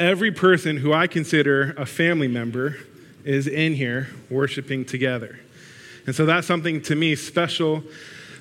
every 0.00 0.32
person 0.32 0.78
who 0.78 0.92
I 0.94 1.06
consider 1.06 1.74
a 1.76 1.84
family 1.84 2.26
member 2.26 2.76
is 3.22 3.46
in 3.46 3.74
here 3.74 4.08
worshiping 4.30 4.84
together. 4.86 5.38
And 6.06 6.16
so 6.16 6.24
that's 6.24 6.46
something 6.46 6.80
to 6.82 6.96
me 6.96 7.14
special 7.14 7.84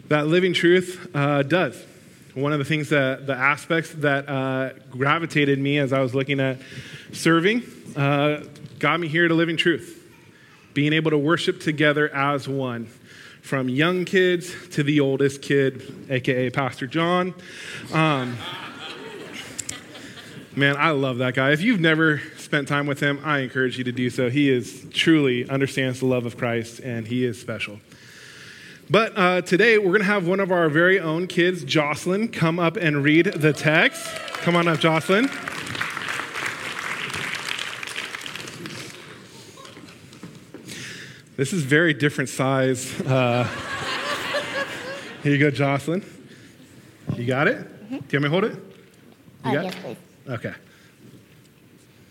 that 0.08 0.28
Living 0.28 0.54
Truth 0.54 1.14
uh, 1.14 1.44
does. 1.44 1.86
One 2.34 2.54
of 2.54 2.60
the 2.60 2.66
things 2.66 2.90
that, 2.90 3.28
the 3.28 3.36
aspects 3.36 3.92
that 3.96 4.30
uh, 4.30 4.70
gravitated 4.90 5.60
me 5.60 5.78
as 5.80 5.92
I 5.92 6.00
was 6.00 6.16
looking 6.16 6.40
at 6.40 6.58
serving, 7.12 7.64
uh, 7.96 8.46
got 8.80 9.00
me 9.00 9.10
here 9.10 9.28
to 9.28 9.34
Living 9.34 9.57
Truth. 9.57 9.98
Being 10.73 10.94
able 10.94 11.12
to 11.12 11.18
worship 11.18 11.60
together 11.60 12.07
as 12.16 12.48
one, 12.48 12.86
from 13.41 13.68
young 13.68 14.05
kids 14.05 14.54
to 14.70 14.84
the 14.84 15.02
oldest 15.02 15.41
kid, 15.41 16.07
aka 16.10 16.50
Pastor 16.52 16.88
John. 16.88 17.34
Um, 17.91 18.38
man, 20.55 20.75
I 20.77 20.91
love 20.91 21.18
that 21.20 21.36
guy. 21.36 21.52
If 21.52 21.61
you've 21.61 21.79
never 21.79 22.21
spent 22.38 22.68
time 22.68 22.88
with 22.88 22.99
him, 22.99 23.20
I 23.23 23.40
encourage 23.40 23.77
you 23.77 23.84
to 23.84 23.91
do 23.91 24.09
so. 24.09 24.30
He 24.30 24.49
is 24.49 24.85
truly 24.91 25.49
understands 25.49 25.99
the 25.99 26.05
love 26.05 26.26
of 26.26 26.38
Christ, 26.38 26.80
and 26.80 27.07
he 27.07 27.26
is 27.26 27.40
special. 27.40 27.80
But 28.90 29.17
uh, 29.17 29.41
today 29.41 29.77
we're 29.77 29.91
going 29.91 29.99
to 29.99 30.05
have 30.05 30.27
one 30.27 30.40
of 30.40 30.52
our 30.52 30.67
very 30.67 30.99
own 30.99 31.27
kids, 31.27 31.63
Jocelyn, 31.63 32.30
come 32.30 32.59
up 32.59 32.76
and 32.76 33.04
read 33.04 33.27
the 33.27 33.54
text. 33.54 34.07
Come 34.41 34.55
on 34.55 34.67
up, 34.67 34.80
Jocelyn. 34.80 35.30
This 41.38 41.54
is 41.54 41.63
very 41.63 41.93
different 41.93 42.29
size. 42.29 42.99
Uh, 43.02 43.48
here 45.23 45.34
you 45.34 45.38
go, 45.38 45.52
Jocelyn. 45.52 46.04
You 47.16 47.26
got 47.26 47.48
it? 47.48 47.57
Mm-hmm. 47.57 47.88
Do 47.90 47.95
you 47.95 47.99
want 47.99 48.13
me 48.13 48.20
to 48.21 48.29
hold 48.29 48.43
it? 48.43 48.52
You 49.45 49.52
uh, 49.52 49.63
yes, 49.63 49.76
please. 49.76 50.09
Okay. 50.30 50.54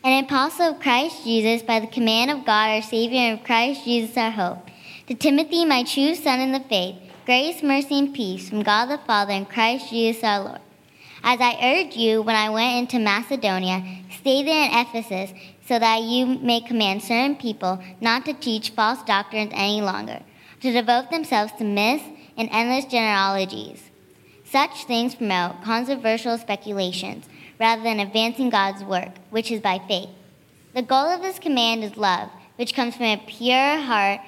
An 0.03 0.25
apostle 0.25 0.71
of 0.71 0.81
Christ 0.81 1.23
Jesus 1.23 1.63
by 1.63 1.79
the 1.79 1.87
command 1.87 2.33
of 2.33 2.45
God 2.45 2.71
our 2.71 2.83
Savior 2.83 3.21
and 3.21 3.39
of 3.39 3.47
Christ 3.47 3.85
Jesus 3.85 4.17
our 4.17 4.33
hope. 4.33 4.67
To 5.07 5.15
Timothy, 5.15 5.65
my 5.65 5.85
true 5.85 6.17
son 6.17 6.41
in 6.41 6.51
the 6.51 6.59
faith, 6.59 6.97
grace, 7.27 7.63
mercy, 7.63 7.97
and 7.97 8.13
peace 8.13 8.49
from 8.49 8.65
God 8.65 8.87
the 8.87 8.99
Father 8.99 9.31
and 9.31 9.49
Christ 9.49 9.91
Jesus 9.91 10.25
our 10.25 10.41
Lord. 10.41 10.61
As 11.23 11.39
I 11.41 11.59
urged 11.63 11.97
you 11.97 12.21
when 12.23 12.35
I 12.35 12.51
went 12.51 12.79
into 12.93 12.99
Macedonia, 12.99 13.85
stay 14.19 14.43
there 14.43 14.65
in 14.65 14.77
Ephesus 14.77 15.31
so 15.69 15.79
that 15.79 16.03
you 16.03 16.27
may 16.27 16.61
command 16.61 17.03
certain 17.03 17.37
people 17.37 17.81
not 18.01 18.25
to 18.25 18.33
teach 18.33 18.71
false 18.71 19.03
doctrines 19.05 19.53
any 19.55 19.81
longer, 19.81 20.23
to 20.61 20.73
devote 20.73 21.13
themselves 21.13 21.53
to 21.59 21.65
myths 21.65 22.05
and 22.37 22.49
endless 22.51 22.85
genealogies. 22.87 23.91
Such 24.45 24.85
things 24.85 25.15
promote 25.15 25.63
controversial 25.63 26.37
speculations 26.37 27.29
rather 27.59 27.83
than 27.83 28.01
advancing 28.01 28.51
God's 28.51 28.83
work, 28.85 29.11
which 29.31 29.51
is 29.51 29.61
by 29.61 29.81
faith. 29.87 30.11
The 30.75 30.83
goal 30.83 31.07
of 31.07 31.23
this 31.23 31.39
command 31.39 31.85
is 31.85 31.97
love, 31.97 32.31
which 32.57 32.75
comes 32.75 32.97
from 32.97 33.07
a 33.07 33.23
pure 33.27 33.79
heart 33.79 34.21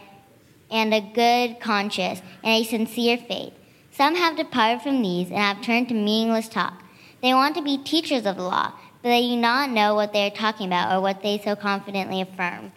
and 0.71 0.95
a 0.95 1.01
good 1.01 1.61
conscience 1.61 2.23
and 2.43 2.63
a 2.63 2.65
sincere 2.65 3.19
faith. 3.19 3.53
Some 3.93 4.15
have 4.15 4.37
departed 4.37 4.83
from 4.83 5.03
these 5.03 5.29
and 5.29 5.39
have 5.39 5.63
turned 5.63 5.89
to 5.89 5.95
meaningless 5.95 6.49
talk. 6.49 6.83
They 7.23 7.35
want 7.35 7.55
to 7.57 7.63
be 7.63 7.77
teachers 7.77 8.25
of 8.25 8.37
the 8.37 8.43
law 8.43 8.73
but 9.03 9.09
they 9.09 9.23
do 9.23 9.37
not 9.37 9.71
know 9.71 9.95
what 9.95 10.13
they 10.13 10.27
are 10.27 10.31
talking 10.31 10.67
about 10.67 10.95
or 10.95 11.01
what 11.01 11.23
they 11.23 11.39
so 11.39 11.57
confidently 11.57 12.21
affirm. 12.21 12.73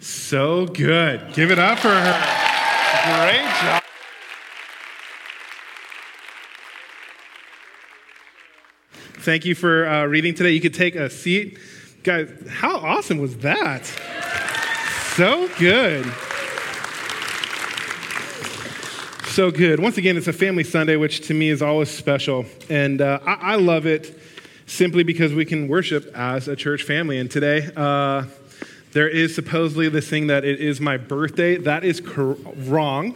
So 0.00 0.66
good. 0.66 1.34
Give 1.34 1.50
it 1.50 1.58
up 1.58 1.78
for 1.78 1.88
her. 1.88 3.26
Great 3.26 3.44
job. 3.60 3.77
Thank 9.28 9.44
you 9.44 9.54
for 9.54 9.86
uh, 9.86 10.06
reading 10.06 10.32
today. 10.32 10.52
You 10.52 10.60
could 10.62 10.72
take 10.72 10.94
a 10.94 11.10
seat. 11.10 11.58
Guys, 12.02 12.30
how 12.48 12.78
awesome 12.78 13.18
was 13.18 13.36
that? 13.40 13.84
So 15.16 15.50
good. 15.58 16.06
So 19.26 19.50
good. 19.50 19.80
Once 19.80 19.98
again, 19.98 20.16
it's 20.16 20.28
a 20.28 20.32
family 20.32 20.64
Sunday, 20.64 20.96
which 20.96 21.26
to 21.26 21.34
me 21.34 21.50
is 21.50 21.60
always 21.60 21.90
special. 21.90 22.46
And 22.70 23.02
uh, 23.02 23.20
I-, 23.26 23.52
I 23.52 23.54
love 23.56 23.84
it 23.84 24.18
simply 24.64 25.02
because 25.02 25.34
we 25.34 25.44
can 25.44 25.68
worship 25.68 26.10
as 26.14 26.48
a 26.48 26.56
church 26.56 26.84
family. 26.84 27.18
And 27.18 27.30
today, 27.30 27.68
uh, 27.76 28.24
there 28.92 29.10
is 29.10 29.34
supposedly 29.34 29.90
this 29.90 30.08
thing 30.08 30.28
that 30.28 30.46
it 30.46 30.58
is 30.58 30.80
my 30.80 30.96
birthday. 30.96 31.58
That 31.58 31.84
is 31.84 32.00
wrong. 32.00 33.14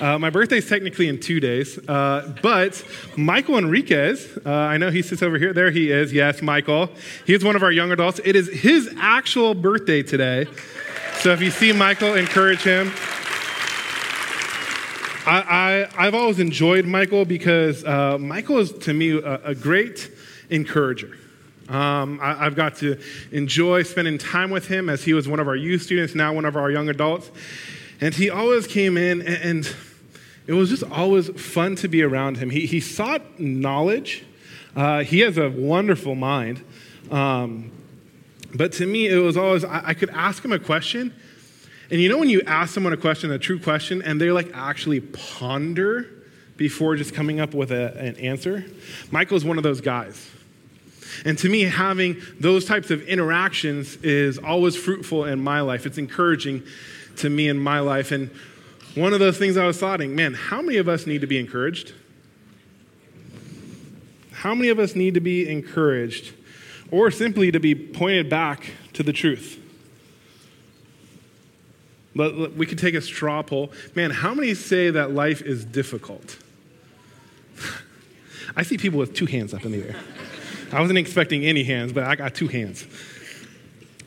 Uh, 0.00 0.18
my 0.18 0.30
birthday 0.30 0.56
is 0.56 0.66
technically 0.66 1.08
in 1.08 1.20
two 1.20 1.40
days, 1.40 1.78
uh, 1.86 2.34
but 2.40 2.82
Michael 3.18 3.58
Enriquez, 3.58 4.38
uh, 4.46 4.50
I 4.50 4.78
know 4.78 4.90
he 4.90 5.02
sits 5.02 5.22
over 5.22 5.36
here. 5.36 5.52
There 5.52 5.70
he 5.70 5.90
is. 5.90 6.10
Yes, 6.10 6.40
Michael. 6.40 6.88
He 7.26 7.34
is 7.34 7.44
one 7.44 7.54
of 7.54 7.62
our 7.62 7.70
young 7.70 7.92
adults. 7.92 8.18
It 8.24 8.34
is 8.34 8.48
his 8.48 8.94
actual 8.98 9.52
birthday 9.52 10.02
today. 10.02 10.46
So 11.18 11.32
if 11.32 11.42
you 11.42 11.50
see 11.50 11.72
Michael, 11.72 12.14
encourage 12.14 12.62
him. 12.62 12.92
I, 15.26 15.86
I, 15.98 16.04
have 16.06 16.14
always 16.14 16.40
enjoyed 16.40 16.86
Michael 16.86 17.26
because 17.26 17.84
uh, 17.84 18.16
Michael 18.18 18.56
is, 18.56 18.72
to 18.72 18.94
me, 18.94 19.18
a, 19.18 19.34
a 19.48 19.54
great 19.54 20.10
encourager. 20.48 21.14
Um, 21.68 22.18
I, 22.22 22.36
have 22.36 22.56
got 22.56 22.76
to 22.76 22.98
enjoy 23.32 23.82
spending 23.82 24.16
time 24.16 24.50
with 24.50 24.66
him 24.66 24.88
as 24.88 25.04
he 25.04 25.12
was 25.12 25.28
one 25.28 25.40
of 25.40 25.46
our 25.46 25.56
youth 25.56 25.82
students, 25.82 26.14
now 26.14 26.32
one 26.32 26.46
of 26.46 26.56
our 26.56 26.70
young 26.70 26.88
adults. 26.88 27.30
And 28.00 28.14
he 28.14 28.30
always 28.30 28.66
came 28.66 28.96
in, 28.96 29.20
and, 29.20 29.42
and 29.42 29.76
it 30.50 30.54
was 30.54 30.68
just 30.68 30.82
always 30.82 31.28
fun 31.40 31.76
to 31.76 31.86
be 31.86 32.02
around 32.02 32.38
him. 32.38 32.50
He, 32.50 32.66
he 32.66 32.80
sought 32.80 33.38
knowledge, 33.38 34.24
uh, 34.74 35.04
he 35.04 35.20
has 35.20 35.38
a 35.38 35.48
wonderful 35.48 36.16
mind. 36.16 36.64
Um, 37.08 37.70
but 38.52 38.72
to 38.72 38.86
me, 38.86 39.06
it 39.06 39.18
was 39.18 39.36
always, 39.36 39.64
I, 39.64 39.90
I 39.90 39.94
could 39.94 40.10
ask 40.10 40.44
him 40.44 40.50
a 40.50 40.58
question, 40.58 41.14
and 41.88 42.00
you 42.00 42.08
know 42.08 42.18
when 42.18 42.28
you 42.28 42.42
ask 42.48 42.74
someone 42.74 42.92
a 42.92 42.96
question, 42.96 43.30
a 43.30 43.38
true 43.38 43.60
question, 43.60 44.02
and 44.02 44.20
they 44.20 44.32
like 44.32 44.50
actually 44.52 45.00
ponder 45.00 46.08
before 46.56 46.96
just 46.96 47.14
coming 47.14 47.38
up 47.38 47.54
with 47.54 47.70
a, 47.70 47.96
an 47.96 48.16
answer? 48.16 48.64
Michael's 49.12 49.44
one 49.44 49.56
of 49.56 49.62
those 49.62 49.80
guys. 49.80 50.30
And 51.24 51.38
to 51.38 51.48
me, 51.48 51.62
having 51.62 52.20
those 52.40 52.64
types 52.64 52.90
of 52.90 53.02
interactions 53.06 53.96
is 53.98 54.36
always 54.36 54.74
fruitful 54.74 55.26
in 55.26 55.40
my 55.40 55.60
life. 55.60 55.86
It's 55.86 55.98
encouraging 55.98 56.64
to 57.18 57.30
me 57.30 57.48
in 57.48 57.58
my 57.58 57.78
life. 57.78 58.10
And 58.10 58.30
one 58.94 59.12
of 59.12 59.20
those 59.20 59.38
things 59.38 59.56
I 59.56 59.66
was 59.66 59.78
thoughting, 59.78 60.14
man, 60.14 60.34
how 60.34 60.60
many 60.60 60.78
of 60.78 60.88
us 60.88 61.06
need 61.06 61.20
to 61.20 61.26
be 61.26 61.38
encouraged? 61.38 61.92
How 64.32 64.54
many 64.54 64.68
of 64.70 64.78
us 64.78 64.96
need 64.96 65.14
to 65.14 65.20
be 65.20 65.48
encouraged 65.48 66.32
or 66.90 67.10
simply 67.10 67.52
to 67.52 67.60
be 67.60 67.74
pointed 67.74 68.28
back 68.28 68.72
to 68.94 69.02
the 69.02 69.12
truth? 69.12 69.58
We 72.14 72.66
could 72.66 72.78
take 72.78 72.94
a 72.94 73.00
straw 73.00 73.42
poll. 73.42 73.70
Man, 73.94 74.10
how 74.10 74.34
many 74.34 74.54
say 74.54 74.90
that 74.90 75.12
life 75.12 75.42
is 75.42 75.64
difficult? 75.64 76.38
I 78.56 78.62
see 78.62 78.76
people 78.76 78.98
with 78.98 79.14
two 79.14 79.26
hands 79.26 79.54
up 79.54 79.64
in 79.64 79.72
the 79.72 79.88
air. 79.88 79.96
I 80.72 80.80
wasn't 80.80 80.98
expecting 80.98 81.44
any 81.44 81.62
hands, 81.64 81.92
but 81.92 82.04
I 82.04 82.16
got 82.16 82.34
two 82.34 82.48
hands. 82.48 82.86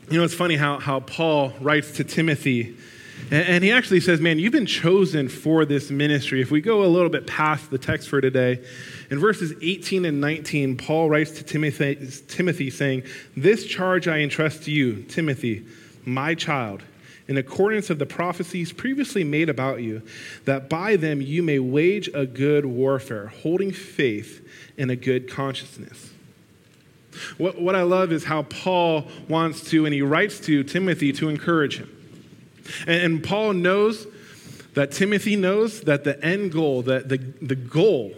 You 0.09 0.17
know, 0.17 0.25
it's 0.25 0.33
funny 0.33 0.55
how, 0.55 0.79
how 0.79 0.99
Paul 0.99 1.53
writes 1.61 1.91
to 1.93 2.03
Timothy, 2.03 2.75
and, 3.31 3.47
and 3.47 3.63
he 3.63 3.71
actually 3.71 3.99
says, 3.99 4.19
Man, 4.19 4.39
you've 4.39 4.53
been 4.53 4.65
chosen 4.65 5.29
for 5.29 5.65
this 5.65 5.89
ministry. 5.89 6.41
If 6.41 6.51
we 6.51 6.61
go 6.61 6.83
a 6.83 6.87
little 6.87 7.09
bit 7.09 7.27
past 7.27 7.71
the 7.71 7.77
text 7.77 8.09
for 8.09 8.21
today, 8.21 8.63
in 9.09 9.19
verses 9.19 9.53
18 9.61 10.05
and 10.05 10.21
19, 10.21 10.77
Paul 10.77 11.09
writes 11.09 11.31
to 11.31 11.43
Timothy, 11.43 12.09
Timothy 12.27 12.69
saying, 12.69 13.03
This 13.35 13.65
charge 13.65 14.07
I 14.07 14.19
entrust 14.19 14.63
to 14.63 14.71
you, 14.71 15.03
Timothy, 15.03 15.65
my 16.05 16.35
child 16.35 16.83
in 17.27 17.37
accordance 17.37 17.89
of 17.89 17.99
the 17.99 18.05
prophecies 18.05 18.73
previously 18.73 19.23
made 19.23 19.49
about 19.49 19.81
you, 19.81 20.01
that 20.45 20.69
by 20.69 20.95
them 20.95 21.21
you 21.21 21.41
may 21.41 21.59
wage 21.59 22.09
a 22.13 22.25
good 22.25 22.65
warfare, 22.65 23.27
holding 23.27 23.71
faith 23.71 24.45
in 24.77 24.89
a 24.89 24.95
good 24.95 25.29
consciousness. 25.29 26.11
What, 27.37 27.61
what 27.61 27.75
I 27.75 27.83
love 27.83 28.11
is 28.11 28.25
how 28.25 28.43
Paul 28.43 29.07
wants 29.29 29.69
to, 29.69 29.85
and 29.85 29.93
he 29.93 30.01
writes 30.01 30.39
to 30.41 30.63
Timothy 30.63 31.13
to 31.13 31.29
encourage 31.29 31.77
him. 31.77 31.92
And, 32.87 33.01
and 33.01 33.23
Paul 33.23 33.53
knows 33.53 34.07
that 34.73 34.91
Timothy 34.91 35.35
knows 35.35 35.81
that 35.81 36.03
the 36.03 36.23
end 36.23 36.51
goal, 36.51 36.81
that 36.83 37.09
the, 37.09 37.17
the 37.17 37.55
goal 37.55 38.13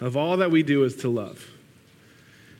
of 0.00 0.16
all 0.16 0.36
that 0.38 0.50
we 0.50 0.62
do 0.62 0.84
is 0.84 0.96
to 0.96 1.08
love. 1.08 1.50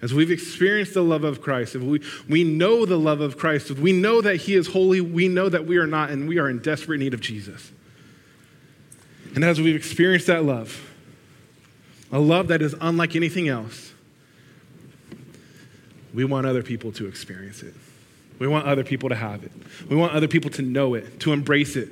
As 0.02 0.12
we've 0.12 0.31
experienced 0.31 0.93
the 0.93 1.02
love 1.02 1.25
of 1.25 1.40
Christ, 1.40 1.75
if 1.75 1.82
we, 1.82 2.02
we 2.28 2.44
know 2.44 2.84
the 2.84 2.99
love 2.99 3.20
of 3.20 3.38
Christ, 3.38 3.70
if 3.70 3.78
we 3.78 3.93
know 3.93 4.20
that 4.20 4.37
He 4.37 4.55
is 4.55 4.66
holy, 4.69 5.00
we 5.00 5.28
know 5.28 5.49
that 5.49 5.66
we 5.66 5.78
are 5.78 5.87
not, 5.87 6.11
and 6.11 6.28
we 6.28 6.38
are 6.38 6.50
in 6.50 6.58
desperate 6.58 6.99
need 6.99 7.14
of 7.14 7.22
Jesus. 7.22 7.72
And 9.34 9.43
as 9.43 9.60
we've 9.60 9.75
experienced 9.75 10.26
that 10.26 10.44
love, 10.44 10.90
a 12.12 12.19
love 12.19 12.49
that 12.49 12.60
is 12.60 12.75
unlike 12.81 13.17
anything 13.17 13.49
else, 13.49 13.93
we 16.12 16.25
want 16.25 16.46
other 16.46 16.62
people 16.62 16.93
to 16.93 17.06
experience 17.06 17.62
it. 17.62 17.75
We 18.38 18.46
want 18.46 18.66
other 18.66 18.84
people 18.84 19.08
to 19.08 19.14
have 19.14 19.44
it. 19.44 19.52
We 19.88 19.96
want 19.96 20.12
other 20.12 20.28
people 20.28 20.50
to 20.52 20.62
know 20.62 20.94
it, 20.94 21.20
to 21.20 21.32
embrace 21.32 21.76
it, 21.76 21.88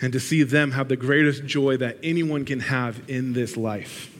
and 0.00 0.12
to 0.12 0.20
see 0.20 0.42
them 0.42 0.72
have 0.72 0.88
the 0.88 0.96
greatest 0.96 1.44
joy 1.46 1.76
that 1.78 1.98
anyone 2.02 2.44
can 2.44 2.60
have 2.60 3.08
in 3.08 3.32
this 3.32 3.56
life. 3.56 4.10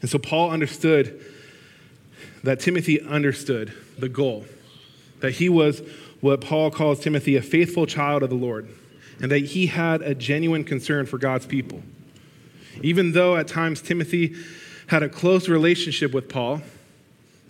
And 0.00 0.10
so 0.10 0.18
Paul 0.18 0.50
understood 0.50 1.24
that 2.44 2.60
Timothy 2.60 3.00
understood 3.00 3.72
the 3.98 4.08
goal, 4.08 4.44
that 5.20 5.32
he 5.32 5.48
was 5.48 5.82
what 6.20 6.40
Paul 6.40 6.70
calls 6.70 7.00
Timothy 7.00 7.36
a 7.36 7.42
faithful 7.42 7.86
child 7.86 8.22
of 8.22 8.30
the 8.30 8.36
Lord, 8.36 8.68
and 9.20 9.30
that 9.30 9.38
he 9.38 9.66
had 9.66 10.02
a 10.02 10.14
genuine 10.14 10.64
concern 10.64 11.06
for 11.06 11.18
God's 11.18 11.46
people. 11.46 11.82
Even 12.82 13.12
though 13.12 13.36
at 13.36 13.48
times 13.48 13.80
Timothy 13.80 14.36
had 14.88 15.02
a 15.02 15.08
close 15.08 15.48
relationship 15.48 16.12
with 16.12 16.28
Paul, 16.28 16.60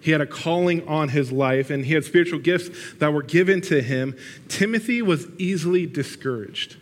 he 0.00 0.12
had 0.12 0.20
a 0.20 0.26
calling 0.26 0.86
on 0.86 1.08
his 1.08 1.32
life, 1.32 1.70
and 1.70 1.84
he 1.84 1.94
had 1.94 2.04
spiritual 2.04 2.38
gifts 2.38 2.94
that 2.94 3.12
were 3.12 3.22
given 3.22 3.60
to 3.62 3.82
him, 3.82 4.16
Timothy 4.48 5.02
was 5.02 5.26
easily 5.38 5.86
discouraged. 5.86 6.76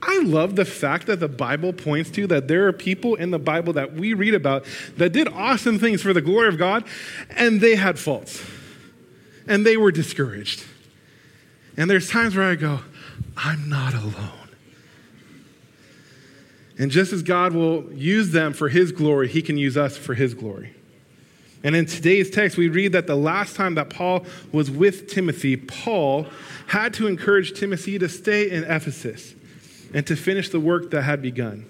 I 0.00 0.20
love 0.22 0.54
the 0.54 0.64
fact 0.64 1.06
that 1.08 1.18
the 1.18 1.28
Bible 1.28 1.72
points 1.72 2.10
to 2.10 2.26
that 2.28 2.46
there 2.46 2.68
are 2.68 2.72
people 2.72 3.16
in 3.16 3.32
the 3.32 3.38
Bible 3.38 3.72
that 3.72 3.94
we 3.94 4.14
read 4.14 4.34
about 4.34 4.64
that 4.96 5.12
did 5.12 5.26
awesome 5.28 5.78
things 5.78 6.02
for 6.02 6.12
the 6.12 6.20
glory 6.20 6.48
of 6.48 6.56
God, 6.56 6.84
and 7.30 7.60
they 7.60 7.74
had 7.74 7.98
faults, 7.98 8.44
and 9.46 9.66
they 9.66 9.76
were 9.76 9.90
discouraged. 9.90 10.64
And 11.76 11.90
there's 11.90 12.08
times 12.08 12.36
where 12.36 12.48
I 12.48 12.54
go, 12.54 12.80
I'm 13.36 13.68
not 13.68 13.94
alone. 13.94 14.32
And 16.78 16.92
just 16.92 17.12
as 17.12 17.24
God 17.24 17.52
will 17.52 17.92
use 17.92 18.30
them 18.30 18.52
for 18.52 18.68
His 18.68 18.92
glory, 18.92 19.26
He 19.26 19.42
can 19.42 19.58
use 19.58 19.76
us 19.76 19.96
for 19.96 20.14
His 20.14 20.34
glory. 20.34 20.74
And 21.64 21.74
in 21.74 21.86
today's 21.86 22.30
text, 22.30 22.56
we 22.56 22.68
read 22.68 22.92
that 22.92 23.06
the 23.06 23.16
last 23.16 23.56
time 23.56 23.74
that 23.74 23.90
Paul 23.90 24.24
was 24.52 24.70
with 24.70 25.08
Timothy, 25.08 25.56
Paul 25.56 26.26
had 26.68 26.94
to 26.94 27.06
encourage 27.06 27.58
Timothy 27.58 27.98
to 27.98 28.08
stay 28.08 28.50
in 28.50 28.64
Ephesus 28.64 29.34
and 29.92 30.06
to 30.06 30.16
finish 30.16 30.50
the 30.50 30.60
work 30.60 30.90
that 30.92 31.02
had 31.02 31.20
begun. 31.20 31.66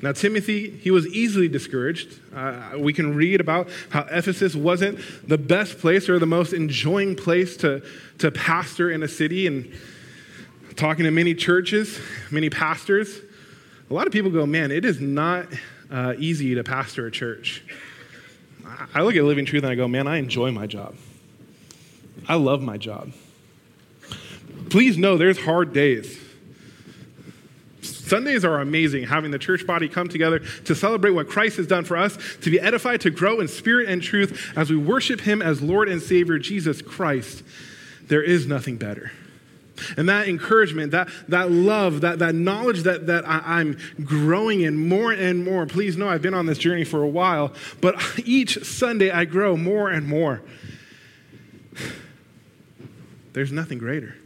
Now, 0.00 0.10
Timothy, 0.10 0.68
he 0.68 0.90
was 0.90 1.06
easily 1.06 1.46
discouraged. 1.46 2.18
Uh, 2.34 2.72
we 2.76 2.92
can 2.92 3.14
read 3.14 3.40
about 3.40 3.68
how 3.90 4.00
Ephesus 4.10 4.56
wasn't 4.56 4.98
the 5.28 5.38
best 5.38 5.78
place 5.78 6.08
or 6.08 6.18
the 6.18 6.26
most 6.26 6.52
enjoying 6.52 7.14
place 7.14 7.56
to, 7.58 7.84
to 8.18 8.32
pastor 8.32 8.90
in 8.90 9.04
a 9.04 9.08
city. 9.08 9.46
And 9.46 9.72
talking 10.74 11.04
to 11.04 11.12
many 11.12 11.36
churches, 11.36 12.00
many 12.32 12.50
pastors, 12.50 13.20
a 13.90 13.94
lot 13.94 14.08
of 14.08 14.12
people 14.12 14.32
go, 14.32 14.44
man, 14.44 14.72
it 14.72 14.84
is 14.84 15.00
not 15.00 15.46
uh, 15.88 16.14
easy 16.18 16.56
to 16.56 16.64
pastor 16.64 17.06
a 17.06 17.10
church. 17.10 17.62
I 18.94 19.02
look 19.02 19.16
at 19.16 19.24
Living 19.24 19.44
Truth 19.44 19.64
and 19.64 19.72
I 19.72 19.74
go, 19.74 19.88
man, 19.88 20.06
I 20.06 20.18
enjoy 20.18 20.50
my 20.50 20.66
job. 20.66 20.94
I 22.28 22.34
love 22.34 22.62
my 22.62 22.76
job. 22.76 23.12
Please 24.70 24.96
know 24.96 25.16
there's 25.16 25.40
hard 25.40 25.72
days. 25.72 26.18
Sundays 27.82 28.44
are 28.44 28.60
amazing, 28.60 29.04
having 29.04 29.30
the 29.30 29.38
church 29.38 29.66
body 29.66 29.88
come 29.88 30.08
together 30.08 30.40
to 30.64 30.74
celebrate 30.74 31.12
what 31.12 31.28
Christ 31.28 31.56
has 31.56 31.66
done 31.66 31.84
for 31.84 31.96
us, 31.96 32.18
to 32.42 32.50
be 32.50 32.60
edified, 32.60 33.00
to 33.02 33.10
grow 33.10 33.40
in 33.40 33.48
spirit 33.48 33.88
and 33.88 34.02
truth 34.02 34.52
as 34.54 34.70
we 34.70 34.76
worship 34.76 35.20
Him 35.20 35.40
as 35.40 35.62
Lord 35.62 35.88
and 35.88 36.00
Savior, 36.00 36.38
Jesus 36.38 36.82
Christ. 36.82 37.42
There 38.08 38.22
is 38.22 38.46
nothing 38.46 38.76
better. 38.76 39.12
And 39.96 40.08
that 40.08 40.28
encouragement, 40.28 40.92
that, 40.92 41.08
that 41.28 41.50
love, 41.50 42.00
that, 42.02 42.18
that 42.20 42.34
knowledge 42.34 42.82
that, 42.82 43.06
that 43.06 43.28
I, 43.28 43.40
I'm 43.44 43.78
growing 44.04 44.62
in 44.62 44.76
more 44.88 45.12
and 45.12 45.44
more. 45.44 45.66
Please 45.66 45.96
know 45.96 46.08
I've 46.08 46.22
been 46.22 46.34
on 46.34 46.46
this 46.46 46.58
journey 46.58 46.84
for 46.84 47.02
a 47.02 47.08
while, 47.08 47.52
but 47.80 48.00
each 48.24 48.64
Sunday 48.64 49.10
I 49.10 49.24
grow 49.24 49.56
more 49.56 49.90
and 49.90 50.06
more. 50.06 50.42
There's 53.32 53.52
nothing 53.52 53.78
greater 53.78 54.16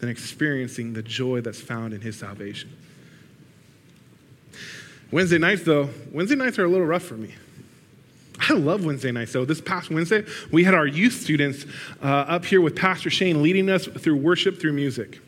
than 0.00 0.08
experiencing 0.08 0.92
the 0.92 1.02
joy 1.02 1.40
that's 1.40 1.60
found 1.60 1.94
in 1.94 2.00
His 2.00 2.18
salvation. 2.18 2.76
Wednesday 5.10 5.38
nights, 5.38 5.62
though, 5.62 5.90
Wednesday 6.10 6.34
nights 6.34 6.58
are 6.58 6.64
a 6.64 6.68
little 6.68 6.86
rough 6.86 7.04
for 7.04 7.14
me. 7.14 7.34
I 8.40 8.52
love 8.54 8.84
Wednesday 8.84 9.12
night. 9.12 9.28
So 9.28 9.44
This 9.44 9.60
past 9.60 9.90
Wednesday, 9.90 10.24
we 10.50 10.64
had 10.64 10.74
our 10.74 10.86
youth 10.86 11.14
students 11.14 11.66
uh, 12.02 12.06
up 12.06 12.44
here 12.44 12.60
with 12.60 12.76
Pastor 12.76 13.10
Shane 13.10 13.42
leading 13.42 13.70
us 13.70 13.86
through 13.86 14.16
worship 14.16 14.60
through 14.60 14.72
music. 14.72 15.20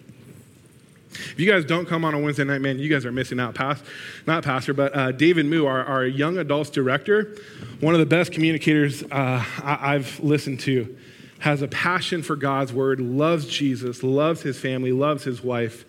If 1.13 1.41
you 1.41 1.51
guys 1.51 1.65
don't 1.65 1.87
come 1.87 2.05
on 2.05 2.13
a 2.13 2.19
Wednesday 2.19 2.45
night, 2.45 2.61
man, 2.61 2.79
you 2.79 2.91
guys 2.91 3.07
are 3.07 3.13
missing 3.13 3.41
out. 3.41 3.55
Past, 3.55 3.83
not 4.27 4.45
Pastor, 4.45 4.75
but 4.75 4.95
uh, 4.95 5.13
David 5.13 5.47
Moo, 5.47 5.65
our, 5.65 5.83
our, 5.85 6.05
young 6.05 6.37
adults 6.37 6.69
director, 6.69 7.37
one 7.81 7.95
of 7.95 8.01
the 8.01 8.07
best 8.07 8.33
communicators 8.33 9.03
uh, 9.05 9.43
I, 9.63 9.95
I've 9.95 10.21
listened 10.21 10.61
to, 10.61 10.95
has 11.39 11.63
a 11.63 11.69
passion 11.69 12.23
for 12.23 12.37
God's 12.37 12.73
word, 12.73 13.01
loves 13.01 13.47
Jesus, 13.47 14.03
loves 14.03 14.43
his 14.43 14.59
family, 14.59 14.93
loves 14.93 15.25
his 15.25 15.43
wife. 15.43 15.87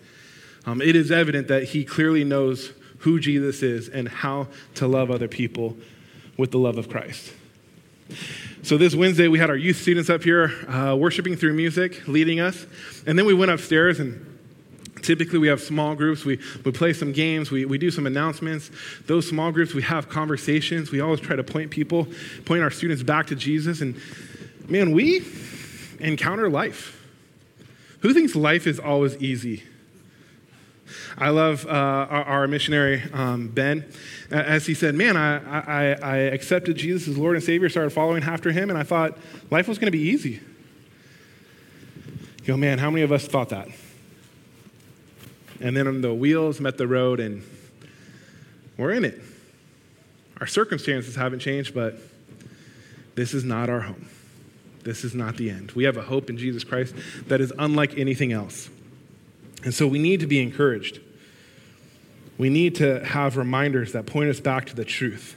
Um, 0.64 0.80
it 0.80 0.96
is 0.96 1.10
evident 1.10 1.48
that 1.48 1.64
he 1.64 1.84
clearly 1.84 2.24
knows 2.24 2.72
who 3.00 3.20
Jesus 3.20 3.62
is 3.62 3.88
and 3.88 4.08
how 4.08 4.48
to 4.76 4.86
love 4.86 5.10
other 5.10 5.28
people 5.28 5.76
with 6.38 6.52
the 6.52 6.58
love 6.58 6.78
of 6.78 6.88
Christ. 6.88 7.34
So, 8.62 8.78
this 8.78 8.94
Wednesday, 8.94 9.28
we 9.28 9.38
had 9.38 9.50
our 9.50 9.56
youth 9.56 9.76
students 9.76 10.08
up 10.08 10.22
here 10.22 10.52
uh, 10.68 10.96
worshiping 10.96 11.36
through 11.36 11.52
music, 11.52 12.08
leading 12.08 12.40
us. 12.40 12.64
And 13.06 13.18
then 13.18 13.26
we 13.26 13.34
went 13.34 13.50
upstairs, 13.50 14.00
and 14.00 14.24
typically 15.02 15.38
we 15.38 15.48
have 15.48 15.60
small 15.60 15.94
groups. 15.94 16.24
We, 16.24 16.40
we 16.64 16.72
play 16.72 16.92
some 16.92 17.12
games, 17.12 17.50
we, 17.50 17.64
we 17.64 17.78
do 17.78 17.90
some 17.90 18.06
announcements. 18.06 18.70
Those 19.06 19.28
small 19.28 19.52
groups, 19.52 19.74
we 19.74 19.82
have 19.82 20.08
conversations. 20.08 20.90
We 20.90 21.00
always 21.00 21.20
try 21.20 21.36
to 21.36 21.44
point 21.44 21.70
people, 21.70 22.08
point 22.46 22.62
our 22.62 22.70
students 22.70 23.02
back 23.02 23.26
to 23.28 23.34
Jesus. 23.34 23.80
And 23.80 23.96
man, 24.68 24.92
we 24.92 25.24
encounter 26.00 26.48
life. 26.48 26.94
Who 28.00 28.14
thinks 28.14 28.34
life 28.34 28.66
is 28.66 28.78
always 28.78 29.16
easy? 29.16 29.64
I 31.16 31.30
love 31.30 31.66
uh, 31.66 31.70
our, 31.70 32.24
our, 32.24 32.48
missionary, 32.48 33.02
um, 33.12 33.48
Ben, 33.48 33.84
as 34.30 34.66
he 34.66 34.74
said, 34.74 34.94
Man, 34.94 35.16
I, 35.16 35.36
I, 35.36 35.96
I 36.02 36.16
accepted 36.16 36.76
Jesus 36.76 37.08
as 37.08 37.18
Lord 37.18 37.36
and 37.36 37.44
Savior, 37.44 37.68
started 37.68 37.90
following 37.90 38.22
after 38.22 38.52
him, 38.52 38.70
and 38.70 38.78
I 38.78 38.82
thought 38.82 39.18
life 39.50 39.68
was 39.68 39.78
going 39.78 39.88
to 39.92 39.96
be 39.96 40.04
easy. 40.04 40.40
You 42.48 42.54
go, 42.54 42.56
man, 42.56 42.78
how 42.78 42.90
many 42.90 43.02
of 43.02 43.12
us 43.12 43.26
thought 43.26 43.50
that? 43.50 43.68
And 45.60 45.76
then 45.76 46.00
the 46.00 46.14
wheels 46.14 46.60
met 46.60 46.78
the 46.78 46.86
road, 46.86 47.20
and 47.20 47.42
we're 48.76 48.92
in 48.92 49.04
it. 49.04 49.20
Our 50.40 50.46
circumstances 50.46 51.16
haven't 51.16 51.40
changed, 51.40 51.74
but 51.74 51.96
this 53.16 53.34
is 53.34 53.44
not 53.44 53.68
our 53.68 53.80
home. 53.80 54.08
This 54.84 55.04
is 55.04 55.14
not 55.14 55.36
the 55.36 55.50
end. 55.50 55.72
We 55.72 55.84
have 55.84 55.96
a 55.96 56.02
hope 56.02 56.30
in 56.30 56.38
Jesus 56.38 56.64
Christ 56.64 56.94
that 57.26 57.40
is 57.40 57.52
unlike 57.58 57.98
anything 57.98 58.32
else. 58.32 58.70
And 59.68 59.74
so 59.74 59.86
we 59.86 59.98
need 59.98 60.20
to 60.20 60.26
be 60.26 60.40
encouraged. 60.40 60.98
We 62.38 62.48
need 62.48 62.76
to 62.76 63.04
have 63.04 63.36
reminders 63.36 63.92
that 63.92 64.06
point 64.06 64.30
us 64.30 64.40
back 64.40 64.64
to 64.68 64.74
the 64.74 64.82
truth. 64.82 65.36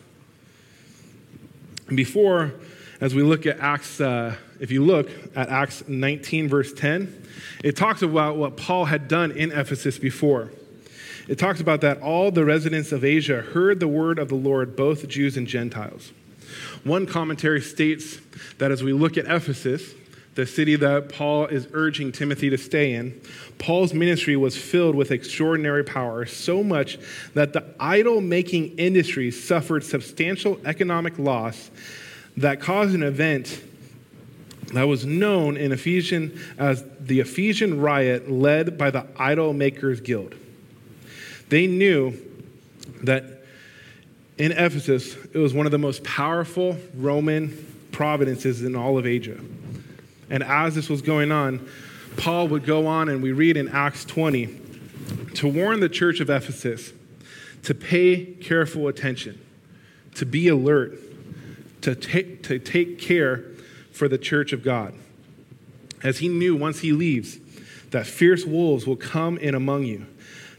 And 1.89 1.97
before, 1.97 2.53
as 3.01 3.13
we 3.13 3.23
look 3.23 3.45
at 3.45 3.59
Acts, 3.59 4.00
uh, 4.00 4.38
if 4.61 4.71
you 4.71 4.85
look 4.85 5.09
at 5.35 5.50
Acts 5.50 5.85
19, 5.85 6.47
verse 6.47 6.71
10, 6.71 7.25
it 7.61 7.75
talks 7.75 8.03
about 8.03 8.38
what 8.38 8.55
Paul 8.55 8.85
had 8.85 9.09
done 9.09 9.31
in 9.31 9.51
Ephesus 9.51 10.00
before. 10.00 10.50
It 11.27 11.38
talks 11.38 11.59
about 11.59 11.81
that 11.81 12.01
all 12.01 12.31
the 12.31 12.45
residents 12.45 12.93
of 12.93 13.03
Asia 13.03 13.41
heard 13.41 13.81
the 13.81 13.89
word 13.89 14.17
of 14.17 14.29
the 14.29 14.35
Lord, 14.35 14.77
both 14.77 15.09
Jews 15.09 15.35
and 15.35 15.45
Gentiles. 15.45 16.13
One 16.85 17.05
commentary 17.05 17.59
states 17.59 18.21
that 18.59 18.71
as 18.71 18.81
we 18.81 18.93
look 18.93 19.17
at 19.17 19.25
Ephesus, 19.25 19.93
the 20.35 20.45
city 20.45 20.75
that 20.77 21.09
Paul 21.09 21.47
is 21.47 21.67
urging 21.73 22.11
Timothy 22.11 22.50
to 22.50 22.57
stay 22.57 22.93
in, 22.93 23.19
Paul's 23.57 23.93
ministry 23.93 24.35
was 24.35 24.57
filled 24.57 24.95
with 24.95 25.11
extraordinary 25.11 25.83
power, 25.83 26.25
so 26.25 26.63
much 26.63 26.97
that 27.33 27.53
the 27.53 27.65
idol 27.79 28.21
making 28.21 28.77
industry 28.77 29.29
suffered 29.29 29.83
substantial 29.83 30.59
economic 30.65 31.19
loss 31.19 31.69
that 32.38 32.61
caused 32.61 32.95
an 32.95 33.03
event 33.03 33.61
that 34.73 34.83
was 34.83 35.05
known 35.05 35.57
in 35.57 35.71
Ephesian 35.71 36.39
as 36.57 36.83
the 37.00 37.19
Ephesian 37.19 37.81
riot 37.81 38.31
led 38.31 38.77
by 38.77 38.89
the 38.89 39.05
Idol 39.17 39.53
Makers 39.53 40.00
Guild. 40.00 40.33
They 41.50 41.67
knew 41.67 42.17
that 43.03 43.25
in 44.38 44.53
Ephesus, 44.53 45.15
it 45.33 45.38
was 45.38 45.53
one 45.53 45.65
of 45.65 45.71
the 45.71 45.77
most 45.77 46.03
powerful 46.03 46.77
Roman 46.95 47.67
provinces 47.91 48.63
in 48.63 48.75
all 48.75 48.97
of 48.97 49.05
Asia. 49.05 49.38
And 50.31 50.43
as 50.43 50.73
this 50.73 50.89
was 50.89 51.01
going 51.01 51.31
on, 51.31 51.67
Paul 52.15 52.47
would 52.47 52.65
go 52.65 52.88
on, 52.88 53.09
and 53.09 53.21
we 53.21 53.33
read 53.33 53.57
in 53.57 53.67
Acts 53.67 54.05
20 54.05 54.59
to 55.35 55.47
warn 55.47 55.81
the 55.81 55.89
church 55.89 56.21
of 56.21 56.29
Ephesus 56.29 56.93
to 57.63 57.75
pay 57.75 58.25
careful 58.25 58.88
attention, 58.88 59.39
to 60.15 60.25
be 60.25 60.47
alert, 60.47 60.97
to 61.81 61.95
take, 61.95 62.43
to 62.43 62.59
take 62.59 62.97
care 62.97 63.43
for 63.91 64.07
the 64.07 64.17
church 64.17 64.53
of 64.53 64.63
God. 64.63 64.93
As 66.01 66.19
he 66.19 66.29
knew 66.29 66.55
once 66.55 66.79
he 66.79 66.93
leaves 66.93 67.38
that 67.91 68.07
fierce 68.07 68.45
wolves 68.45 68.88
will 68.88 68.95
come 68.95 69.38
in 69.38 69.53
among 69.53 69.83
you, 69.83 70.05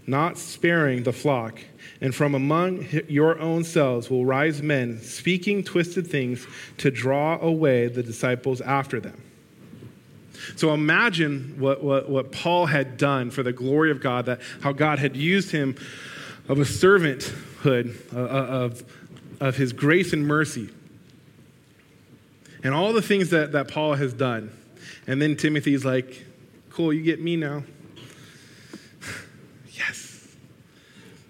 not 0.07 0.37
sparing 0.37 1.02
the 1.02 1.12
flock. 1.12 1.59
And 2.02 2.14
from 2.14 2.35
among 2.35 2.87
your 3.09 3.38
own 3.38 3.64
selves 3.64 4.11
will 4.11 4.26
rise 4.26 4.61
men 4.61 5.00
speaking 5.00 5.64
twisted 5.64 6.07
things 6.07 6.47
to 6.79 6.91
draw 6.91 7.38
away 7.41 7.87
the 7.87 8.02
disciples 8.02 8.61
after 8.61 9.00
them. 9.00 9.23
So 10.57 10.73
imagine 10.75 11.57
what, 11.59 11.83
what, 11.83 12.09
what 12.09 12.33
Paul 12.33 12.67
had 12.67 12.97
done 12.97 13.31
for 13.31 13.43
the 13.43 13.53
glory 13.53 13.91
of 13.91 14.01
God, 14.01 14.27
that 14.27 14.41
how 14.61 14.73
God 14.73 14.99
had 14.99 15.17
used 15.17 15.51
him 15.51 15.77
of 16.49 16.59
a 16.59 16.65
servanthood 16.65 18.15
uh, 18.15 18.19
uh, 18.19 18.65
of, 18.65 18.83
of 19.41 19.57
his 19.57 19.73
grace 19.73 20.13
and 20.13 20.27
mercy 20.27 20.71
and 22.63 22.75
all 22.75 22.93
the 22.93 23.03
things 23.03 23.31
that, 23.31 23.53
that 23.53 23.69
Paul 23.69 23.95
has 23.95 24.13
done. 24.13 24.51
And 25.07 25.21
then 25.21 25.37
Timothy's 25.37 25.85
like, 25.85 26.25
cool, 26.71 26.93
you 26.93 27.03
get 27.03 27.21
me 27.21 27.37
now. 27.37 27.65
yes. 29.73 30.29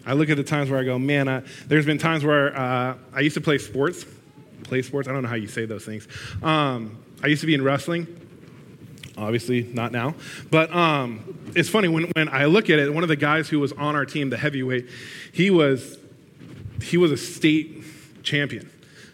I 0.04 0.12
look 0.12 0.30
at 0.30 0.36
the 0.36 0.44
times 0.44 0.70
where 0.70 0.78
I 0.78 0.84
go, 0.84 0.98
man, 0.98 1.28
I, 1.28 1.42
there's 1.66 1.86
been 1.86 1.98
times 1.98 2.24
where 2.24 2.56
uh, 2.56 2.96
I 3.14 3.20
used 3.20 3.34
to 3.34 3.40
play 3.40 3.58
sports. 3.58 4.04
Play 4.64 4.82
sports? 4.82 5.08
I 5.08 5.12
don't 5.12 5.22
know 5.22 5.28
how 5.28 5.36
you 5.36 5.48
say 5.48 5.64
those 5.64 5.84
things. 5.84 6.06
Um, 6.42 6.98
I 7.22 7.28
used 7.28 7.40
to 7.40 7.46
be 7.46 7.54
in 7.54 7.62
wrestling. 7.62 8.06
Obviously, 9.16 9.62
not 9.62 9.92
now. 9.92 10.14
But 10.50 10.74
um, 10.74 11.52
it's 11.54 11.68
funny, 11.68 11.88
when, 11.88 12.04
when 12.14 12.28
I 12.28 12.46
look 12.46 12.70
at 12.70 12.78
it, 12.78 12.92
one 12.92 13.02
of 13.02 13.08
the 13.08 13.16
guys 13.16 13.48
who 13.48 13.60
was 13.60 13.72
on 13.72 13.94
our 13.94 14.06
team, 14.06 14.30
the 14.30 14.38
heavyweight, 14.38 14.88
he 15.32 15.50
was, 15.50 15.98
he 16.80 16.96
was 16.96 17.12
a 17.12 17.16
state 17.16 17.84
champion. 18.22 18.70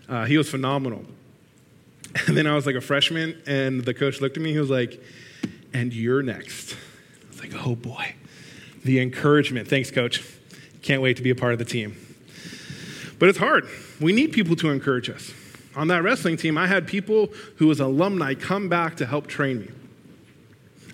Uh, 0.09 0.25
he 0.25 0.39
was 0.39 0.51
phenomenal. 0.51 1.05
And 2.27 2.37
then 2.37 2.47
I 2.47 2.55
was 2.55 2.67
like 2.67 2.75
a 2.75 2.81
freshman, 2.81 3.41
and 3.47 3.85
the 3.85 3.93
coach 3.93 4.21
looked 4.21 4.37
at 4.37 4.43
me. 4.43 4.53
He 4.53 4.59
was 4.59 4.71
like, 4.71 5.01
"And 5.75 5.93
you're 5.93 6.23
next." 6.23 6.75
I 6.75 7.29
was 7.29 7.41
like, 7.41 7.53
"Oh 7.67 7.77
boy." 7.77 8.15
The 8.83 8.99
encouragement. 8.99 9.69
Thanks, 9.69 9.91
coach. 9.91 10.25
Can't 10.83 11.03
wait 11.03 11.19
to 11.19 11.23
be 11.23 11.31
a 11.31 11.35
part 11.35 11.53
of 11.53 11.59
the 11.59 11.65
team. 11.67 11.97
But 13.19 13.29
it's 13.29 13.39
hard. 13.39 13.69
We 14.01 14.13
need 14.13 14.33
people 14.33 14.57
to 14.57 14.71
encourage 14.71 15.11
us. 15.11 15.33
On 15.77 15.89
that 15.89 16.03
wrestling 16.03 16.37
team, 16.37 16.57
I 16.57 16.67
had 16.67 16.87
people 16.87 17.29
who 17.57 17.67
was 17.67 17.79
alumni 17.79 18.35
come 18.35 18.69
back 18.69 18.97
to 18.97 19.07
help 19.07 19.27
train 19.27 19.61
me. 19.61 19.69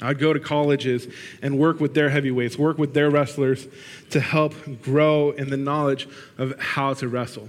I'd 0.04 0.18
go 0.18 0.32
to 0.32 0.40
colleges 0.40 1.08
and 1.40 1.58
work 1.58 1.80
with 1.80 1.94
their 1.94 2.10
heavyweights, 2.10 2.58
work 2.58 2.76
with 2.76 2.92
their 2.92 3.10
wrestlers 3.10 3.66
to 4.10 4.20
help 4.20 4.54
grow 4.82 5.30
in 5.30 5.50
the 5.50 5.56
knowledge 5.56 6.06
of 6.36 6.58
how 6.60 6.94
to 6.94 7.08
wrestle. 7.08 7.48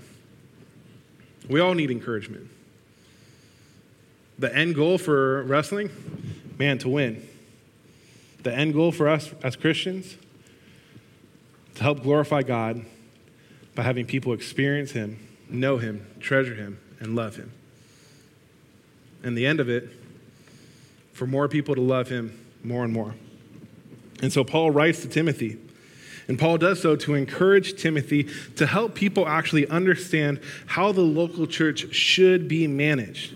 We 1.49 1.59
all 1.59 1.73
need 1.73 1.91
encouragement. 1.91 2.49
The 4.39 4.53
end 4.55 4.75
goal 4.75 4.97
for 4.97 5.43
wrestling, 5.43 5.89
man, 6.57 6.77
to 6.79 6.89
win. 6.89 7.27
The 8.43 8.53
end 8.53 8.73
goal 8.73 8.91
for 8.91 9.09
us 9.09 9.33
as 9.43 9.55
Christians, 9.55 10.17
to 11.75 11.83
help 11.83 12.03
glorify 12.03 12.41
God 12.41 12.85
by 13.75 13.83
having 13.83 14.05
people 14.05 14.33
experience 14.33 14.91
Him, 14.91 15.19
know 15.49 15.77
Him, 15.77 16.05
treasure 16.19 16.55
Him, 16.55 16.79
and 16.99 17.15
love 17.15 17.35
Him. 17.35 17.51
And 19.23 19.37
the 19.37 19.45
end 19.45 19.59
of 19.59 19.69
it, 19.69 19.89
for 21.11 21.27
more 21.27 21.47
people 21.47 21.75
to 21.75 21.81
love 21.81 22.07
Him 22.09 22.44
more 22.65 22.83
and 22.83 22.93
more. 22.93 23.13
And 24.21 24.31
so 24.31 24.43
Paul 24.43 24.71
writes 24.71 25.01
to 25.01 25.07
Timothy. 25.07 25.57
And 26.27 26.39
Paul 26.39 26.57
does 26.57 26.81
so 26.81 26.95
to 26.95 27.13
encourage 27.13 27.79
Timothy 27.79 28.27
to 28.55 28.65
help 28.65 28.95
people 28.95 29.27
actually 29.27 29.67
understand 29.67 30.39
how 30.65 30.91
the 30.91 31.01
local 31.01 31.45
church 31.45 31.93
should 31.93 32.47
be 32.47 32.67
managed 32.67 33.35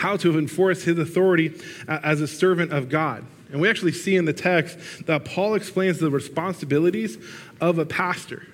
how 0.00 0.16
to 0.16 0.38
enforce 0.38 0.82
his 0.84 0.98
authority 0.98 1.52
uh, 1.86 2.00
as 2.02 2.20
a 2.20 2.26
servant 2.26 2.72
of 2.72 2.88
God. 2.88 3.24
And 3.52 3.60
we 3.60 3.68
actually 3.68 3.92
see 3.92 4.16
in 4.16 4.24
the 4.24 4.32
text 4.32 4.78
that 5.06 5.24
Paul 5.24 5.54
explains 5.54 5.98
the 5.98 6.10
responsibilities 6.10 7.18
of 7.60 7.78
a 7.78 7.84
pastor 7.84 8.46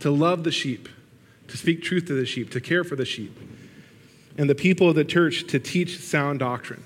to 0.00 0.10
love 0.10 0.44
the 0.44 0.50
sheep, 0.50 0.88
to 1.48 1.56
speak 1.56 1.82
truth 1.82 2.06
to 2.06 2.14
the 2.14 2.24
sheep, 2.24 2.50
to 2.52 2.60
care 2.60 2.82
for 2.82 2.96
the 2.96 3.04
sheep, 3.04 3.36
and 4.38 4.48
the 4.48 4.54
people 4.54 4.88
of 4.88 4.94
the 4.94 5.04
church 5.04 5.46
to 5.48 5.58
teach 5.58 5.98
sound 5.98 6.38
doctrine. 6.38 6.82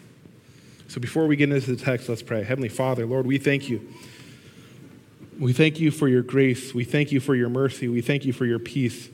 So 0.94 1.00
before 1.00 1.26
we 1.26 1.34
get 1.34 1.50
into 1.50 1.74
the 1.74 1.84
text, 1.84 2.08
let's 2.08 2.22
pray. 2.22 2.44
Heavenly 2.44 2.68
Father, 2.68 3.04
Lord, 3.04 3.26
we 3.26 3.36
thank 3.36 3.68
you. 3.68 3.84
We 5.40 5.52
thank 5.52 5.80
you 5.80 5.90
for 5.90 6.06
your 6.06 6.22
grace. 6.22 6.72
We 6.72 6.84
thank 6.84 7.10
you 7.10 7.18
for 7.18 7.34
your 7.34 7.48
mercy. 7.48 7.88
We 7.88 8.00
thank 8.00 8.24
you 8.24 8.32
for 8.32 8.46
your 8.46 8.60
peace. 8.60 9.08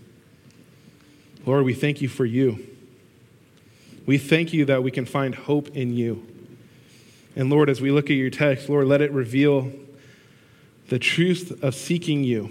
Lord, 1.47 1.65
we 1.65 1.73
thank 1.73 2.03
you 2.03 2.09
for 2.11 2.27
you. 2.27 2.67
We 4.05 4.19
thank 4.19 4.53
you 4.53 4.67
that 4.67 4.83
we 4.83 4.91
can 4.91 5.07
find 5.07 5.35
hope 5.35 5.75
in 5.75 5.95
you. 5.95 6.23
And 7.35 7.49
Lord, 7.49 7.71
as 7.71 7.81
we 7.81 7.91
look 7.91 8.11
at 8.11 8.17
your 8.17 8.29
text, 8.29 8.69
Lord, 8.69 8.87
let 8.87 9.01
it 9.01 9.11
reveal 9.11 9.73
the 10.91 10.99
truth 10.99 11.65
of 11.65 11.75
seeking 11.75 12.25
you. 12.25 12.51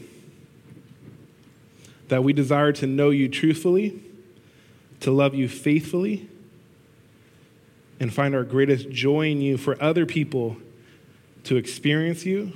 That 2.07 2.23
we 2.23 2.33
desire 2.33 2.71
to 2.71 2.87
know 2.87 3.11
you 3.11 3.29
truthfully, 3.29 4.01
to 5.01 5.11
love 5.11 5.35
you 5.35 5.47
faithfully, 5.47 6.27
and 7.99 8.13
find 8.13 8.33
our 8.33 8.43
greatest 8.43 8.89
joy 8.89 9.29
in 9.29 9.41
you 9.41 9.57
for 9.57 9.81
other 9.81 10.05
people 10.05 10.57
to 11.43 11.57
experience 11.57 12.25
you, 12.25 12.53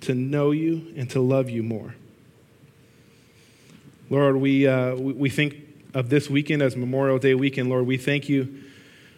to 0.00 0.14
know 0.14 0.50
you, 0.50 0.92
and 0.96 1.10
to 1.10 1.20
love 1.20 1.50
you 1.50 1.62
more. 1.62 1.94
Lord, 4.08 4.36
we, 4.36 4.66
uh, 4.66 4.94
we 4.94 5.28
think 5.30 5.56
of 5.94 6.10
this 6.10 6.30
weekend 6.30 6.62
as 6.62 6.76
Memorial 6.76 7.18
Day 7.18 7.34
weekend, 7.34 7.68
Lord, 7.68 7.86
we 7.86 7.96
thank 7.96 8.28
you 8.28 8.62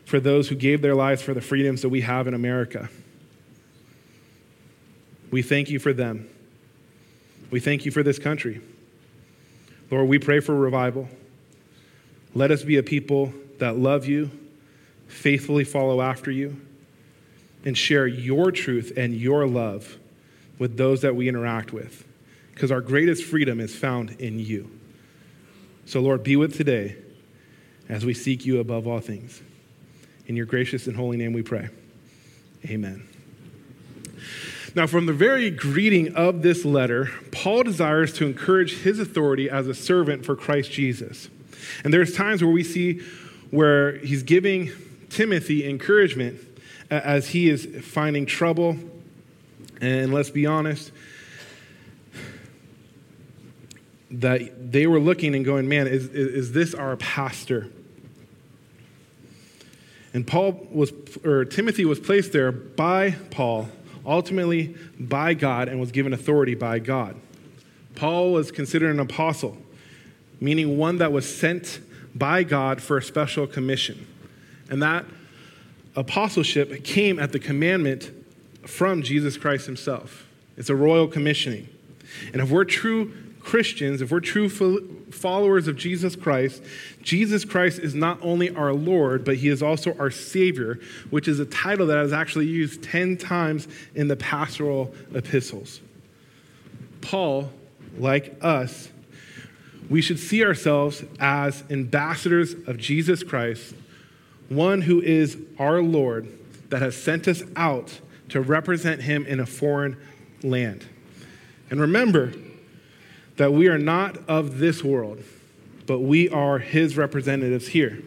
for 0.04 0.20
those 0.20 0.48
who 0.48 0.54
gave 0.54 0.80
their 0.80 0.94
lives 0.94 1.20
for 1.20 1.34
the 1.34 1.40
freedoms 1.40 1.82
that 1.82 1.90
we 1.90 2.00
have 2.00 2.26
in 2.26 2.34
America. 2.34 2.88
We 5.30 5.42
thank 5.42 5.68
you 5.68 5.78
for 5.78 5.92
them. 5.92 6.30
We 7.50 7.60
thank 7.60 7.84
you 7.84 7.90
for 7.90 8.02
this 8.02 8.18
country. 8.18 8.62
Lord, 9.90 10.08
we 10.08 10.18
pray 10.18 10.40
for 10.40 10.54
revival. 10.54 11.08
Let 12.34 12.50
us 12.50 12.62
be 12.62 12.76
a 12.76 12.82
people 12.82 13.32
that 13.58 13.76
love 13.76 14.06
you, 14.06 14.30
faithfully 15.08 15.64
follow 15.64 16.00
after 16.00 16.30
you, 16.30 16.60
and 17.64 17.76
share 17.76 18.06
your 18.06 18.52
truth 18.52 18.92
and 18.96 19.14
your 19.14 19.46
love 19.46 19.98
with 20.58 20.76
those 20.76 21.02
that 21.02 21.16
we 21.16 21.28
interact 21.28 21.72
with. 21.72 22.06
Because 22.54 22.70
our 22.70 22.80
greatest 22.80 23.24
freedom 23.24 23.60
is 23.60 23.74
found 23.74 24.10
in 24.20 24.38
you. 24.38 24.70
So, 25.86 26.00
Lord, 26.00 26.22
be 26.22 26.36
with 26.36 26.56
today 26.56 26.96
as 27.88 28.04
we 28.04 28.14
seek 28.14 28.44
you 28.44 28.60
above 28.60 28.86
all 28.86 29.00
things. 29.00 29.42
In 30.26 30.36
your 30.36 30.46
gracious 30.46 30.86
and 30.86 30.96
holy 30.96 31.16
name 31.16 31.32
we 31.32 31.42
pray. 31.42 31.68
Amen. 32.66 33.08
Now, 34.74 34.86
from 34.86 35.06
the 35.06 35.12
very 35.12 35.50
greeting 35.50 36.14
of 36.14 36.42
this 36.42 36.64
letter, 36.64 37.10
Paul 37.32 37.62
desires 37.62 38.12
to 38.14 38.26
encourage 38.26 38.82
his 38.82 38.98
authority 38.98 39.48
as 39.48 39.66
a 39.66 39.74
servant 39.74 40.24
for 40.24 40.36
Christ 40.36 40.70
Jesus. 40.70 41.28
And 41.82 41.94
there's 41.94 42.14
times 42.14 42.42
where 42.42 42.52
we 42.52 42.64
see 42.64 43.00
where 43.50 43.96
he's 43.98 44.22
giving 44.22 44.70
Timothy 45.10 45.68
encouragement 45.68 46.40
uh, 46.90 46.94
as 46.94 47.28
he 47.28 47.48
is 47.48 47.66
finding 47.82 48.26
trouble. 48.26 48.76
And 49.80 50.12
let's 50.12 50.30
be 50.30 50.46
honest, 50.46 50.90
that 54.10 54.72
they 54.72 54.86
were 54.86 55.00
looking 55.00 55.34
and 55.34 55.44
going, 55.44 55.68
man, 55.68 55.86
is, 55.86 56.08
is, 56.08 56.52
this 56.52 56.74
our 56.74 56.96
pastor? 56.96 57.68
And 60.14 60.26
Paul 60.26 60.66
was, 60.70 60.92
or 61.24 61.44
Timothy 61.44 61.84
was 61.84 62.00
placed 62.00 62.32
there 62.32 62.50
by 62.50 63.12
Paul, 63.30 63.68
ultimately 64.06 64.74
by 64.98 65.34
God, 65.34 65.68
and 65.68 65.78
was 65.78 65.92
given 65.92 66.12
authority 66.12 66.54
by 66.54 66.78
God. 66.78 67.16
Paul 67.94 68.32
was 68.32 68.50
considered 68.50 68.90
an 68.90 69.00
apostle, 69.00 69.58
meaning 70.40 70.78
one 70.78 70.98
that 70.98 71.12
was 71.12 71.32
sent 71.32 71.80
by 72.14 72.42
God 72.44 72.80
for 72.80 72.96
a 72.96 73.02
special 73.02 73.46
commission. 73.46 74.06
And 74.70 74.82
that 74.82 75.04
apostleship 75.96 76.84
came 76.84 77.18
at 77.18 77.32
the 77.32 77.38
commandment 77.38 78.10
from 78.66 79.02
Jesus 79.02 79.36
Christ 79.36 79.66
himself. 79.66 80.26
It's 80.56 80.70
a 80.70 80.74
royal 80.74 81.08
commissioning. 81.08 81.68
And 82.32 82.42
if 82.42 82.50
we're 82.50 82.64
true 82.64 83.12
Christians, 83.40 84.02
if 84.02 84.10
we're 84.10 84.20
true 84.20 84.48
followers 85.10 85.68
of 85.68 85.76
Jesus 85.76 86.14
Christ, 86.14 86.62
Jesus 87.02 87.44
Christ 87.44 87.78
is 87.78 87.94
not 87.94 88.18
only 88.20 88.54
our 88.54 88.74
Lord, 88.74 89.24
but 89.24 89.36
he 89.36 89.48
is 89.48 89.62
also 89.62 89.96
our 89.98 90.10
Savior, 90.10 90.78
which 91.10 91.28
is 91.28 91.40
a 91.40 91.46
title 91.46 91.86
that 91.86 92.04
is 92.04 92.12
actually 92.12 92.46
used 92.46 92.82
10 92.82 93.16
times 93.16 93.66
in 93.94 94.08
the 94.08 94.16
pastoral 94.16 94.92
epistles. 95.14 95.80
Paul, 97.00 97.50
like 97.96 98.36
us, 98.42 98.90
we 99.88 100.02
should 100.02 100.18
see 100.18 100.44
ourselves 100.44 101.02
as 101.18 101.64
ambassadors 101.70 102.52
of 102.52 102.76
Jesus 102.76 103.22
Christ, 103.22 103.74
one 104.48 104.82
who 104.82 105.00
is 105.00 105.36
our 105.58 105.82
Lord 105.82 106.28
that 106.70 106.82
has 106.82 106.96
sent 106.96 107.28
us 107.28 107.42
out 107.56 108.00
to 108.30 108.40
represent 108.40 109.02
him 109.02 109.26
in 109.26 109.40
a 109.40 109.46
foreign 109.46 109.96
land. 110.42 110.86
And 111.70 111.80
remember, 111.80 112.32
that 113.38 113.52
we 113.52 113.68
are 113.68 113.78
not 113.78 114.18
of 114.28 114.58
this 114.58 114.84
world, 114.84 115.22
but 115.86 116.00
we 116.00 116.28
are 116.28 116.58
his 116.58 116.96
representatives 116.96 117.68
here. 117.68 118.02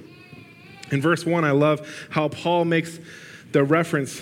In 0.91 1.01
verse 1.01 1.25
1, 1.25 1.43
I 1.43 1.51
love 1.51 2.07
how 2.11 2.27
Paul 2.27 2.65
makes 2.65 2.99
the 3.53 3.63
reference 3.63 4.21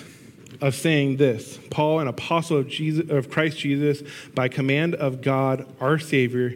of 0.62 0.76
saying 0.76 1.18
this 1.18 1.60
Paul, 1.72 2.00
an 2.00 2.08
apostle 2.08 2.58
of, 2.58 2.70
Jesus, 2.70 3.10
of 3.10 3.30
Christ 3.30 3.58
Jesus, 3.58 4.04
by 4.34 4.48
command 4.48 4.96
of 4.96 5.22
God, 5.22 5.68
our 5.82 6.00
Savior, 6.00 6.54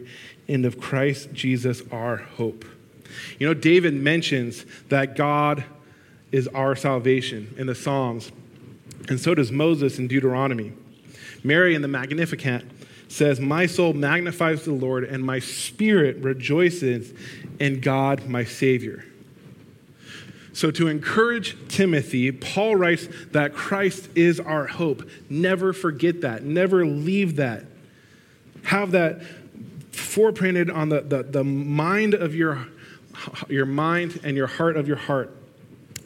and 0.48 0.64
of 0.64 0.80
Christ 0.80 1.32
Jesus, 1.32 1.82
our 1.90 2.18
hope. 2.18 2.64
You 3.38 3.46
know, 3.46 3.54
David 3.54 3.94
mentions 3.94 4.64
that 4.88 5.16
God 5.16 5.64
is 6.32 6.48
our 6.48 6.74
salvation 6.74 7.54
in 7.56 7.66
the 7.66 7.74
Psalms, 7.74 8.32
and 9.08 9.20
so 9.20 9.34
does 9.34 9.52
Moses 9.52 9.98
in 9.98 10.08
Deuteronomy. 10.08 10.72
Mary 11.42 11.74
in 11.74 11.82
the 11.82 11.88
Magnificat 11.88 12.64
says, 13.08 13.38
My 13.38 13.66
soul 13.66 13.92
magnifies 13.92 14.64
the 14.64 14.72
Lord, 14.72 15.04
and 15.04 15.22
my 15.22 15.38
spirit 15.38 16.16
rejoices 16.18 17.12
in 17.60 17.80
God, 17.80 18.26
my 18.26 18.44
Savior. 18.44 19.04
So, 20.52 20.70
to 20.70 20.86
encourage 20.86 21.56
Timothy, 21.68 22.30
Paul 22.30 22.76
writes 22.76 23.08
that 23.32 23.54
Christ 23.54 24.08
is 24.14 24.38
our 24.38 24.66
hope. 24.66 25.08
Never 25.28 25.72
forget 25.72 26.20
that. 26.20 26.44
Never 26.44 26.86
leave 26.86 27.36
that. 27.36 27.64
Have 28.62 28.92
that 28.92 29.20
foreprinted 29.90 30.74
on 30.74 30.90
the, 30.90 31.00
the, 31.00 31.22
the 31.24 31.44
mind 31.44 32.14
of 32.14 32.34
your, 32.36 32.68
your 33.48 33.66
mind 33.66 34.20
and 34.24 34.36
your 34.36 34.46
heart 34.46 34.76
of 34.76 34.86
your 34.88 34.96
heart, 34.96 35.34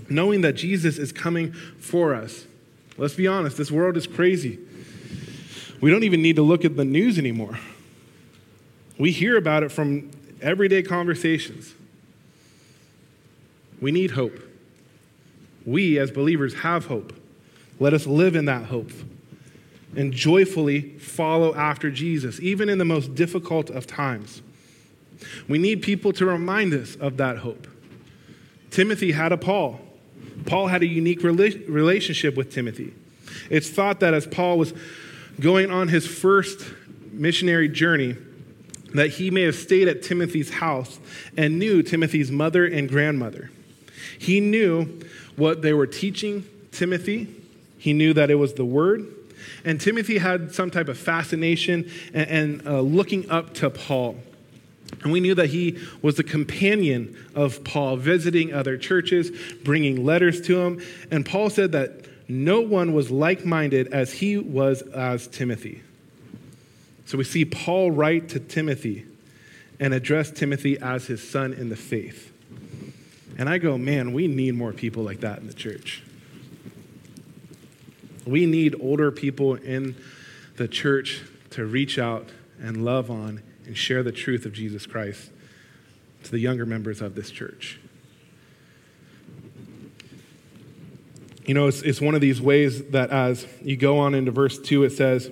knowing 0.08 0.40
that 0.42 0.54
Jesus 0.54 0.98
is 0.98 1.12
coming 1.12 1.52
for 1.52 2.14
us. 2.14 2.46
Let's 2.96 3.14
be 3.14 3.26
honest, 3.26 3.56
this 3.56 3.70
world 3.70 3.96
is 3.96 4.06
crazy. 4.06 4.58
We 5.80 5.90
don't 5.90 6.02
even 6.02 6.22
need 6.22 6.36
to 6.36 6.42
look 6.42 6.64
at 6.64 6.76
the 6.76 6.84
news 6.84 7.18
anymore. 7.18 7.58
We 8.98 9.12
hear 9.12 9.36
about 9.36 9.62
it 9.62 9.70
from 9.70 10.10
everyday 10.42 10.82
conversations. 10.82 11.72
We 13.80 13.92
need 13.92 14.12
hope. 14.12 14.36
We, 15.64 15.98
as 15.98 16.10
believers, 16.10 16.54
have 16.54 16.86
hope. 16.86 17.12
Let 17.78 17.94
us 17.94 18.06
live 18.06 18.34
in 18.34 18.46
that 18.46 18.64
hope 18.64 18.90
and 19.96 20.12
joyfully 20.12 20.98
follow 20.98 21.54
after 21.54 21.90
Jesus, 21.90 22.40
even 22.40 22.68
in 22.68 22.78
the 22.78 22.84
most 22.84 23.14
difficult 23.14 23.70
of 23.70 23.86
times. 23.86 24.42
We 25.48 25.58
need 25.58 25.82
people 25.82 26.12
to 26.14 26.26
remind 26.26 26.74
us 26.74 26.96
of 26.96 27.16
that 27.16 27.38
hope. 27.38 27.66
Timothy 28.70 29.12
had 29.12 29.32
a 29.32 29.36
Paul. 29.36 29.80
Paul 30.46 30.68
had 30.68 30.82
a 30.82 30.86
unique 30.86 31.22
relationship 31.22 32.36
with 32.36 32.52
Timothy. 32.52 32.94
It's 33.50 33.68
thought 33.68 34.00
that 34.00 34.14
as 34.14 34.26
Paul 34.26 34.58
was 34.58 34.72
going 35.40 35.70
on 35.70 35.88
his 35.88 36.06
first 36.06 36.64
missionary 37.12 37.68
journey, 37.68 38.16
that 38.94 39.10
he 39.10 39.30
may 39.30 39.42
have 39.42 39.54
stayed 39.54 39.88
at 39.88 40.02
Timothy's 40.02 40.50
house 40.50 40.98
and 41.36 41.58
knew 41.58 41.82
Timothy's 41.82 42.30
mother 42.30 42.64
and 42.66 42.88
grandmother. 42.88 43.50
He 44.18 44.40
knew 44.40 45.00
what 45.36 45.62
they 45.62 45.72
were 45.72 45.86
teaching 45.86 46.44
Timothy, 46.72 47.34
he 47.78 47.92
knew 47.92 48.12
that 48.14 48.30
it 48.30 48.36
was 48.36 48.54
the 48.54 48.64
word. 48.64 49.06
And 49.64 49.80
Timothy 49.80 50.18
had 50.18 50.54
some 50.54 50.70
type 50.70 50.88
of 50.88 50.98
fascination 50.98 51.90
and, 52.12 52.28
and 52.28 52.66
uh, 52.66 52.80
looking 52.80 53.30
up 53.30 53.54
to 53.54 53.70
Paul. 53.70 54.16
And 55.02 55.12
we 55.12 55.20
knew 55.20 55.34
that 55.34 55.50
he 55.50 55.78
was 56.02 56.16
the 56.16 56.24
companion 56.24 57.16
of 57.34 57.62
Paul, 57.62 57.96
visiting 57.96 58.52
other 58.52 58.76
churches, 58.76 59.30
bringing 59.62 60.04
letters 60.04 60.40
to 60.42 60.60
him. 60.60 60.82
And 61.10 61.24
Paul 61.24 61.50
said 61.50 61.72
that 61.72 62.06
no 62.28 62.60
one 62.60 62.92
was 62.92 63.10
like 63.10 63.44
minded 63.44 63.88
as 63.88 64.12
he 64.12 64.36
was 64.36 64.82
as 64.82 65.26
Timothy. 65.28 65.82
So 67.06 67.16
we 67.16 67.24
see 67.24 67.44
Paul 67.44 67.90
write 67.90 68.30
to 68.30 68.40
Timothy 68.40 69.06
and 69.80 69.94
address 69.94 70.30
Timothy 70.30 70.78
as 70.78 71.06
his 71.06 71.26
son 71.26 71.54
in 71.54 71.68
the 71.68 71.76
faith. 71.76 72.32
And 73.38 73.48
I 73.48 73.58
go, 73.58 73.78
man, 73.78 74.12
we 74.12 74.26
need 74.26 74.54
more 74.56 74.72
people 74.72 75.04
like 75.04 75.20
that 75.20 75.38
in 75.38 75.46
the 75.46 75.54
church. 75.54 76.02
We 78.26 78.44
need 78.46 78.74
older 78.80 79.10
people 79.10 79.54
in 79.54 79.96
the 80.56 80.68
church 80.68 81.22
to 81.50 81.64
reach 81.64 81.98
out 81.98 82.28
and 82.60 82.84
love 82.84 83.10
on 83.10 83.42
and 83.68 83.76
share 83.76 84.02
the 84.02 84.10
truth 84.10 84.46
of 84.46 84.52
Jesus 84.52 84.86
Christ 84.86 85.30
to 86.24 86.30
the 86.30 86.40
younger 86.40 86.66
members 86.66 87.00
of 87.00 87.14
this 87.14 87.30
church. 87.30 87.78
You 91.46 91.54
know, 91.54 91.66
it's, 91.66 91.82
it's 91.82 92.00
one 92.00 92.14
of 92.14 92.20
these 92.20 92.40
ways 92.40 92.82
that 92.90 93.10
as 93.10 93.46
you 93.62 93.76
go 93.76 93.98
on 93.98 94.14
into 94.14 94.30
verse 94.30 94.58
2, 94.58 94.84
it 94.84 94.90
says, 94.90 95.30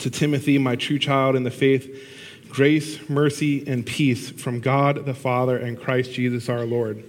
To 0.00 0.10
Timothy, 0.10 0.58
my 0.58 0.76
true 0.76 0.98
child 0.98 1.34
in 1.34 1.44
the 1.44 1.50
faith, 1.50 2.08
grace, 2.50 3.08
mercy, 3.08 3.66
and 3.66 3.86
peace 3.86 4.30
from 4.30 4.60
God 4.60 5.06
the 5.06 5.14
Father 5.14 5.56
and 5.56 5.80
Christ 5.80 6.12
Jesus 6.12 6.48
our 6.48 6.66
Lord. 6.66 7.02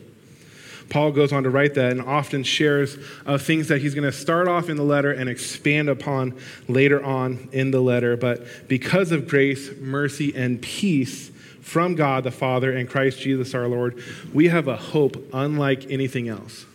Paul 0.93 1.11
goes 1.11 1.33
on 1.33 1.41
to 1.41 1.49
write 1.49 1.73
that 1.73 1.91
and 1.91 2.03
often 2.03 2.43
shares 2.43 2.99
uh, 3.25 3.39
things 3.39 3.69
that 3.69 3.81
he's 3.81 3.95
going 3.95 4.05
to 4.05 4.15
start 4.15 4.47
off 4.47 4.69
in 4.69 4.77
the 4.77 4.83
letter 4.83 5.11
and 5.11 5.27
expand 5.27 5.89
upon 5.89 6.37
later 6.67 7.03
on 7.03 7.49
in 7.51 7.71
the 7.71 7.81
letter. 7.81 8.15
But 8.15 8.67
because 8.67 9.11
of 9.11 9.27
grace, 9.27 9.71
mercy, 9.79 10.35
and 10.35 10.61
peace 10.61 11.29
from 11.61 11.95
God 11.95 12.23
the 12.23 12.29
Father 12.29 12.71
and 12.71 12.87
Christ 12.87 13.19
Jesus 13.19 13.55
our 13.55 13.67
Lord, 13.67 14.03
we 14.35 14.49
have 14.49 14.67
a 14.67 14.77
hope 14.77 15.17
unlike 15.33 15.89
anything 15.89 16.29
else. 16.29 16.67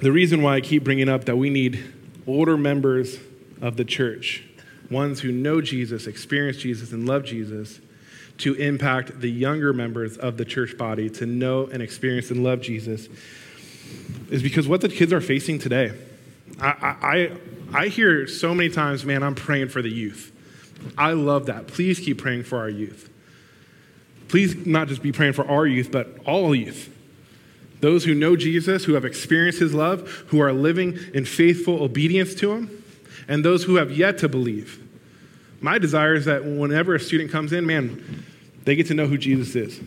The 0.00 0.12
reason 0.12 0.42
why 0.42 0.54
I 0.54 0.60
keep 0.60 0.84
bringing 0.84 1.08
up 1.08 1.24
that 1.24 1.34
we 1.34 1.50
need 1.50 1.92
older 2.24 2.56
members 2.56 3.18
of 3.60 3.76
the 3.76 3.84
church 3.84 4.44
ones 4.92 5.18
who 5.18 5.32
know 5.32 5.60
Jesus, 5.60 6.06
experience 6.06 6.58
Jesus, 6.58 6.92
and 6.92 7.04
love 7.04 7.24
Jesus, 7.24 7.80
to 8.40 8.54
impact 8.54 9.20
the 9.20 9.30
younger 9.30 9.72
members 9.72 10.16
of 10.16 10.36
the 10.36 10.44
church 10.44 10.76
body 10.76 11.08
to 11.10 11.26
know 11.26 11.66
and 11.66 11.82
experience 11.82 12.30
and 12.30 12.42
love 12.42 12.60
Jesus, 12.60 13.08
is 14.30 14.42
because 14.42 14.68
what 14.68 14.80
the 14.80 14.88
kids 14.88 15.12
are 15.12 15.20
facing 15.20 15.58
today. 15.58 15.92
I, 16.60 16.96
I, 17.02 17.32
I 17.72 17.88
hear 17.88 18.26
so 18.26 18.54
many 18.54 18.68
times, 18.68 19.04
man, 19.04 19.22
I'm 19.22 19.34
praying 19.34 19.68
for 19.68 19.82
the 19.82 19.90
youth. 19.90 20.32
I 20.96 21.12
love 21.12 21.46
that. 21.46 21.66
Please 21.66 21.98
keep 21.98 22.18
praying 22.18 22.44
for 22.44 22.58
our 22.58 22.68
youth. 22.68 23.10
Please 24.28 24.66
not 24.66 24.88
just 24.88 25.02
be 25.02 25.12
praying 25.12 25.32
for 25.32 25.46
our 25.48 25.66
youth, 25.66 25.90
but 25.90 26.16
all 26.24 26.54
youth. 26.54 26.94
Those 27.80 28.04
who 28.04 28.14
know 28.14 28.36
Jesus, 28.36 28.84
who 28.84 28.94
have 28.94 29.04
experienced 29.04 29.58
his 29.58 29.74
love, 29.74 30.08
who 30.28 30.40
are 30.40 30.52
living 30.52 30.98
in 31.14 31.24
faithful 31.24 31.82
obedience 31.82 32.34
to 32.36 32.52
him 32.52 32.84
and 33.26 33.44
those 33.44 33.64
who 33.64 33.76
have 33.76 33.90
yet 33.90 34.18
to 34.18 34.28
believe. 34.28 34.86
My 35.60 35.78
desire 35.78 36.14
is 36.14 36.24
that 36.24 36.44
whenever 36.44 36.94
a 36.94 37.00
student 37.00 37.30
comes 37.30 37.52
in, 37.52 37.66
man, 37.66 38.24
they 38.64 38.76
get 38.76 38.86
to 38.86 38.94
know 38.94 39.06
who 39.06 39.18
Jesus 39.18 39.54
is. 39.54 39.80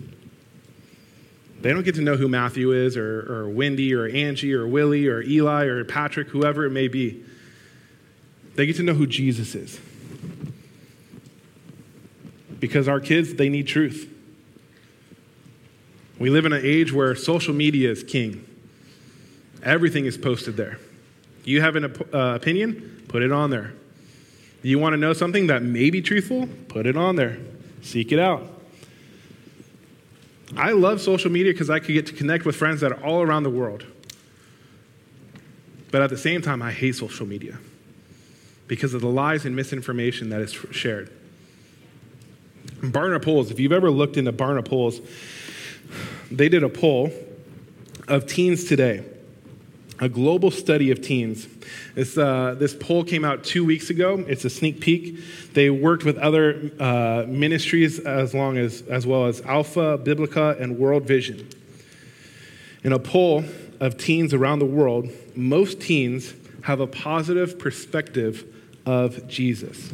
They 1.62 1.72
don't 1.72 1.84
get 1.84 1.96
to 1.96 2.02
know 2.02 2.18
who 2.18 2.28
Matthew 2.28 2.74
is, 2.74 2.98
or, 2.98 3.22
or 3.32 3.50
Wendy, 3.50 3.94
or 3.94 4.06
Angie, 4.08 4.54
or 4.54 4.68
Willie, 4.68 5.08
or 5.08 5.22
Eli, 5.22 5.66
or 5.66 5.86
Patrick, 5.86 6.28
whoever 6.28 6.66
it 6.66 6.72
may 6.72 6.90
be. 6.90 7.24
They 8.56 8.66
get 8.66 8.76
to 8.78 8.84
know 8.84 8.94
who 8.94 9.08
Jesus 9.08 9.56
is. 9.56 9.80
Because 12.60 12.88
our 12.88 13.00
kids, 13.00 13.36
they 13.36 13.50
need 13.50 13.68
truth. 13.68 14.10
We 16.20 16.30
live 16.30 16.46
in 16.46 16.54
an 16.54 16.62
age 16.64 16.94
where 16.94 17.16
social 17.16 17.54
media 17.54 17.92
is 17.92 18.04
king. 18.04 18.46
Everything 19.64 20.06
is 20.06 20.18
posted 20.18 20.58
there. 20.58 20.80
You 21.46 21.62
have 21.62 21.76
an 21.76 21.86
uh, 21.86 22.36
opinion? 22.36 23.06
Put 23.08 23.24
it 23.24 23.32
on 23.32 23.50
there. 23.50 23.74
You 24.62 24.80
want 24.80 24.94
to 24.94 24.98
know 24.98 25.14
something 25.14 25.48
that 25.48 25.64
may 25.64 25.90
be 25.90 26.02
truthful? 26.02 26.48
Put 26.68 26.86
it 26.88 26.96
on 26.96 27.16
there. 27.16 27.38
Seek 27.82 28.12
it 28.12 28.20
out. 28.20 28.53
I 30.58 30.72
love 30.72 31.02
social 31.02 31.32
media 31.32 31.52
because 31.52 31.70
I 31.70 31.80
could 31.80 31.94
get 31.94 32.06
to 32.08 32.14
connect 32.14 32.46
with 32.46 32.56
friends 32.56 32.82
that 32.82 32.92
are 32.92 33.04
all 33.04 33.22
around 33.22 33.44
the 33.44 33.50
world. 33.50 33.86
But 35.92 36.02
at 36.02 36.10
the 36.10 36.18
same 36.18 36.42
time, 36.42 36.62
I 36.62 36.72
hate 36.72 36.96
social 36.96 37.26
media 37.26 37.58
because 38.68 38.94
of 38.94 39.02
the 39.02 39.08
lies 39.08 39.46
and 39.46 39.56
misinformation 39.56 40.30
that 40.30 40.42
is 40.42 40.54
shared. 40.72 41.12
Barna 42.82 43.22
Polls, 43.22 43.52
if 43.52 43.60
you've 43.60 43.72
ever 43.72 43.92
looked 43.92 44.18
into 44.18 44.34
Barna 44.34 44.66
Polls, 44.66 45.00
they 46.32 46.50
did 46.50 46.64
a 46.64 46.70
poll 46.70 47.12
of 48.08 48.26
teens 48.26 48.66
today 48.66 49.04
a 50.04 50.10
global 50.10 50.52
study 50.52 50.92
of 50.92 51.02
teens. 51.02 51.48
This, 51.96 52.18
uh, 52.18 52.56
this 52.60 52.76
poll 52.76 53.06
came 53.06 53.24
out 53.24 53.46
two 53.46 53.64
weeks 53.64 53.90
ago. 53.90 54.26
It's 54.28 54.44
a 54.44 54.50
sneak 54.50 54.82
peek. 54.82 55.18
They 55.54 55.70
worked 55.70 56.04
with 56.04 56.18
other 56.18 56.72
uh, 56.78 57.24
ministries 57.26 58.00
as, 58.00 58.34
long 58.34 58.58
as, 58.58 58.82
as 58.84 59.08
well 59.08 59.28
as 59.28 59.40
Alpha, 59.42 59.98
Biblica, 59.98 60.58
and 60.60 60.78
World 60.78 61.04
Vision. 61.04 61.48
In 62.84 62.92
a 62.92 63.00
poll 63.00 63.46
of 63.80 63.98
teens 63.98 64.34
around 64.34 64.60
the 64.60 64.66
world, 64.66 65.10
most 65.36 65.80
teens 65.80 66.34
have 66.64 66.82
a 66.82 66.88
positive 66.88 67.58
perspective 67.58 68.46
of 68.86 69.26
Jesus. 69.30 69.90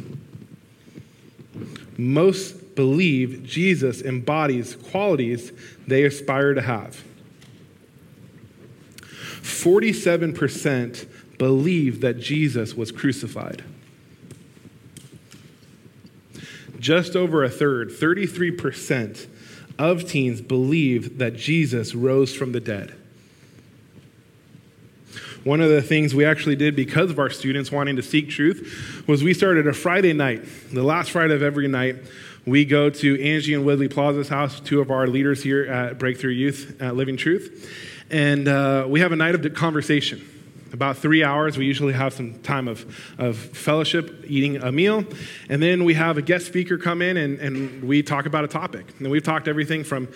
Most 1.96 2.74
believe 2.74 3.44
Jesus 3.44 4.02
embodies 4.02 4.74
qualities 4.74 5.52
they 5.86 6.02
aspire 6.02 6.54
to 6.54 6.62
have. 6.62 7.04
47% 9.42 11.06
believe 11.38 12.00
that 12.02 12.18
Jesus 12.18 12.74
was 12.74 12.92
crucified. 12.92 13.64
Just 16.78 17.16
over 17.16 17.44
a 17.44 17.50
third, 17.50 17.90
33% 17.90 19.26
of 19.78 20.08
teens 20.08 20.40
believe 20.40 21.18
that 21.18 21.36
Jesus 21.36 21.94
rose 21.94 22.34
from 22.34 22.52
the 22.52 22.60
dead. 22.60 22.94
One 25.44 25.62
of 25.62 25.70
the 25.70 25.80
things 25.80 26.14
we 26.14 26.26
actually 26.26 26.56
did 26.56 26.76
because 26.76 27.10
of 27.10 27.18
our 27.18 27.30
students 27.30 27.72
wanting 27.72 27.96
to 27.96 28.02
seek 28.02 28.28
truth 28.28 29.04
was 29.06 29.24
we 29.24 29.32
started 29.32 29.66
a 29.66 29.72
Friday 29.72 30.12
night. 30.12 30.44
The 30.72 30.82
last 30.82 31.10
Friday 31.10 31.34
of 31.34 31.42
every 31.42 31.68
night, 31.68 31.96
we 32.44 32.66
go 32.66 32.90
to 32.90 33.22
Angie 33.22 33.54
and 33.54 33.64
Woodley 33.64 33.88
Plaza's 33.88 34.28
house, 34.28 34.60
two 34.60 34.80
of 34.82 34.90
our 34.90 35.06
leaders 35.06 35.42
here 35.42 35.64
at 35.64 35.98
Breakthrough 35.98 36.32
Youth 36.32 36.76
at 36.80 36.96
Living 36.96 37.16
Truth 37.16 37.89
and 38.10 38.48
uh, 38.48 38.86
we 38.88 39.00
have 39.00 39.12
a 39.12 39.16
night 39.16 39.34
of 39.34 39.54
conversation. 39.54 40.26
About 40.72 40.98
three 40.98 41.24
hours, 41.24 41.58
we 41.58 41.66
usually 41.66 41.92
have 41.94 42.12
some 42.12 42.38
time 42.42 42.68
of, 42.68 42.84
of 43.18 43.36
fellowship, 43.36 44.24
eating 44.26 44.56
a 44.58 44.70
meal, 44.70 45.04
and 45.48 45.60
then 45.60 45.84
we 45.84 45.94
have 45.94 46.16
a 46.16 46.22
guest 46.22 46.46
speaker 46.46 46.78
come 46.78 47.02
in 47.02 47.16
and, 47.16 47.40
and 47.40 47.82
we 47.82 48.02
talk 48.02 48.26
about 48.26 48.44
a 48.44 48.48
topic. 48.48 48.86
And 48.98 49.10
we've 49.10 49.22
talked 49.22 49.48
everything 49.48 49.82
from 49.82 50.08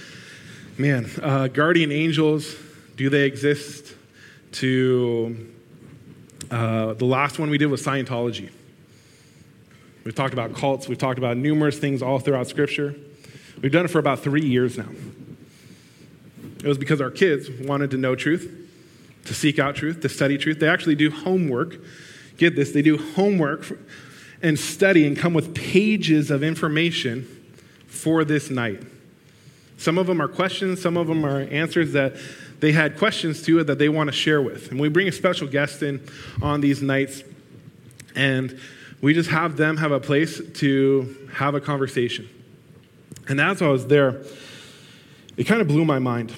Man, 0.76 1.09
uh, 1.22 1.46
guardian 1.46 1.92
angels, 1.92 2.57
do 2.96 3.09
they 3.09 3.26
exist? 3.26 3.94
To 4.52 5.52
uh, 6.50 6.94
the 6.94 7.04
last 7.04 7.38
one 7.38 7.48
we 7.48 7.59
did 7.59 7.66
was 7.66 7.85
Scientology. 7.85 8.50
We've 10.04 10.14
talked 10.14 10.33
about 10.33 10.54
cults, 10.54 10.88
we've 10.88 10.98
talked 10.98 11.18
about 11.18 11.37
numerous 11.37 11.78
things 11.78 12.02
all 12.02 12.18
throughout 12.18 12.48
Scripture. 12.48 12.96
We've 13.62 13.70
done 13.70 13.85
it 13.85 13.88
for 13.88 14.00
about 14.00 14.18
three 14.18 14.44
years 14.44 14.76
now. 14.76 14.88
It 16.64 16.68
was 16.68 16.79
because 16.79 17.03
our 17.03 17.11
kids 17.11 17.50
wanted 17.50 17.90
to 17.90 17.98
know 17.98 18.16
truth, 18.16 18.50
to 19.27 19.35
seek 19.35 19.59
out 19.59 19.77
truth, 19.77 20.00
to 20.00 20.09
study 20.09 20.38
truth. 20.38 20.61
They 20.61 20.68
actually 20.68 20.94
do 20.94 21.11
homework. 21.11 21.77
Get 22.38 22.57
this, 22.57 22.72
they 22.72 22.81
do 22.81 22.96
homework 22.96 23.79
and 24.42 24.59
study 24.59 25.07
and 25.07 25.14
come 25.14 25.35
with 25.35 25.55
pages 25.55 26.31
of 26.31 26.42
information 26.42 27.29
for 27.87 28.24
this 28.24 28.48
night. 28.48 28.83
Some 29.77 29.98
of 29.98 30.07
them 30.07 30.22
are 30.22 30.29
questions, 30.29 30.81
some 30.81 30.96
of 30.96 31.07
them 31.07 31.27
are 31.27 31.40
answers 31.40 31.92
that 31.92 32.16
they 32.61 32.72
had 32.72 32.96
questions 32.96 33.42
to 33.42 33.62
that 33.62 33.79
they 33.79 33.90
want 33.90 34.09
to 34.09 34.12
share 34.12 34.40
with. 34.40 34.70
And 34.70 34.81
we 34.81 34.88
bring 34.88 35.07
a 35.07 35.12
special 35.12 35.46
guest 35.46 35.83
in 35.83 36.00
on 36.40 36.62
these 36.62 36.81
nights, 36.81 37.22
and 38.16 38.59
we 39.03 39.12
just 39.12 39.29
have 39.29 39.59
them 39.59 39.77
have 39.77 39.92
a 39.92 40.00
place 40.00 40.40
to 40.61 41.29
have 41.35 41.55
a 41.55 41.61
conversation. 41.61 42.27
And 43.29 43.38
as 43.38 43.61
I 43.61 43.68
was 43.68 43.87
there, 43.87 44.22
it 45.37 45.44
kind 45.44 45.61
of 45.61 45.68
blew 45.68 45.85
my 45.85 45.98
mind. 45.98 46.33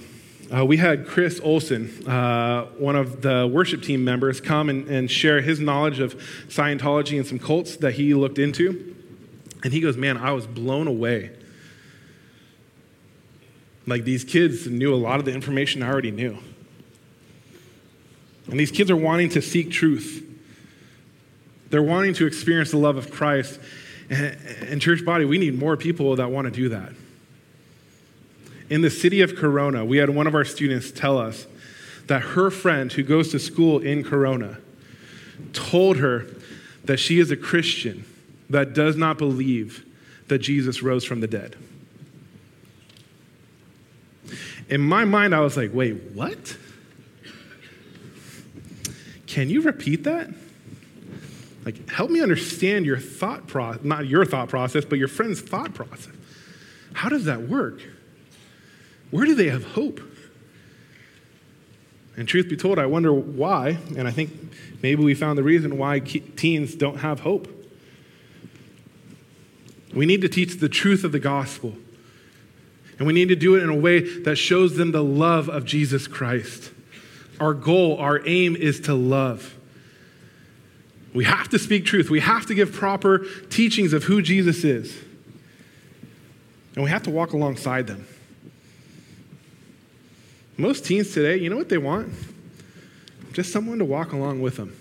Uh, 0.54 0.64
we 0.64 0.76
had 0.76 1.06
Chris 1.06 1.40
Olson, 1.42 2.06
uh, 2.06 2.66
one 2.78 2.94
of 2.94 3.20
the 3.22 3.50
worship 3.52 3.82
team 3.82 4.04
members, 4.04 4.40
come 4.40 4.68
and, 4.68 4.86
and 4.88 5.10
share 5.10 5.40
his 5.40 5.58
knowledge 5.58 5.98
of 5.98 6.14
Scientology 6.48 7.16
and 7.16 7.26
some 7.26 7.38
cults 7.38 7.76
that 7.78 7.94
he 7.94 8.14
looked 8.14 8.38
into. 8.38 8.94
And 9.64 9.72
he 9.72 9.80
goes, 9.80 9.96
Man, 9.96 10.16
I 10.16 10.30
was 10.32 10.46
blown 10.46 10.86
away. 10.86 11.32
Like 13.88 14.04
these 14.04 14.22
kids 14.22 14.68
knew 14.68 14.94
a 14.94 14.96
lot 14.96 15.18
of 15.18 15.24
the 15.24 15.32
information 15.32 15.82
I 15.82 15.88
already 15.88 16.12
knew. 16.12 16.38
And 18.48 18.60
these 18.60 18.70
kids 18.70 18.90
are 18.90 18.96
wanting 18.96 19.30
to 19.30 19.42
seek 19.42 19.72
truth. 19.72 20.22
They're 21.70 21.82
wanting 21.82 22.14
to 22.14 22.26
experience 22.26 22.70
the 22.70 22.78
love 22.78 22.96
of 22.96 23.10
Christ. 23.10 23.58
And, 24.08 24.38
and 24.60 24.80
church 24.80 25.04
body, 25.04 25.24
we 25.24 25.38
need 25.38 25.58
more 25.58 25.76
people 25.76 26.14
that 26.16 26.30
want 26.30 26.44
to 26.44 26.52
do 26.52 26.68
that 26.68 26.92
in 28.68 28.82
the 28.82 28.90
city 28.90 29.20
of 29.20 29.36
Corona, 29.36 29.84
we 29.84 29.98
had 29.98 30.10
one 30.10 30.26
of 30.26 30.34
our 30.34 30.44
students 30.44 30.90
tell 30.90 31.18
us 31.18 31.46
that 32.06 32.22
her 32.22 32.50
friend 32.50 32.92
who 32.92 33.02
goes 33.02 33.30
to 33.32 33.38
school 33.38 33.80
in 33.80 34.04
Corona 34.04 34.58
told 35.52 35.98
her 35.98 36.26
that 36.84 36.98
she 36.98 37.18
is 37.18 37.30
a 37.30 37.36
Christian 37.36 38.04
that 38.50 38.74
does 38.74 38.96
not 38.96 39.18
believe 39.18 39.84
that 40.28 40.38
Jesus 40.38 40.82
rose 40.82 41.04
from 41.04 41.20
the 41.20 41.26
dead. 41.26 41.56
In 44.68 44.80
my 44.80 45.04
mind, 45.04 45.34
I 45.34 45.40
was 45.40 45.56
like, 45.56 45.72
wait, 45.72 45.92
what? 46.14 46.56
Can 49.26 49.48
you 49.48 49.62
repeat 49.62 50.04
that? 50.04 50.30
Like, 51.64 51.88
help 51.90 52.10
me 52.10 52.20
understand 52.20 52.86
your 52.86 52.98
thought 52.98 53.46
process, 53.48 53.84
not 53.84 54.06
your 54.06 54.24
thought 54.24 54.48
process, 54.48 54.84
but 54.84 54.98
your 54.98 55.08
friend's 55.08 55.40
thought 55.40 55.74
process. 55.74 56.12
How 56.92 57.08
does 57.08 57.24
that 57.24 57.42
work? 57.42 57.80
Where 59.10 59.24
do 59.24 59.34
they 59.34 59.48
have 59.48 59.64
hope? 59.72 60.00
And 62.16 62.26
truth 62.26 62.48
be 62.48 62.56
told, 62.56 62.78
I 62.78 62.86
wonder 62.86 63.12
why, 63.12 63.78
and 63.96 64.08
I 64.08 64.10
think 64.10 64.30
maybe 64.82 65.04
we 65.04 65.14
found 65.14 65.38
the 65.38 65.42
reason 65.42 65.76
why 65.76 65.98
teens 66.00 66.74
don't 66.74 66.98
have 66.98 67.20
hope. 67.20 67.48
We 69.94 70.06
need 70.06 70.22
to 70.22 70.28
teach 70.28 70.58
the 70.58 70.68
truth 70.68 71.04
of 71.04 71.12
the 71.12 71.18
gospel. 71.18 71.76
And 72.98 73.06
we 73.06 73.12
need 73.12 73.28
to 73.28 73.36
do 73.36 73.54
it 73.54 73.62
in 73.62 73.68
a 73.68 73.76
way 73.76 74.00
that 74.20 74.36
shows 74.36 74.76
them 74.76 74.92
the 74.92 75.04
love 75.04 75.48
of 75.50 75.66
Jesus 75.66 76.08
Christ. 76.08 76.70
Our 77.38 77.52
goal, 77.52 77.98
our 77.98 78.26
aim 78.26 78.56
is 78.56 78.80
to 78.80 78.94
love. 78.94 79.54
We 81.12 81.24
have 81.24 81.48
to 81.50 81.58
speak 81.58 81.84
truth. 81.84 82.08
We 82.08 82.20
have 82.20 82.46
to 82.46 82.54
give 82.54 82.72
proper 82.72 83.26
teachings 83.50 83.92
of 83.92 84.04
who 84.04 84.22
Jesus 84.22 84.64
is. 84.64 84.98
And 86.74 86.84
we 86.84 86.90
have 86.90 87.02
to 87.04 87.10
walk 87.10 87.32
alongside 87.32 87.86
them. 87.86 88.06
Most 90.56 90.86
teens 90.86 91.12
today, 91.12 91.36
you 91.36 91.50
know 91.50 91.56
what 91.56 91.68
they 91.68 91.78
want? 91.78 92.12
Just 93.32 93.52
someone 93.52 93.78
to 93.78 93.84
walk 93.84 94.12
along 94.12 94.40
with 94.40 94.56
them. 94.56 94.74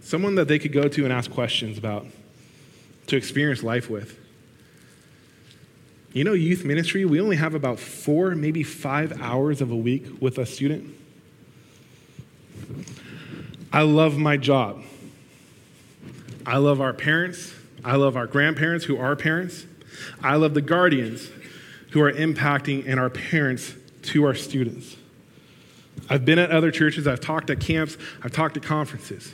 Someone 0.00 0.34
that 0.34 0.48
they 0.48 0.58
could 0.58 0.72
go 0.72 0.88
to 0.88 1.04
and 1.04 1.12
ask 1.12 1.30
questions 1.30 1.78
about, 1.78 2.06
to 3.06 3.16
experience 3.16 3.62
life 3.62 3.88
with. 3.88 4.18
You 6.12 6.24
know, 6.24 6.32
youth 6.32 6.64
ministry, 6.64 7.04
we 7.04 7.20
only 7.20 7.36
have 7.36 7.54
about 7.54 7.78
four, 7.78 8.34
maybe 8.34 8.62
five 8.62 9.20
hours 9.20 9.60
of 9.60 9.70
a 9.70 9.76
week 9.76 10.20
with 10.20 10.38
a 10.38 10.46
student. 10.46 10.94
I 13.72 13.82
love 13.82 14.16
my 14.16 14.36
job. 14.36 14.82
I 16.46 16.58
love 16.58 16.80
our 16.80 16.92
parents. 16.92 17.52
I 17.84 17.96
love 17.96 18.16
our 18.16 18.26
grandparents 18.26 18.84
who 18.84 18.96
are 18.96 19.16
parents. 19.16 19.66
I 20.22 20.36
love 20.36 20.54
the 20.54 20.60
guardians 20.60 21.28
who 21.94 22.02
are 22.02 22.12
impacting 22.12 22.84
and 22.88 22.98
our 22.98 23.08
parents 23.08 23.72
to 24.02 24.24
our 24.24 24.34
students. 24.34 24.96
I've 26.10 26.24
been 26.24 26.40
at 26.40 26.50
other 26.50 26.72
churches, 26.72 27.06
I've 27.06 27.20
talked 27.20 27.50
at 27.50 27.60
camps, 27.60 27.96
I've 28.20 28.32
talked 28.32 28.56
at 28.56 28.64
conferences. 28.64 29.32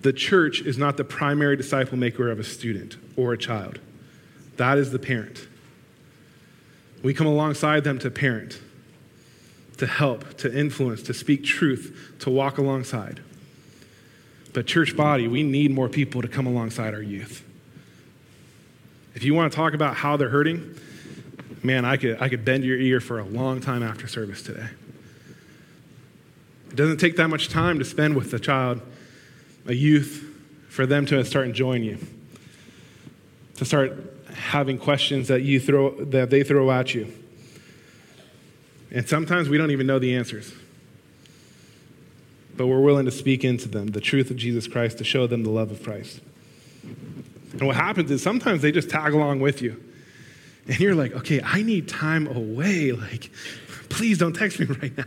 The 0.00 0.14
church 0.14 0.62
is 0.62 0.78
not 0.78 0.96
the 0.96 1.04
primary 1.04 1.54
disciple 1.54 1.98
maker 1.98 2.30
of 2.30 2.38
a 2.38 2.44
student 2.44 2.96
or 3.14 3.34
a 3.34 3.38
child, 3.38 3.78
that 4.56 4.78
is 4.78 4.90
the 4.90 4.98
parent. 4.98 5.46
We 7.02 7.12
come 7.12 7.26
alongside 7.26 7.84
them 7.84 7.98
to 7.98 8.10
parent, 8.10 8.58
to 9.76 9.86
help, 9.86 10.38
to 10.38 10.58
influence, 10.58 11.02
to 11.02 11.14
speak 11.14 11.44
truth, 11.44 12.14
to 12.20 12.30
walk 12.30 12.56
alongside. 12.56 13.20
But, 14.54 14.66
church 14.66 14.96
body, 14.96 15.28
we 15.28 15.42
need 15.42 15.72
more 15.72 15.90
people 15.90 16.22
to 16.22 16.28
come 16.28 16.46
alongside 16.46 16.94
our 16.94 17.02
youth. 17.02 17.44
If 19.18 19.24
you 19.24 19.34
want 19.34 19.50
to 19.50 19.56
talk 19.56 19.74
about 19.74 19.96
how 19.96 20.16
they're 20.16 20.28
hurting, 20.28 20.76
man, 21.64 21.84
I 21.84 21.96
could, 21.96 22.22
I 22.22 22.28
could 22.28 22.44
bend 22.44 22.62
your 22.62 22.78
ear 22.78 23.00
for 23.00 23.18
a 23.18 23.24
long 23.24 23.60
time 23.60 23.82
after 23.82 24.06
service 24.06 24.42
today. 24.44 24.68
It 26.70 26.76
doesn't 26.76 26.98
take 26.98 27.16
that 27.16 27.26
much 27.26 27.48
time 27.48 27.80
to 27.80 27.84
spend 27.84 28.14
with 28.14 28.32
a 28.32 28.38
child, 28.38 28.80
a 29.66 29.74
youth, 29.74 30.24
for 30.68 30.86
them 30.86 31.04
to 31.06 31.24
start 31.24 31.46
enjoying 31.46 31.82
you, 31.82 31.98
to 33.56 33.64
start 33.64 34.22
having 34.34 34.78
questions 34.78 35.26
that 35.26 35.42
you 35.42 35.58
throw 35.58 35.96
that 36.04 36.30
they 36.30 36.44
throw 36.44 36.70
at 36.70 36.94
you. 36.94 37.12
And 38.92 39.08
sometimes 39.08 39.48
we 39.48 39.58
don't 39.58 39.72
even 39.72 39.88
know 39.88 39.98
the 39.98 40.14
answers. 40.14 40.52
But 42.56 42.68
we're 42.68 42.82
willing 42.82 43.06
to 43.06 43.10
speak 43.10 43.42
into 43.42 43.66
them 43.66 43.88
the 43.88 44.00
truth 44.00 44.30
of 44.30 44.36
Jesus 44.36 44.68
Christ 44.68 44.98
to 44.98 45.04
show 45.04 45.26
them 45.26 45.42
the 45.42 45.50
love 45.50 45.72
of 45.72 45.82
Christ. 45.82 46.20
And 47.52 47.62
what 47.66 47.76
happens 47.76 48.10
is 48.10 48.22
sometimes 48.22 48.62
they 48.62 48.72
just 48.72 48.90
tag 48.90 49.12
along 49.14 49.40
with 49.40 49.62
you. 49.62 49.82
And 50.66 50.78
you're 50.80 50.94
like, 50.94 51.12
okay, 51.12 51.40
I 51.42 51.62
need 51.62 51.88
time 51.88 52.26
away. 52.26 52.92
Like, 52.98 53.30
please 53.88 54.18
don't 54.18 54.34
text 54.34 54.60
me 54.60 54.66
right 54.82 54.96
now. 54.96 55.04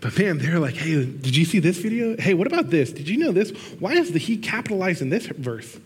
But 0.00 0.18
man, 0.18 0.38
they're 0.38 0.58
like, 0.58 0.74
hey, 0.74 1.04
did 1.04 1.36
you 1.36 1.44
see 1.44 1.58
this 1.58 1.78
video? 1.78 2.16
Hey, 2.16 2.34
what 2.34 2.46
about 2.46 2.70
this? 2.70 2.92
Did 2.92 3.08
you 3.08 3.16
know 3.16 3.32
this? 3.32 3.50
Why 3.78 3.94
is 3.94 4.12
the 4.12 4.18
he 4.18 4.36
capitalized 4.36 5.02
in 5.02 5.10
this 5.10 5.26
verse? 5.26 5.78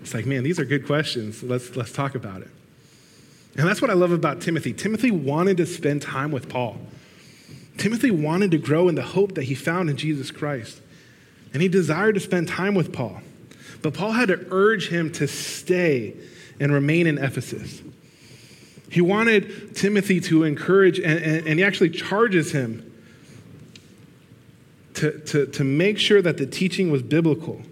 It's 0.00 0.14
like, 0.14 0.26
man, 0.26 0.44
these 0.44 0.60
are 0.60 0.64
good 0.64 0.86
questions. 0.86 1.42
Let's, 1.42 1.74
let's 1.76 1.92
talk 1.92 2.14
about 2.14 2.42
it. 2.42 2.48
And 3.56 3.66
that's 3.66 3.82
what 3.82 3.90
I 3.90 3.94
love 3.94 4.12
about 4.12 4.40
Timothy. 4.40 4.72
Timothy 4.72 5.10
wanted 5.10 5.56
to 5.56 5.66
spend 5.66 6.02
time 6.02 6.30
with 6.30 6.48
Paul. 6.48 6.78
Timothy 7.76 8.10
wanted 8.10 8.52
to 8.52 8.58
grow 8.58 8.88
in 8.88 8.94
the 8.94 9.02
hope 9.02 9.34
that 9.34 9.44
he 9.44 9.54
found 9.54 9.90
in 9.90 9.96
Jesus 9.96 10.30
Christ. 10.30 10.80
And 11.52 11.62
he 11.62 11.68
desired 11.68 12.14
to 12.14 12.20
spend 12.20 12.48
time 12.48 12.74
with 12.74 12.92
Paul. 12.92 13.20
But 13.82 13.94
Paul 13.94 14.12
had 14.12 14.28
to 14.28 14.46
urge 14.50 14.88
him 14.88 15.12
to 15.12 15.28
stay 15.28 16.16
and 16.60 16.72
remain 16.72 17.06
in 17.06 17.18
Ephesus. 17.18 17.82
He 18.90 19.00
wanted 19.00 19.76
Timothy 19.76 20.20
to 20.22 20.44
encourage, 20.44 20.98
and, 20.98 21.22
and, 21.22 21.46
and 21.46 21.58
he 21.58 21.64
actually 21.64 21.90
charges 21.90 22.52
him 22.52 22.84
to, 24.94 25.18
to, 25.20 25.46
to 25.46 25.64
make 25.64 25.98
sure 25.98 26.20
that 26.22 26.38
the 26.38 26.46
teaching 26.46 26.90
was 26.90 27.02
biblical. 27.02 27.62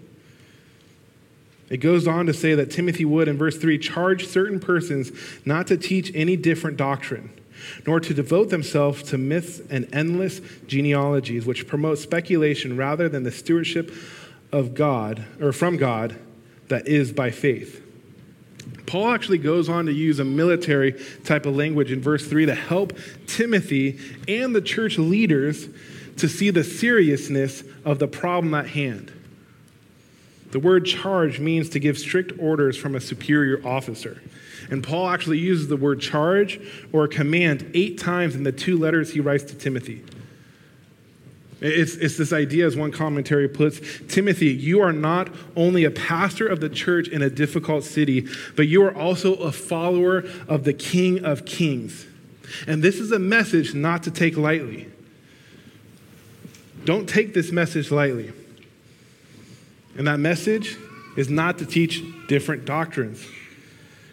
It 1.69 1.77
goes 1.77 2.07
on 2.07 2.27
to 2.27 2.33
say 2.33 2.55
that 2.55 2.71
Timothy 2.71 3.03
would, 3.03 3.27
in 3.27 3.37
verse 3.37 3.57
3, 3.57 3.77
charge 3.79 4.27
certain 4.27 4.59
persons 4.59 5.11
not 5.43 5.67
to 5.67 5.77
teach 5.77 6.11
any 6.15 6.37
different 6.37 6.77
doctrine, 6.77 7.29
nor 7.85 7.99
to 7.99 8.13
devote 8.13 8.49
themselves 8.49 9.03
to 9.03 9.17
myths 9.17 9.59
and 9.69 9.89
endless 9.91 10.39
genealogies, 10.67 11.45
which 11.45 11.67
promote 11.67 11.97
speculation 11.97 12.77
rather 12.77 13.09
than 13.09 13.23
the 13.23 13.31
stewardship 13.31 13.91
of 14.51 14.73
God, 14.73 15.25
or 15.41 15.51
from 15.51 15.77
God, 15.77 16.17
that 16.67 16.87
is 16.87 17.11
by 17.11 17.31
faith. 17.31 17.83
Paul 18.85 19.09
actually 19.09 19.37
goes 19.37 19.67
on 19.67 19.85
to 19.85 19.91
use 19.91 20.19
a 20.19 20.25
military 20.25 20.93
type 21.25 21.45
of 21.45 21.55
language 21.55 21.91
in 21.91 22.01
verse 22.01 22.25
3 22.25 22.45
to 22.45 22.55
help 22.55 22.97
Timothy 23.27 23.99
and 24.27 24.55
the 24.55 24.61
church 24.61 24.97
leaders 24.97 25.67
to 26.17 26.27
see 26.27 26.49
the 26.49 26.63
seriousness 26.63 27.63
of 27.85 27.99
the 27.99 28.07
problem 28.07 28.53
at 28.53 28.67
hand. 28.67 29.11
The 30.51 30.59
word 30.59 30.85
charge 30.85 31.39
means 31.39 31.69
to 31.69 31.79
give 31.79 31.97
strict 31.97 32.31
orders 32.39 32.77
from 32.77 32.95
a 32.95 33.01
superior 33.01 33.65
officer. 33.67 34.21
And 34.69 34.83
Paul 34.83 35.09
actually 35.09 35.39
uses 35.39 35.67
the 35.67 35.77
word 35.77 35.99
charge 35.99 36.59
or 36.91 37.07
command 37.07 37.69
eight 37.73 37.99
times 37.99 38.35
in 38.35 38.43
the 38.43 38.51
two 38.51 38.77
letters 38.77 39.13
he 39.13 39.19
writes 39.19 39.43
to 39.45 39.55
Timothy. 39.55 40.03
It's, 41.59 41.95
it's 41.95 42.17
this 42.17 42.33
idea, 42.33 42.67
as 42.67 42.75
one 42.75 42.91
commentary 42.91 43.47
puts 43.47 43.81
Timothy, 44.07 44.47
you 44.47 44.81
are 44.81 44.93
not 44.93 45.29
only 45.55 45.85
a 45.85 45.91
pastor 45.91 46.47
of 46.47 46.59
the 46.59 46.69
church 46.69 47.07
in 47.07 47.21
a 47.23 47.29
difficult 47.29 47.83
city, 47.83 48.27
but 48.55 48.67
you 48.67 48.83
are 48.83 48.95
also 48.95 49.35
a 49.35 49.51
follower 49.51 50.23
of 50.47 50.65
the 50.65 50.73
King 50.73 51.25
of 51.25 51.45
Kings. 51.45 52.05
And 52.67 52.83
this 52.83 52.99
is 52.99 53.11
a 53.11 53.19
message 53.19 53.73
not 53.73 54.03
to 54.03 54.11
take 54.11 54.37
lightly. 54.37 54.87
Don't 56.85 57.09
take 57.09 57.33
this 57.33 57.51
message 57.51 57.91
lightly. 57.91 58.31
And 59.97 60.07
that 60.07 60.19
message 60.19 60.77
is 61.17 61.29
not 61.29 61.57
to 61.57 61.65
teach 61.65 62.03
different 62.27 62.65
doctrines. 62.65 63.25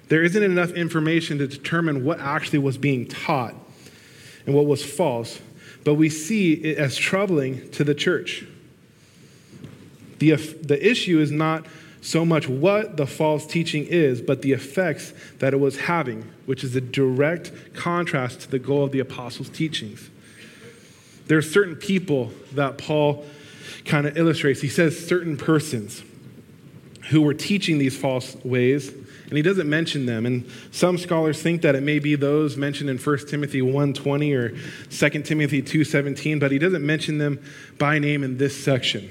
There 0.09 0.22
isn't 0.22 0.42
enough 0.42 0.70
information 0.70 1.38
to 1.38 1.46
determine 1.46 2.04
what 2.04 2.20
actually 2.20 2.61
was 2.61 2.78
being 2.78 3.07
taught 3.07 3.54
and 4.46 4.54
what 4.54 4.66
was 4.66 4.85
false 4.85 5.40
but 5.85 5.94
we 5.94 6.09
see 6.09 6.55
it 6.55 6.79
as 6.79 6.97
troubling 6.97 7.70
to 7.70 7.85
the 7.85 7.94
church. 7.94 8.44
The, 10.18 10.35
the 10.35 10.90
issue 10.90 11.20
is 11.20 11.31
not 11.31 11.66
so 12.01 12.25
much 12.25 12.49
what 12.49 12.97
the 12.97 13.07
false 13.07 13.47
teaching 13.47 13.87
is, 13.87 14.20
but 14.20 14.42
the 14.42 14.53
effects 14.53 15.12
that 15.38 15.55
it 15.55 15.59
was 15.59 15.79
having, 15.79 16.31
which 16.47 16.64
is 16.64 16.75
a 16.77 16.81
direct 16.81 17.53
contrast 17.75 18.42
to 18.42 18.51
the 18.51 18.59
goal 18.59 18.85
of 18.85 18.92
the 18.92 19.01
apostles' 19.01 19.49
teachings. 19.49 20.11
There 21.27 21.38
are 21.38 21.42
certain 21.42 21.77
people 21.77 22.33
that 22.53 22.77
Paul 22.77 23.25
kind 23.87 24.07
of 24.07 24.16
illustrates. 24.18 24.61
He 24.61 24.68
says 24.68 25.07
certain 25.07 25.37
persons 25.37 26.03
who 27.11 27.23
were 27.23 27.35
teaching 27.35 27.79
these 27.79 27.97
false 27.97 28.37
ways 28.44 28.92
and 29.28 29.37
he 29.37 29.42
doesn't 29.42 29.68
mention 29.68 30.06
them. 30.06 30.26
And 30.26 30.48
some 30.70 30.98
scholars 30.98 31.40
think 31.40 31.62
that 31.62 31.74
it 31.74 31.82
may 31.82 31.98
be 31.98 32.14
those 32.14 32.56
mentioned 32.56 32.90
in 32.90 32.98
1 32.98 33.28
Timothy 33.28 33.62
1:20 33.62 34.34
or 34.34 34.54
2 34.90 35.24
Timothy 35.24 35.62
2:17, 35.62 36.38
but 36.38 36.52
he 36.52 36.58
doesn't 36.58 36.84
mention 36.84 37.18
them 37.18 37.38
by 37.78 37.98
name 37.98 38.22
in 38.22 38.37
this 38.37 38.56
section. 38.56 39.08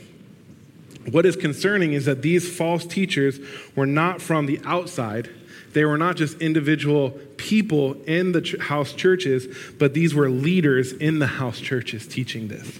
What 1.11 1.25
is 1.25 1.35
concerning 1.35 1.93
is 1.93 2.05
that 2.05 2.21
these 2.21 2.47
false 2.47 2.85
teachers 2.85 3.39
were 3.75 3.85
not 3.85 4.21
from 4.21 4.45
the 4.45 4.59
outside. 4.63 5.29
They 5.73 5.83
were 5.83 5.97
not 5.97 6.15
just 6.15 6.39
individual 6.39 7.11
people 7.37 7.97
in 8.05 8.31
the 8.31 8.57
house 8.61 8.93
churches, 8.93 9.47
but 9.79 9.93
these 9.93 10.13
were 10.13 10.29
leaders 10.29 10.93
in 10.93 11.19
the 11.19 11.27
house 11.27 11.59
churches 11.59 12.07
teaching 12.07 12.47
this. 12.47 12.79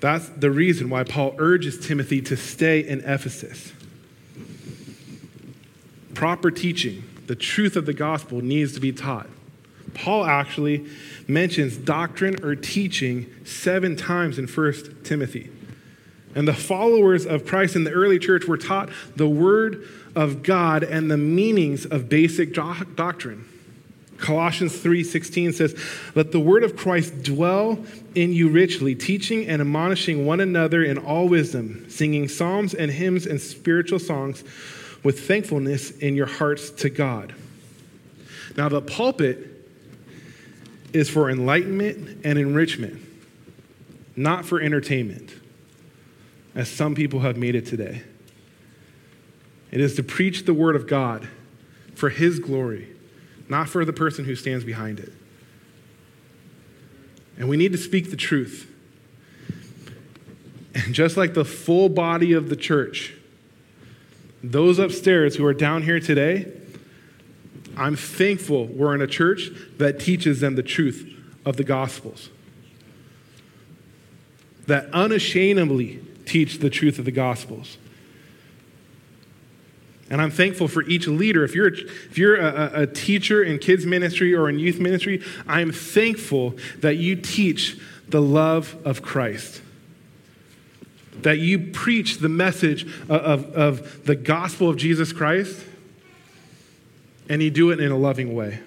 That's 0.00 0.28
the 0.28 0.50
reason 0.50 0.88
why 0.88 1.04
Paul 1.04 1.34
urges 1.38 1.78
Timothy 1.78 2.20
to 2.22 2.36
stay 2.36 2.80
in 2.80 3.00
Ephesus 3.00 3.72
proper 6.20 6.50
teaching, 6.50 7.02
the 7.28 7.34
truth 7.34 7.76
of 7.76 7.86
the 7.86 7.94
gospel 7.94 8.42
needs 8.42 8.74
to 8.74 8.80
be 8.80 8.92
taught. 8.92 9.26
Paul 9.94 10.26
actually 10.26 10.86
mentions 11.26 11.78
doctrine 11.78 12.44
or 12.44 12.54
teaching 12.54 13.32
seven 13.46 13.96
times 13.96 14.38
in 14.38 14.46
1 14.46 15.02
Timothy. 15.02 15.50
And 16.34 16.46
the 16.46 16.52
followers 16.52 17.24
of 17.24 17.46
Christ 17.46 17.74
in 17.74 17.84
the 17.84 17.92
early 17.92 18.18
church 18.18 18.44
were 18.44 18.58
taught 18.58 18.90
the 19.16 19.26
word 19.26 19.88
of 20.14 20.42
God 20.42 20.82
and 20.82 21.10
the 21.10 21.16
meanings 21.16 21.86
of 21.86 22.10
basic 22.10 22.52
do- 22.52 22.84
doctrine. 22.96 23.46
Colossians 24.18 24.76
3:16 24.76 25.54
says, 25.54 25.74
"Let 26.14 26.32
the 26.32 26.40
word 26.40 26.64
of 26.64 26.76
Christ 26.76 27.22
dwell 27.22 27.82
in 28.14 28.34
you 28.34 28.48
richly, 28.48 28.94
teaching 28.94 29.46
and 29.46 29.62
admonishing 29.62 30.26
one 30.26 30.40
another 30.40 30.84
in 30.84 30.98
all 30.98 31.30
wisdom, 31.30 31.86
singing 31.88 32.28
psalms 32.28 32.74
and 32.74 32.90
hymns 32.90 33.26
and 33.26 33.40
spiritual 33.40 33.98
songs 33.98 34.44
with 35.02 35.26
thankfulness 35.26 35.90
in 35.90 36.14
your 36.14 36.26
hearts 36.26 36.70
to 36.70 36.90
God. 36.90 37.34
Now, 38.56 38.68
the 38.68 38.82
pulpit 38.82 39.46
is 40.92 41.08
for 41.08 41.30
enlightenment 41.30 42.20
and 42.24 42.38
enrichment, 42.38 43.00
not 44.16 44.44
for 44.44 44.60
entertainment, 44.60 45.32
as 46.54 46.68
some 46.68 46.94
people 46.94 47.20
have 47.20 47.36
made 47.36 47.54
it 47.54 47.66
today. 47.66 48.02
It 49.70 49.80
is 49.80 49.94
to 49.96 50.02
preach 50.02 50.44
the 50.44 50.54
word 50.54 50.74
of 50.74 50.86
God 50.86 51.28
for 51.94 52.08
his 52.08 52.40
glory, 52.40 52.88
not 53.48 53.68
for 53.68 53.84
the 53.84 53.92
person 53.92 54.24
who 54.24 54.34
stands 54.34 54.64
behind 54.64 54.98
it. 54.98 55.12
And 57.38 57.48
we 57.48 57.56
need 57.56 57.72
to 57.72 57.78
speak 57.78 58.10
the 58.10 58.16
truth. 58.16 58.66
And 60.74 60.92
just 60.92 61.16
like 61.16 61.34
the 61.34 61.44
full 61.44 61.88
body 61.88 62.32
of 62.32 62.48
the 62.48 62.56
church, 62.56 63.14
those 64.42 64.78
upstairs 64.78 65.36
who 65.36 65.44
are 65.44 65.54
down 65.54 65.82
here 65.82 66.00
today, 66.00 66.50
I'm 67.76 67.96
thankful 67.96 68.66
we're 68.66 68.94
in 68.94 69.02
a 69.02 69.06
church 69.06 69.50
that 69.78 70.00
teaches 70.00 70.40
them 70.40 70.54
the 70.54 70.62
truth 70.62 71.08
of 71.44 71.56
the 71.56 71.64
Gospels. 71.64 72.30
That 74.66 74.92
unashamedly 74.92 76.00
teach 76.26 76.58
the 76.58 76.70
truth 76.70 76.98
of 76.98 77.04
the 77.04 77.10
Gospels. 77.10 77.78
And 80.10 80.20
I'm 80.20 80.30
thankful 80.30 80.66
for 80.66 80.82
each 80.82 81.06
leader. 81.06 81.44
If 81.44 81.54
you're, 81.54 81.68
if 81.68 82.18
you're 82.18 82.36
a, 82.36 82.82
a, 82.82 82.86
teacher 82.86 83.44
in 83.44 83.60
kids' 83.60 83.86
ministry 83.86 84.34
or 84.34 84.48
in 84.48 84.58
youth 84.58 84.80
ministry, 84.80 85.22
I'm 85.46 85.70
thankful 85.70 86.56
that 86.80 86.96
you 86.96 87.14
teach 87.14 87.78
the 88.08 88.20
love 88.20 88.76
of 88.84 89.02
Christ 89.02 89.62
that 91.22 91.38
you 91.38 91.58
preach 91.58 92.18
the 92.18 92.28
message 92.28 92.84
of, 93.08 93.10
of, 93.10 93.54
of 93.54 94.04
the 94.04 94.16
gospel 94.16 94.68
of 94.68 94.76
Jesus 94.76 95.12
Christ 95.12 95.64
and 97.28 97.42
you 97.42 97.50
do 97.50 97.70
it 97.70 97.80
in 97.80 97.92
a 97.92 97.96
loving 97.96 98.34
way. 98.34 98.58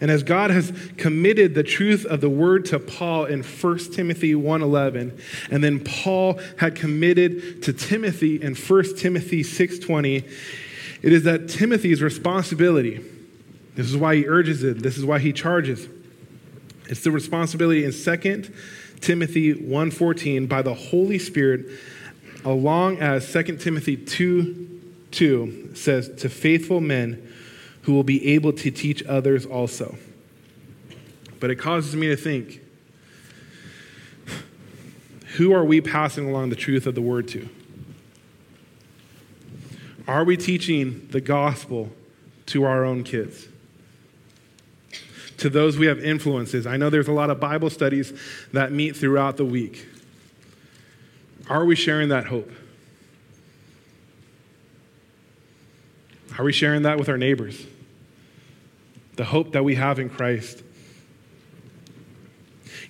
And 0.00 0.10
as 0.10 0.22
God 0.22 0.50
has 0.50 0.72
committed 0.96 1.54
the 1.54 1.62
truth 1.62 2.04
of 2.04 2.20
the 2.20 2.28
word 2.28 2.64
to 2.66 2.78
Paul 2.78 3.24
in 3.24 3.42
1 3.42 3.78
Timothy 3.92 4.34
1:11, 4.34 5.18
and 5.50 5.62
then 5.62 5.80
Paul 5.80 6.40
had 6.58 6.74
committed 6.74 7.62
to 7.62 7.72
Timothy 7.72 8.42
in 8.42 8.54
1 8.54 8.96
Timothy 8.96 9.42
6:20, 9.44 10.24
it 11.02 11.12
is 11.12 11.22
that 11.22 11.48
Timothy's 11.48 12.02
responsibility. 12.02 13.00
This 13.76 13.88
is 13.88 13.96
why 13.96 14.16
he 14.16 14.26
urges 14.26 14.62
it. 14.62 14.82
This 14.82 14.98
is 14.98 15.04
why 15.04 15.18
he 15.18 15.32
charges. 15.32 15.88
It's 16.88 17.02
the 17.02 17.10
responsibility 17.10 17.84
in 17.84 17.92
2 17.92 18.52
Timothy 19.02 19.52
1:14 19.52 20.48
by 20.48 20.62
the 20.62 20.74
Holy 20.74 21.18
Spirit, 21.18 21.66
along 22.44 22.98
as 22.98 23.30
2 23.30 23.58
Timothy 23.58 23.96
2 23.96 24.68
2 25.10 25.72
says, 25.74 26.08
to 26.16 26.28
faithful 26.28 26.80
men 26.80 27.30
who 27.82 27.92
will 27.92 28.04
be 28.04 28.34
able 28.34 28.52
to 28.52 28.70
teach 28.70 29.04
others 29.04 29.44
also. 29.44 29.96
But 31.38 31.50
it 31.50 31.56
causes 31.56 31.94
me 31.94 32.08
to 32.08 32.16
think 32.16 32.60
who 35.36 35.52
are 35.52 35.64
we 35.64 35.80
passing 35.80 36.28
along 36.28 36.50
the 36.50 36.56
truth 36.56 36.86
of 36.86 36.94
the 36.94 37.02
word 37.02 37.28
to? 37.28 37.48
Are 40.06 40.24
we 40.24 40.36
teaching 40.36 41.08
the 41.10 41.20
gospel 41.20 41.90
to 42.46 42.64
our 42.64 42.84
own 42.84 43.04
kids? 43.04 43.48
To 45.42 45.50
those 45.50 45.76
we 45.76 45.86
have 45.86 46.02
influences. 46.02 46.66
I 46.66 46.76
know 46.76 46.88
there's 46.88 47.08
a 47.08 47.12
lot 47.12 47.28
of 47.28 47.40
Bible 47.40 47.68
studies 47.68 48.12
that 48.52 48.70
meet 48.70 48.96
throughout 48.96 49.36
the 49.36 49.44
week. 49.44 49.86
Are 51.48 51.64
we 51.64 51.74
sharing 51.74 52.10
that 52.10 52.26
hope? 52.26 52.50
Are 56.38 56.44
we 56.44 56.52
sharing 56.52 56.82
that 56.82 56.96
with 56.96 57.08
our 57.08 57.18
neighbors? 57.18 57.66
The 59.16 59.24
hope 59.24 59.52
that 59.52 59.64
we 59.64 59.74
have 59.74 59.98
in 59.98 60.08
Christ. 60.08 60.62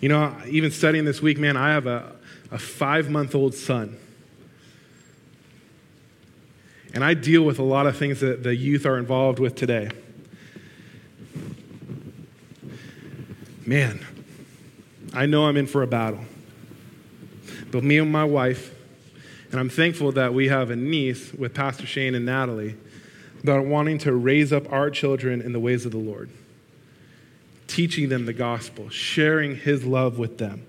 You 0.00 0.10
know, 0.10 0.36
even 0.46 0.70
studying 0.70 1.06
this 1.06 1.22
week, 1.22 1.38
man, 1.38 1.56
I 1.56 1.72
have 1.72 1.86
a, 1.86 2.12
a 2.50 2.58
five 2.58 3.08
month 3.08 3.34
old 3.34 3.54
son. 3.54 3.96
And 6.92 7.02
I 7.02 7.14
deal 7.14 7.42
with 7.42 7.58
a 7.58 7.64
lot 7.64 7.86
of 7.86 7.96
things 7.96 8.20
that 8.20 8.42
the 8.42 8.54
youth 8.54 8.84
are 8.84 8.98
involved 8.98 9.38
with 9.38 9.54
today. 9.54 9.88
Man, 13.72 14.04
I 15.14 15.24
know 15.24 15.46
I'm 15.46 15.56
in 15.56 15.66
for 15.66 15.82
a 15.82 15.86
battle. 15.86 16.20
But 17.70 17.82
me 17.82 17.96
and 17.96 18.12
my 18.12 18.24
wife, 18.24 18.74
and 19.50 19.58
I'm 19.58 19.70
thankful 19.70 20.12
that 20.12 20.34
we 20.34 20.48
have 20.48 20.68
a 20.68 20.76
niece 20.76 21.32
with 21.32 21.54
Pastor 21.54 21.86
Shane 21.86 22.14
and 22.14 22.26
Natalie 22.26 22.76
that 23.44 23.52
are 23.52 23.62
wanting 23.62 23.96
to 24.00 24.12
raise 24.12 24.52
up 24.52 24.70
our 24.70 24.90
children 24.90 25.40
in 25.40 25.54
the 25.54 25.58
ways 25.58 25.86
of 25.86 25.92
the 25.92 25.98
Lord, 25.98 26.28
teaching 27.66 28.10
them 28.10 28.26
the 28.26 28.34
gospel, 28.34 28.90
sharing 28.90 29.56
his 29.56 29.86
love 29.86 30.18
with 30.18 30.36
them. 30.36 30.66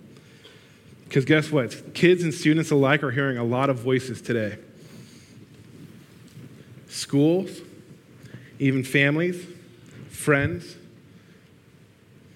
Because 1.03 1.25
guess 1.25 1.51
what? 1.51 1.93
Kids 1.93 2.23
and 2.23 2.33
students 2.33 2.71
alike 2.71 3.03
are 3.03 3.11
hearing 3.11 3.37
a 3.37 3.43
lot 3.43 3.69
of 3.69 3.79
voices 3.79 4.21
today. 4.21 4.57
Schools, 6.87 7.49
even 8.59 8.85
families, 8.85 9.45
friends, 10.07 10.77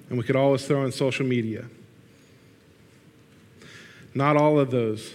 and 0.09 0.17
we 0.17 0.23
could 0.23 0.35
always 0.35 0.65
throw 0.65 0.83
in 0.85 0.91
social 0.91 1.25
media. 1.25 1.65
Not 4.13 4.37
all 4.37 4.59
of 4.59 4.71
those 4.71 5.13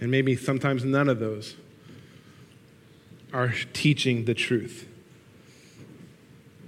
and 0.00 0.10
maybe 0.10 0.36
sometimes 0.36 0.84
none 0.84 1.08
of 1.08 1.18
those, 1.18 1.56
are 3.32 3.54
teaching 3.72 4.26
the 4.26 4.34
truth, 4.34 4.86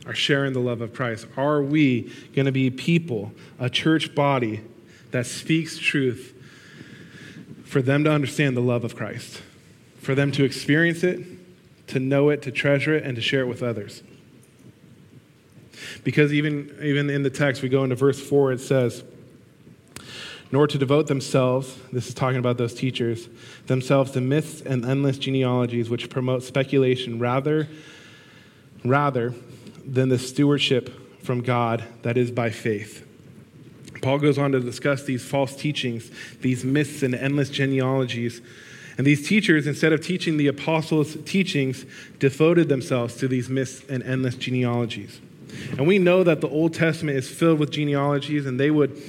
are 0.07 0.15
sharing 0.15 0.53
the 0.53 0.61
love 0.61 0.81
of 0.81 0.95
Christ? 0.95 1.27
Are 1.37 1.63
we 1.63 2.13
going 2.35 2.47
to 2.47 2.53
be 2.53 2.71
people, 2.71 3.33
a 3.59 3.69
church 3.69 4.15
body 4.15 4.63
that 5.11 5.27
speaks 5.27 5.79
truth 5.79 6.33
for 7.65 7.83
them 7.83 8.05
to 8.05 8.11
understand 8.11 8.57
the 8.57 8.63
love 8.63 8.85
of 8.85 8.97
Christ, 8.97 9.43
for 9.99 10.15
them 10.15 10.33
to 10.33 10.45
experience 10.45 11.05
it, 11.05 11.21
to 11.89 12.01
know 12.01 12.31
it, 12.31 12.43
to 12.43 12.51
treasure 12.51 12.95
it, 12.95 13.05
and 13.05 13.17
to 13.17 13.23
share 13.23 13.43
it 13.43 13.49
with 13.49 13.63
others? 13.63 14.03
Because 16.05 16.33
even, 16.33 16.77
even 16.83 17.11
in 17.11 17.23
the 17.23 17.31
text, 17.31 17.63
we 17.63 17.69
go 17.69 17.85
into 17.85 17.97
verse 17.97 18.21
4, 18.21 18.53
it 18.53 18.61
says, 18.61 19.05
nor 20.53 20.67
to 20.67 20.79
devote 20.79 21.09
themselves, 21.09 21.77
this 21.93 22.09
is 22.09 22.15
talking 22.15 22.39
about 22.39 22.57
those 22.57 22.73
teachers, 22.73 23.29
themselves 23.67 24.13
to 24.13 24.21
myths 24.21 24.61
and 24.61 24.85
endless 24.85 25.19
genealogies 25.19 25.91
which 25.91 26.09
promote 26.09 26.43
speculation 26.43 27.19
rather, 27.19 27.69
rather 28.85 29.35
than 29.85 30.09
the 30.09 30.19
stewardship 30.19 31.23
from 31.23 31.41
God 31.41 31.85
that 32.03 32.17
is 32.17 32.31
by 32.31 32.51
faith. 32.51 33.05
Paul 34.03 34.19
goes 34.19 34.39
on 34.39 34.53
to 34.53 34.61
discuss 34.61 35.03
these 35.03 35.25
false 35.25 35.57
teachings, 35.57 36.11
these 36.41 36.65
myths 36.65 37.03
and 37.03 37.15
endless 37.15 37.51
genealogies. 37.51 38.41
And 38.99 39.07
these 39.07 39.27
teachers, 39.27 39.67
instead 39.67 39.93
of 39.93 40.01
teaching 40.01 40.37
the 40.37 40.47
apostles' 40.47 41.17
teachings, 41.25 41.85
devoted 42.19 42.69
themselves 42.69 43.17
to 43.17 43.29
these 43.29 43.49
myths 43.49 43.83
and 43.89 44.03
endless 44.03 44.37
genealogies. 44.37 45.21
And 45.79 45.87
we 45.87 45.99
know 45.99 46.25
that 46.25 46.41
the 46.41 46.49
Old 46.49 46.75
Testament 46.75 47.17
is 47.17 47.29
filled 47.29 47.59
with 47.59 47.71
genealogies, 47.71 48.47
and 48.47 48.59
they 48.59 48.71
would 48.71 49.01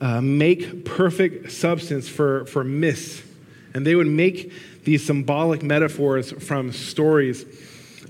uh, 0.00 0.20
make 0.20 0.84
perfect 0.84 1.52
substance 1.52 2.08
for, 2.08 2.46
for 2.46 2.64
myths. 2.64 3.22
And 3.74 3.86
they 3.86 3.94
would 3.94 4.06
make 4.06 4.52
these 4.84 5.04
symbolic 5.04 5.62
metaphors 5.62 6.32
from 6.32 6.72
stories 6.72 7.44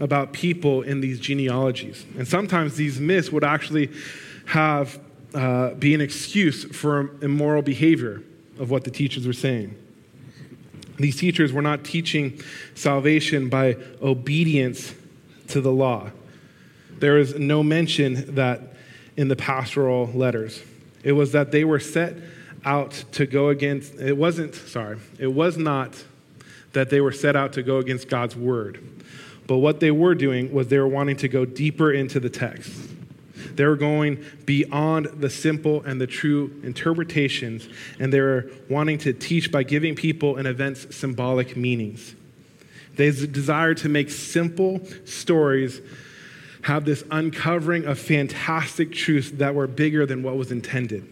about 0.00 0.32
people 0.32 0.82
in 0.82 1.00
these 1.00 1.20
genealogies. 1.20 2.04
And 2.18 2.26
sometimes 2.26 2.76
these 2.76 3.00
myths 3.00 3.30
would 3.30 3.44
actually 3.44 3.90
have 4.46 4.98
uh, 5.34 5.70
be 5.74 5.94
an 5.94 6.00
excuse 6.00 6.64
for 6.64 7.10
immoral 7.22 7.62
behavior 7.62 8.22
of 8.58 8.70
what 8.70 8.84
the 8.84 8.90
teachers 8.90 9.26
were 9.26 9.32
saying. 9.32 9.74
These 10.96 11.16
teachers 11.16 11.52
were 11.52 11.62
not 11.62 11.84
teaching 11.84 12.40
salvation 12.74 13.48
by 13.48 13.76
obedience 14.00 14.94
to 15.48 15.60
the 15.60 15.72
law. 15.72 16.10
There 16.98 17.18
is 17.18 17.35
no 17.38 17.62
mention 17.62 18.35
that 18.35 18.61
in 19.16 19.28
the 19.28 19.37
pastoral 19.37 20.07
letters. 20.07 20.62
It 21.02 21.12
was 21.12 21.33
that 21.33 21.52
they 21.52 21.64
were 21.64 21.80
set 21.80 22.16
out 22.64 23.04
to 23.12 23.26
go 23.26 23.48
against, 23.48 23.94
it 23.96 24.16
wasn't, 24.16 24.54
sorry, 24.54 24.98
it 25.18 25.33
was 25.33 25.57
not 25.57 26.02
that 26.72 26.90
they 26.90 27.00
were 27.00 27.12
set 27.12 27.37
out 27.37 27.52
to 27.54 27.62
go 27.62 27.78
against 27.78 28.09
God's 28.09 28.35
word. 28.35 28.83
But 29.46 29.59
what 29.59 29.80
they 29.80 29.90
were 29.90 30.14
doing 30.14 30.52
was 30.52 30.68
they 30.68 30.78
were 30.78 30.88
wanting 30.88 31.16
to 31.18 31.28
go 31.28 31.44
deeper 31.44 31.92
into 31.92 32.18
the 32.18 32.30
text. 32.30 32.72
They 33.54 33.66
were 33.66 33.76
going 33.76 34.24
beyond 34.46 35.07
the 35.20 35.30
simple 35.30 35.83
and 35.83 36.00
the 36.00 36.07
true 36.07 36.61
interpretations, 36.62 37.68
and 38.00 38.12
they 38.12 38.20
were 38.20 38.50
wanting 38.68 38.98
to 38.98 39.12
teach 39.12 39.52
by 39.52 39.62
giving 39.62 39.94
people 39.94 40.37
and 40.37 40.48
events 40.48 40.96
symbolic 40.96 41.57
meanings. 41.57 42.14
They 42.96 43.11
desired 43.11 43.78
to 43.78 43.88
make 43.88 44.11
simple 44.11 44.80
stories 45.04 45.80
have 46.64 46.87
this 46.87 47.05
uncovering 47.11 47.85
of 47.85 47.98
fantastic 47.98 48.90
truths 48.92 49.31
that 49.33 49.55
were 49.55 49.66
bigger 49.66 50.07
than 50.07 50.22
what 50.22 50.37
was 50.37 50.50
intended. 50.50 51.07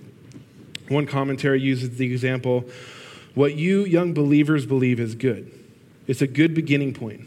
One 0.89 1.07
commentary 1.07 1.61
uses 1.61 1.97
the 1.97 2.11
example 2.11 2.65
what 3.35 3.55
you 3.55 3.85
young 3.85 4.13
believers 4.13 4.67
believe 4.67 4.99
is 4.99 5.15
good. 5.15 5.51
It's 6.07 6.23
a 6.23 6.27
good 6.27 6.55
beginning 6.55 6.95
point. 6.95 7.27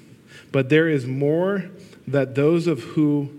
But 0.51 0.69
there 0.69 0.87
is 0.87 1.05
more 1.05 1.65
that 2.07 2.35
those 2.35 2.67
of 2.67 2.81
who 2.81 3.29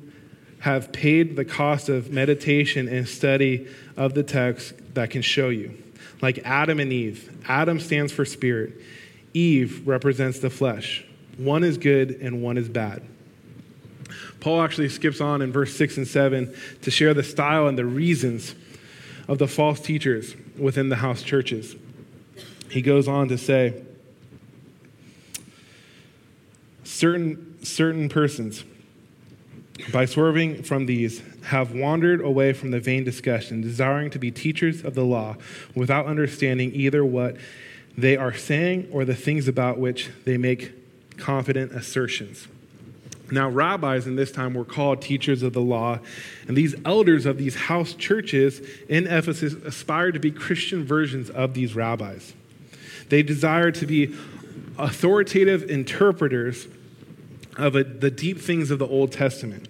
have 0.61 0.93
paid 0.93 1.37
the 1.37 1.45
cost 1.45 1.89
of 1.89 2.11
meditation 2.13 2.89
and 2.89 3.09
study 3.09 3.69
of 3.97 4.15
the 4.15 4.23
text 4.23 4.73
that 4.95 5.11
can 5.11 5.23
show 5.23 5.49
you. 5.49 5.81
Like 6.23 6.41
Adam 6.45 6.81
and 6.81 6.93
Eve. 6.93 7.37
Adam 7.47 7.79
stands 7.79 8.13
for 8.13 8.25
spirit, 8.25 8.73
Eve 9.35 9.87
represents 9.87 10.39
the 10.39 10.51
flesh. 10.51 11.05
One 11.37 11.63
is 11.63 11.77
good 11.77 12.11
and 12.21 12.43
one 12.43 12.57
is 12.57 12.69
bad. 12.69 13.03
Paul 14.41 14.63
actually 14.63 14.89
skips 14.89 15.21
on 15.21 15.43
in 15.43 15.53
verse 15.53 15.75
6 15.77 15.97
and 15.97 16.09
7 16.09 16.55
to 16.83 16.91
share 16.91 17.15
the 17.15 17.23
style 17.23 17.67
and 17.67 17.77
the 17.77 17.85
reasons 17.85 18.55
of 19.29 19.39
the 19.39 19.49
false 19.49 19.81
teachers 19.81 20.37
within 20.59 20.89
the 20.89 20.97
house 20.97 21.23
churches. 21.23 21.77
He 22.71 22.83
goes 22.83 23.09
on 23.09 23.29
to 23.29 23.39
say, 23.39 23.83
certain, 26.85 27.63
certain 27.65 28.09
persons, 28.09 28.65
by 29.93 30.05
swerving 30.05 30.63
from 30.63 30.87
these, 30.87 31.23
have 31.45 31.73
wandered 31.73 32.21
away 32.21 32.53
from 32.53 32.71
the 32.71 32.81
vain 32.81 33.05
discussion, 33.05 33.61
desiring 33.61 34.11
to 34.11 34.19
be 34.19 34.31
teachers 34.31 34.83
of 34.85 34.95
the 34.95 35.05
law 35.05 35.37
without 35.75 36.07
understanding 36.07 36.73
either 36.75 37.05
what 37.05 37.37
they 37.97 38.17
are 38.17 38.35
saying 38.35 38.89
or 38.91 39.05
the 39.05 39.15
things 39.15 39.49
about 39.49 39.79
which 39.79 40.11
they 40.25 40.37
make 40.37 40.73
confident 41.17 41.73
assertions. 41.73 42.49
Now, 43.31 43.49
rabbis 43.49 44.07
in 44.07 44.15
this 44.15 44.31
time 44.31 44.55
were 44.55 44.65
called 44.65 45.03
teachers 45.03 45.43
of 45.43 45.53
the 45.53 45.61
law, 45.61 45.99
and 46.47 46.57
these 46.57 46.75
elders 46.85 47.27
of 47.27 47.39
these 47.39 47.57
house 47.57 47.95
churches 47.95 48.61
in 48.89 49.07
Ephesus 49.07 49.53
aspired 49.53 50.15
to 50.15 50.21
be 50.21 50.31
Christian 50.31 50.85
versions 50.85 51.29
of 51.31 51.55
these 51.55 51.75
rabbis. 51.75 52.35
They 53.09 53.23
desired 53.23 53.75
to 53.77 53.87
be 53.87 54.15
authoritative 54.79 55.69
interpreters 55.69 56.69
of 57.57 57.75
a, 57.75 57.85
the 57.85 58.11
deep 58.11 58.39
things 58.39 58.71
of 58.71 58.79
the 58.79 58.87
Old 58.87 59.13
Testament. 59.13 59.69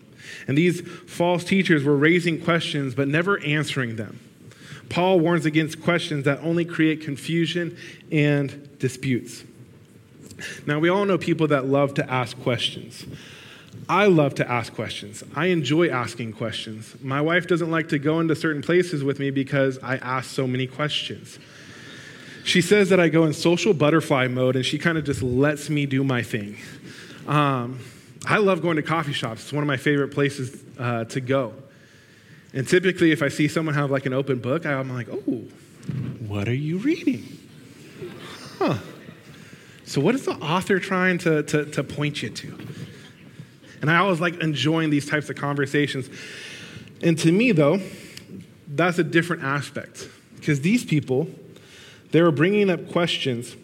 And 0.48 0.58
these 0.58 0.80
false 0.80 1.44
teachers 1.44 1.84
were 1.84 1.96
raising 1.96 2.42
questions 2.42 2.94
but 2.94 3.08
never 3.08 3.38
answering 3.40 3.96
them. 3.96 4.20
Paul 4.88 5.20
warns 5.20 5.46
against 5.46 5.82
questions 5.82 6.24
that 6.24 6.40
only 6.40 6.64
create 6.64 7.00
confusion 7.00 7.76
and 8.12 8.78
disputes. 8.78 9.44
Now, 10.66 10.78
we 10.78 10.88
all 10.88 11.04
know 11.04 11.18
people 11.18 11.48
that 11.48 11.66
love 11.66 11.94
to 11.94 12.10
ask 12.10 12.38
questions. 12.40 13.04
I 13.88 14.06
love 14.06 14.34
to 14.36 14.50
ask 14.50 14.74
questions. 14.74 15.22
I 15.34 15.46
enjoy 15.46 15.88
asking 15.88 16.32
questions. 16.32 16.96
My 17.02 17.20
wife 17.20 17.46
doesn't 17.46 17.70
like 17.70 17.88
to 17.90 17.98
go 17.98 18.18
into 18.18 18.34
certain 18.34 18.62
places 18.62 19.04
with 19.04 19.20
me 19.20 19.30
because 19.30 19.78
I 19.82 19.96
ask 19.98 20.30
so 20.30 20.46
many 20.46 20.66
questions. 20.66 21.38
She 22.44 22.60
says 22.60 22.90
that 22.90 22.98
I 22.98 23.08
go 23.08 23.24
in 23.24 23.32
social 23.32 23.74
butterfly 23.74 24.28
mode 24.28 24.56
and 24.56 24.64
she 24.64 24.78
kind 24.78 24.98
of 24.98 25.04
just 25.04 25.22
lets 25.22 25.70
me 25.70 25.86
do 25.86 26.02
my 26.02 26.22
thing. 26.22 26.56
Um, 27.26 27.80
I 28.24 28.38
love 28.38 28.60
going 28.60 28.76
to 28.76 28.82
coffee 28.82 29.12
shops, 29.12 29.42
it's 29.42 29.52
one 29.52 29.62
of 29.62 29.68
my 29.68 29.76
favorite 29.76 30.08
places 30.08 30.62
uh, 30.78 31.04
to 31.04 31.20
go. 31.20 31.54
And 32.52 32.66
typically, 32.66 33.12
if 33.12 33.22
I 33.22 33.28
see 33.28 33.48
someone 33.48 33.74
have 33.74 33.90
like 33.90 34.06
an 34.06 34.12
open 34.12 34.38
book, 34.38 34.64
I'm 34.64 34.92
like, 34.92 35.08
oh, 35.10 35.44
what 36.26 36.48
are 36.48 36.54
you 36.54 36.78
reading? 36.78 37.38
Huh. 38.58 38.78
So, 39.84 40.00
what 40.00 40.14
is 40.14 40.24
the 40.24 40.32
author 40.32 40.80
trying 40.80 41.18
to, 41.18 41.42
to, 41.44 41.66
to 41.66 41.84
point 41.84 42.22
you 42.22 42.30
to? 42.30 42.58
And 43.80 43.90
I 43.90 43.98
always 43.98 44.20
like 44.20 44.40
enjoying 44.40 44.90
these 44.90 45.08
types 45.08 45.28
of 45.30 45.36
conversations. 45.36 46.08
And 47.02 47.18
to 47.18 47.30
me, 47.30 47.52
though, 47.52 47.80
that's 48.68 48.98
a 48.98 49.04
different 49.04 49.42
aspect. 49.42 50.08
Because 50.36 50.60
these 50.60 50.84
people, 50.84 51.28
they 52.10 52.22
were 52.22 52.32
bringing 52.32 52.70
up 52.70 52.90
questions 52.90 53.56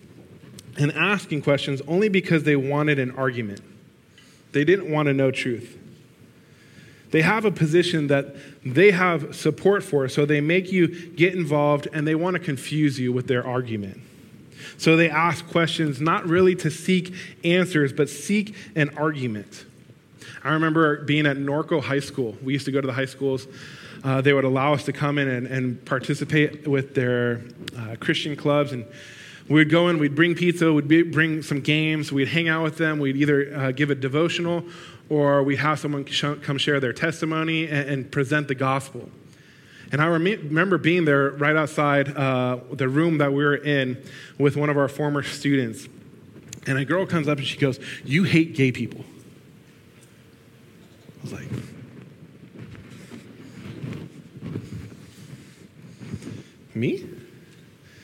and 0.78 0.92
asking 0.92 1.42
questions 1.42 1.80
only 1.86 2.08
because 2.08 2.44
they 2.44 2.56
wanted 2.56 2.98
an 2.98 3.10
argument. 3.12 3.60
They 4.52 4.64
didn't 4.64 4.90
want 4.90 5.06
to 5.06 5.14
know 5.14 5.30
truth. 5.30 5.78
They 7.10 7.22
have 7.22 7.44
a 7.44 7.50
position 7.50 8.06
that 8.06 8.34
they 8.64 8.90
have 8.90 9.36
support 9.36 9.82
for, 9.82 10.08
so 10.08 10.24
they 10.24 10.40
make 10.40 10.72
you 10.72 11.10
get 11.10 11.34
involved 11.34 11.86
and 11.92 12.06
they 12.06 12.14
want 12.14 12.34
to 12.34 12.40
confuse 12.40 12.98
you 12.98 13.12
with 13.12 13.26
their 13.26 13.46
argument. 13.46 14.00
So 14.78 14.96
they 14.96 15.10
ask 15.10 15.46
questions 15.48 16.00
not 16.00 16.26
really 16.26 16.54
to 16.56 16.70
seek 16.70 17.14
answers, 17.44 17.92
but 17.92 18.08
seek 18.08 18.54
an 18.74 18.96
argument. 18.96 19.66
I 20.44 20.54
remember 20.54 21.02
being 21.04 21.26
at 21.26 21.36
Norco 21.36 21.80
High 21.80 22.00
School. 22.00 22.36
We 22.42 22.52
used 22.52 22.64
to 22.64 22.72
go 22.72 22.80
to 22.80 22.86
the 22.86 22.92
high 22.92 23.04
schools. 23.04 23.46
Uh, 24.02 24.20
they 24.20 24.32
would 24.32 24.44
allow 24.44 24.72
us 24.74 24.84
to 24.84 24.92
come 24.92 25.18
in 25.18 25.28
and, 25.28 25.46
and 25.46 25.84
participate 25.84 26.66
with 26.66 26.94
their 26.94 27.42
uh, 27.78 27.94
Christian 28.00 28.34
clubs. 28.34 28.72
And 28.72 28.84
we'd 29.48 29.70
go 29.70 29.88
in, 29.88 29.98
we'd 29.98 30.16
bring 30.16 30.34
pizza, 30.34 30.72
we'd 30.72 30.88
be, 30.88 31.02
bring 31.02 31.42
some 31.42 31.60
games, 31.60 32.10
we'd 32.10 32.28
hang 32.28 32.48
out 32.48 32.64
with 32.64 32.76
them, 32.76 32.98
we'd 32.98 33.16
either 33.16 33.54
uh, 33.54 33.70
give 33.70 33.90
a 33.90 33.94
devotional 33.94 34.64
or 35.08 35.44
we'd 35.44 35.56
have 35.56 35.78
someone 35.78 36.04
sh- 36.06 36.24
come 36.42 36.58
share 36.58 36.80
their 36.80 36.92
testimony 36.92 37.68
and, 37.68 37.88
and, 37.88 38.10
present 38.10 38.48
the 38.48 38.54
gospel. 38.54 39.08
And 39.92 40.00
I 40.00 40.06
rem- 40.06 40.24
remember 40.24 40.78
being 40.78 41.04
there 41.04 41.30
right 41.32 41.54
outside 41.54 42.16
uh, 42.16 42.58
the 42.72 42.88
room 42.88 43.18
that 43.18 43.32
we 43.32 43.44
were 43.44 43.56
in 43.56 44.02
with 44.38 44.56
one 44.56 44.70
of 44.70 44.76
our 44.76 44.88
former 44.88 45.22
students. 45.22 45.86
And 46.66 46.78
a 46.78 46.84
girl 46.84 47.06
comes 47.06 47.28
up 47.28 47.38
and 47.38 47.46
she 47.46 47.58
goes, 47.58 47.78
You 48.04 48.24
hate 48.24 48.54
gay 48.54 48.72
people. 48.72 49.04
I 51.22 51.24
was 51.24 51.32
like, 51.34 51.48
Me? 56.74 57.04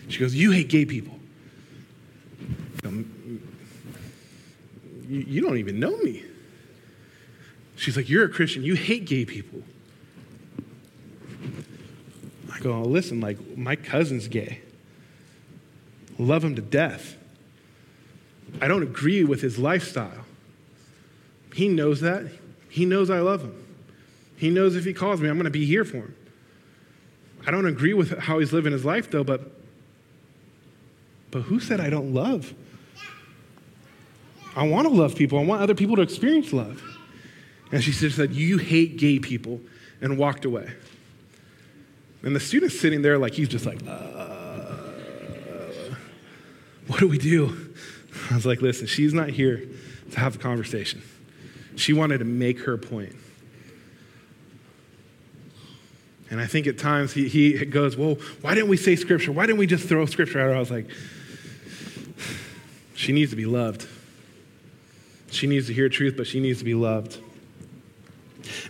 She 0.08 0.20
goes, 0.20 0.34
You 0.34 0.52
hate 0.52 0.68
gay 0.68 0.84
people. 0.84 1.18
you, 5.08 5.40
don't 5.40 5.56
even 5.56 5.80
know 5.80 5.96
me. 5.96 6.22
She's 7.76 7.96
like, 7.96 8.08
You're 8.08 8.26
a 8.26 8.28
Christian. 8.28 8.62
You 8.62 8.74
hate 8.74 9.06
gay 9.06 9.24
people. 9.24 9.62
I 12.52 12.60
go, 12.60 12.72
oh, 12.72 12.82
Listen, 12.82 13.20
like, 13.20 13.56
my 13.56 13.74
cousin's 13.74 14.28
gay. 14.28 14.60
Love 16.18 16.44
him 16.44 16.54
to 16.56 16.62
death. 16.62 17.16
I 18.60 18.68
don't 18.68 18.82
agree 18.82 19.24
with 19.24 19.40
his 19.40 19.58
lifestyle. 19.58 20.24
He 21.54 21.68
knows 21.68 22.00
that. 22.00 22.26
He 22.78 22.84
knows 22.84 23.10
I 23.10 23.18
love 23.18 23.42
him. 23.42 23.60
He 24.36 24.50
knows 24.50 24.76
if 24.76 24.84
he 24.84 24.94
calls 24.94 25.20
me, 25.20 25.28
I'm 25.28 25.34
going 25.34 25.46
to 25.46 25.50
be 25.50 25.66
here 25.66 25.84
for 25.84 25.96
him. 25.96 26.14
I 27.44 27.50
don't 27.50 27.66
agree 27.66 27.92
with 27.92 28.16
how 28.16 28.38
he's 28.38 28.52
living 28.52 28.72
his 28.72 28.84
life, 28.84 29.10
though, 29.10 29.24
but, 29.24 29.50
but 31.32 31.40
who 31.42 31.58
said 31.58 31.80
I 31.80 31.90
don't 31.90 32.14
love? 32.14 32.54
I 34.54 34.64
want 34.68 34.86
to 34.86 34.94
love 34.94 35.16
people. 35.16 35.40
I 35.40 35.44
want 35.44 35.60
other 35.60 35.74
people 35.74 35.96
to 35.96 36.02
experience 36.02 36.52
love. 36.52 36.80
And 37.72 37.82
she 37.82 37.90
just 37.90 38.14
said, 38.14 38.32
You 38.32 38.58
hate 38.58 38.96
gay 38.96 39.18
people, 39.18 39.60
and 40.00 40.16
walked 40.16 40.44
away. 40.44 40.72
And 42.22 42.36
the 42.36 42.40
student's 42.40 42.78
sitting 42.78 43.02
there 43.02 43.18
like 43.18 43.34
he's 43.34 43.48
just 43.48 43.66
like, 43.66 43.80
uh, 43.88 44.76
What 46.86 47.00
do 47.00 47.08
we 47.08 47.18
do? 47.18 47.74
I 48.30 48.36
was 48.36 48.46
like, 48.46 48.62
Listen, 48.62 48.86
she's 48.86 49.12
not 49.12 49.30
here 49.30 49.66
to 50.12 50.20
have 50.20 50.36
a 50.36 50.38
conversation. 50.38 51.02
She 51.78 51.92
wanted 51.92 52.18
to 52.18 52.24
make 52.24 52.60
her 52.60 52.76
point. 52.76 53.14
And 56.30 56.40
I 56.40 56.46
think 56.46 56.66
at 56.66 56.78
times 56.78 57.12
he, 57.12 57.28
he 57.28 57.64
goes, 57.64 57.96
Well, 57.96 58.16
why 58.42 58.54
didn't 58.54 58.68
we 58.68 58.76
say 58.76 58.96
scripture? 58.96 59.32
Why 59.32 59.46
didn't 59.46 59.58
we 59.58 59.66
just 59.66 59.88
throw 59.88 60.04
scripture 60.06 60.40
at 60.40 60.46
her? 60.46 60.54
I 60.54 60.58
was 60.58 60.70
like, 60.70 60.86
She 62.94 63.12
needs 63.12 63.30
to 63.30 63.36
be 63.36 63.46
loved. 63.46 63.86
She 65.30 65.46
needs 65.46 65.66
to 65.68 65.74
hear 65.74 65.88
truth, 65.88 66.14
but 66.16 66.26
she 66.26 66.40
needs 66.40 66.58
to 66.58 66.64
be 66.64 66.74
loved. 66.74 67.18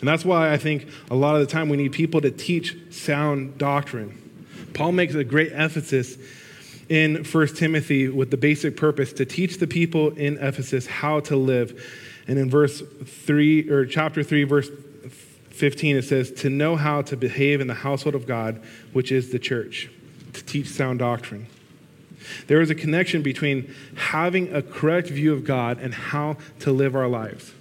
And 0.01 0.09
that's 0.09 0.25
why 0.25 0.53
I 0.53 0.57
think 0.57 0.89
a 1.11 1.15
lot 1.15 1.37
of 1.37 1.41
the 1.41 1.53
time 1.53 1.69
we 1.69 1.77
need 1.77 1.93
people 1.93 2.21
to 2.21 2.31
teach 2.31 2.77
sound 2.91 3.59
doctrine. 3.59 4.17
Paul 4.75 4.93
makes 4.93 5.15
a 5.15 5.25
great 5.25 5.53
emphasis 5.53 6.17
in 6.89 7.25
1 7.25 7.47
Timothy 7.55 8.09
with 8.09 8.31
the 8.31 8.37
basic 8.37 8.77
purpose 8.77 9.13
to 9.15 9.25
teach 9.25 9.59
the 9.59 9.67
people 9.67 10.11
in 10.11 10.39
Ephesus 10.39 10.87
how 10.87 11.21
to 11.21 11.37
live. 11.37 11.85
And 12.29 12.39
in 12.39 12.51
verse 12.51 12.83
3 13.05 13.71
or 13.71 13.87
chapter 13.87 14.23
3 14.23 14.45
verse 14.45 14.71
15 15.51 15.97
it 15.97 16.03
says 16.03 16.31
to 16.31 16.51
know 16.51 16.77
how 16.77 17.03
to 17.03 17.17
behave 17.17 17.61
in 17.61 17.67
the 17.67 17.75
household 17.75 18.15
of 18.15 18.27
God, 18.27 18.63
which 18.93 19.11
is 19.11 19.31
the 19.31 19.39
church, 19.39 19.91
to 20.35 20.45
teach 20.45 20.69
sound 20.69 21.01
doctrine. 21.01 21.49
There 22.47 22.61
is 22.61 22.71
a 22.71 22.75
connection 22.75 23.23
between 23.23 23.75
having 23.97 24.55
a 24.55 24.63
correct 24.63 25.09
view 25.09 25.33
of 25.33 25.45
God 25.45 25.79
and 25.79 25.95
how 25.95 26.37
to 26.61 26.71
live 26.71 26.95
our 26.95 27.09
lives. 27.09 27.53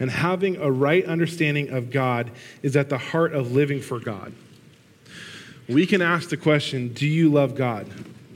And 0.00 0.10
having 0.10 0.56
a 0.56 0.70
right 0.70 1.04
understanding 1.04 1.70
of 1.70 1.90
God 1.90 2.30
is 2.62 2.76
at 2.76 2.88
the 2.88 2.98
heart 2.98 3.32
of 3.32 3.52
living 3.52 3.80
for 3.80 3.98
God. 3.98 4.32
We 5.68 5.86
can 5.86 6.02
ask 6.02 6.28
the 6.28 6.36
question 6.36 6.92
Do 6.92 7.06
you 7.06 7.30
love 7.30 7.54
God? 7.54 7.86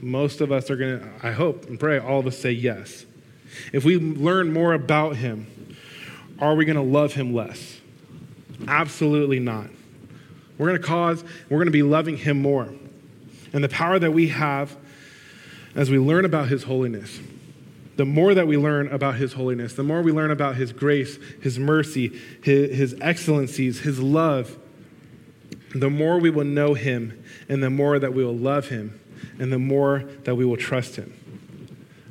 Most 0.01 0.41
of 0.41 0.51
us 0.51 0.69
are 0.69 0.75
going 0.75 0.99
to, 0.99 1.09
I 1.23 1.31
hope 1.31 1.67
and 1.67 1.79
pray, 1.79 1.97
all 1.97 2.19
of 2.19 2.27
us 2.27 2.37
say 2.37 2.51
yes. 2.51 3.05
If 3.71 3.85
we 3.85 3.97
learn 3.97 4.51
more 4.51 4.73
about 4.73 5.15
Him, 5.15 5.47
are 6.39 6.55
we 6.55 6.65
going 6.65 6.75
to 6.75 6.81
love 6.81 7.13
Him 7.13 7.33
less? 7.33 7.79
Absolutely 8.67 9.39
not. 9.39 9.67
We're 10.57 10.67
going 10.67 10.81
to 10.81 10.87
cause, 10.87 11.23
we're 11.49 11.57
going 11.57 11.67
to 11.67 11.71
be 11.71 11.83
loving 11.83 12.17
Him 12.17 12.41
more. 12.41 12.73
And 13.51 13.63
the 13.63 13.69
power 13.69 13.99
that 13.99 14.11
we 14.11 14.29
have 14.29 14.75
as 15.75 15.89
we 15.89 15.97
learn 15.97 16.25
about 16.25 16.47
His 16.47 16.63
holiness, 16.63 17.19
the 17.95 18.05
more 18.05 18.33
that 18.33 18.47
we 18.47 18.57
learn 18.57 18.87
about 18.87 19.15
His 19.15 19.33
holiness, 19.33 19.73
the 19.73 19.83
more 19.83 20.01
we 20.01 20.11
learn 20.11 20.31
about 20.31 20.55
His 20.55 20.71
grace, 20.73 21.17
His 21.41 21.59
mercy, 21.59 22.19
His, 22.43 22.75
his 22.75 22.95
excellencies, 23.01 23.81
His 23.81 23.99
love, 23.99 24.57
the 25.75 25.89
more 25.89 26.19
we 26.19 26.29
will 26.29 26.45
know 26.45 26.73
Him 26.73 27.23
and 27.49 27.63
the 27.63 27.69
more 27.69 27.99
that 27.99 28.13
we 28.13 28.23
will 28.23 28.37
love 28.37 28.69
Him 28.69 28.99
and 29.39 29.51
the 29.51 29.59
more 29.59 30.03
that 30.23 30.35
we 30.35 30.45
will 30.45 30.57
trust 30.57 30.95
Him. 30.95 31.13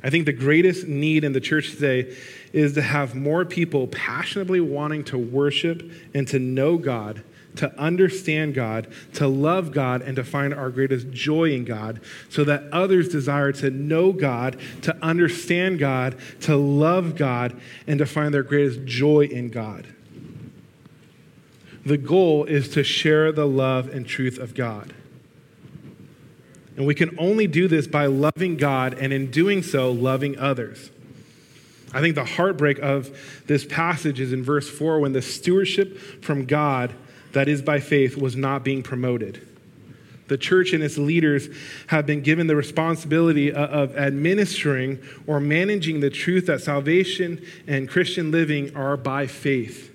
I 0.03 0.09
think 0.09 0.25
the 0.25 0.33
greatest 0.33 0.87
need 0.87 1.23
in 1.23 1.31
the 1.31 1.39
church 1.39 1.71
today 1.71 2.15
is 2.53 2.73
to 2.73 2.81
have 2.81 3.15
more 3.15 3.43
people 3.43 3.87
passionately 3.87 4.61
wanting 4.61 5.03
to 5.03 5.17
worship 5.17 5.83
and 6.13 6.27
to 6.29 6.39
know 6.39 6.77
God 6.77 7.23
to 7.55 7.79
understand 7.79 8.53
God, 8.53 8.87
to 9.13 9.27
love 9.27 9.71
God, 9.71 10.01
and 10.01 10.15
to 10.15 10.23
find 10.23 10.53
our 10.53 10.69
greatest 10.69 11.11
joy 11.11 11.51
in 11.51 11.65
God, 11.65 12.01
so 12.29 12.43
that 12.43 12.63
others 12.71 13.09
desire 13.09 13.51
to 13.53 13.69
know 13.69 14.11
God, 14.11 14.59
to 14.83 14.95
understand 15.03 15.79
God, 15.79 16.17
to 16.41 16.55
love 16.55 17.15
God, 17.15 17.59
and 17.87 17.99
to 17.99 18.05
find 18.05 18.33
their 18.33 18.43
greatest 18.43 18.85
joy 18.85 19.25
in 19.25 19.49
God. 19.49 19.87
The 21.85 21.97
goal 21.97 22.45
is 22.45 22.69
to 22.69 22.83
share 22.83 23.31
the 23.31 23.47
love 23.47 23.89
and 23.89 24.07
truth 24.07 24.37
of 24.39 24.55
God. 24.55 24.93
And 26.75 26.87
we 26.87 26.95
can 26.95 27.15
only 27.19 27.45
do 27.45 27.67
this 27.67 27.87
by 27.87 28.07
loving 28.07 28.57
God 28.57 28.95
and 28.95 29.13
in 29.13 29.29
doing 29.29 29.61
so, 29.61 29.91
loving 29.91 30.39
others. 30.39 30.89
I 31.93 32.01
think 32.01 32.15
the 32.15 32.25
heartbreak 32.25 32.79
of 32.79 33.43
this 33.45 33.65
passage 33.65 34.19
is 34.19 34.33
in 34.33 34.43
verse 34.43 34.69
4 34.69 34.99
when 34.99 35.13
the 35.13 35.21
stewardship 35.21 35.97
from 36.23 36.45
God 36.45 36.93
that 37.33 37.47
is 37.47 37.61
by 37.61 37.79
faith, 37.79 38.15
was 38.15 38.35
not 38.35 38.63
being 38.63 38.81
promoted. 38.81 39.45
The 40.27 40.37
church 40.37 40.71
and 40.71 40.81
its 40.81 40.97
leaders 40.97 41.49
have 41.87 42.05
been 42.05 42.21
given 42.21 42.47
the 42.47 42.55
responsibility 42.55 43.51
of 43.51 43.95
administering 43.97 44.99
or 45.27 45.39
managing 45.39 45.99
the 45.99 46.09
truth 46.09 46.45
that 46.45 46.61
salvation 46.61 47.43
and 47.67 47.89
Christian 47.89 48.31
living 48.31 48.75
are 48.75 48.95
by 48.95 49.27
faith. 49.27 49.91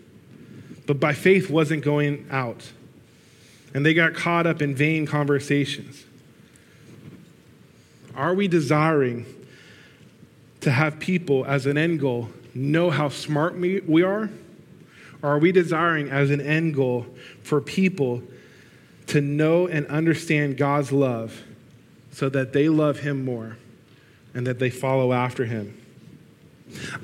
But 0.86 1.00
by 1.00 1.14
faith 1.14 1.48
wasn't 1.48 1.82
going 1.82 2.26
out. 2.30 2.70
And 3.72 3.86
they 3.86 3.94
got 3.94 4.14
caught 4.14 4.46
up 4.46 4.60
in 4.60 4.74
vain 4.74 5.06
conversations. 5.06 6.04
Are 8.14 8.34
we 8.34 8.48
desiring 8.48 9.26
to 10.60 10.70
have 10.70 10.98
people 10.98 11.44
as 11.46 11.66
an 11.66 11.78
end 11.78 12.00
goal 12.00 12.30
know 12.54 12.90
how 12.90 13.08
smart 13.08 13.56
we 13.56 14.02
are? 14.02 14.30
Or 15.22 15.30
are 15.30 15.38
we 15.38 15.52
desiring 15.52 16.10
as 16.10 16.30
an 16.30 16.40
end 16.40 16.74
goal 16.74 17.06
for 17.42 17.60
people 17.60 18.22
to 19.08 19.20
know 19.20 19.66
and 19.66 19.86
understand 19.86 20.56
God's 20.56 20.92
love 20.92 21.42
so 22.10 22.28
that 22.28 22.52
they 22.52 22.68
love 22.68 23.00
Him 23.00 23.24
more 23.24 23.56
and 24.34 24.46
that 24.46 24.58
they 24.58 24.70
follow 24.70 25.12
after 25.12 25.44
Him? 25.44 25.80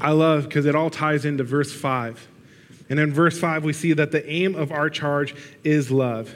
I 0.01 0.11
love 0.13 0.45
because 0.45 0.67
it 0.67 0.75
all 0.75 0.91
ties 0.91 1.25
into 1.25 1.45
verse 1.45 1.73
5. 1.73 2.29
And 2.91 3.01
in 3.01 3.13
verse 3.13 3.39
5, 3.39 3.65
we 3.65 3.73
see 3.73 3.95
that 3.95 4.13
the 4.13 4.29
aim 4.31 4.55
of 4.55 4.71
our 4.71 4.91
charge 4.91 5.35
is 5.65 5.91
love. 5.91 6.35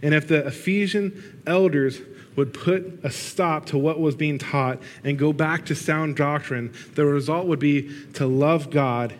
And 0.00 0.14
if 0.14 0.28
the 0.28 0.46
Ephesian 0.46 1.42
elders 1.46 2.00
would 2.36 2.54
put 2.54 3.00
a 3.02 3.10
stop 3.10 3.66
to 3.66 3.78
what 3.78 4.00
was 4.00 4.14
being 4.14 4.38
taught 4.38 4.78
and 5.04 5.18
go 5.18 5.32
back 5.32 5.66
to 5.66 5.74
sound 5.74 6.16
doctrine, 6.16 6.72
the 6.94 7.04
result 7.04 7.46
would 7.46 7.58
be 7.58 7.90
to 8.14 8.26
love 8.26 8.70
God 8.70 9.14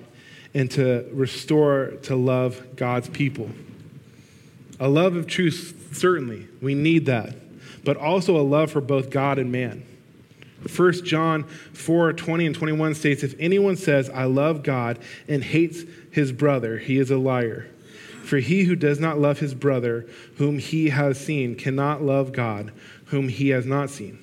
and 0.55 0.71
to 0.73 1.09
restore 1.13 1.93
to 2.03 2.17
love 2.17 2.77
God's 2.77 3.09
people. 3.09 3.51
A 4.81 4.89
love 4.89 5.17
of 5.17 5.27
truth, 5.27 5.91
certainly, 5.93 6.49
we 6.61 6.75
need 6.75 7.07
that, 7.07 7.35
but 7.85 7.97
also 7.97 8.37
a 8.37 8.43
love 8.43 8.71
for 8.71 8.81
both 8.81 9.11
God 9.11 9.39
and 9.39 9.53
man. 9.53 9.85
1 10.75 11.05
John 11.05 11.45
4 11.45 12.13
20 12.13 12.47
and 12.47 12.55
21 12.55 12.95
states, 12.95 13.23
If 13.23 13.35
anyone 13.39 13.77
says, 13.77 14.09
I 14.11 14.25
love 14.25 14.63
God 14.63 14.99
and 15.29 15.43
hates 15.43 15.83
his 16.11 16.33
brother, 16.33 16.79
he 16.79 16.99
is 16.99 17.11
a 17.11 17.19
liar. 17.19 17.69
For 18.25 18.39
he 18.39 18.65
who 18.65 18.77
does 18.77 19.01
not 19.01 19.19
love 19.19 19.41
his 19.41 19.55
brother, 19.55 20.07
whom 20.37 20.59
he 20.59 20.91
has 20.91 21.19
seen, 21.19 21.57
cannot 21.57 22.03
love 22.03 22.33
God, 22.33 22.73
whom 23.13 23.29
he 23.29 23.51
has 23.51 23.67
not 23.67 23.91
seen. 23.91 24.19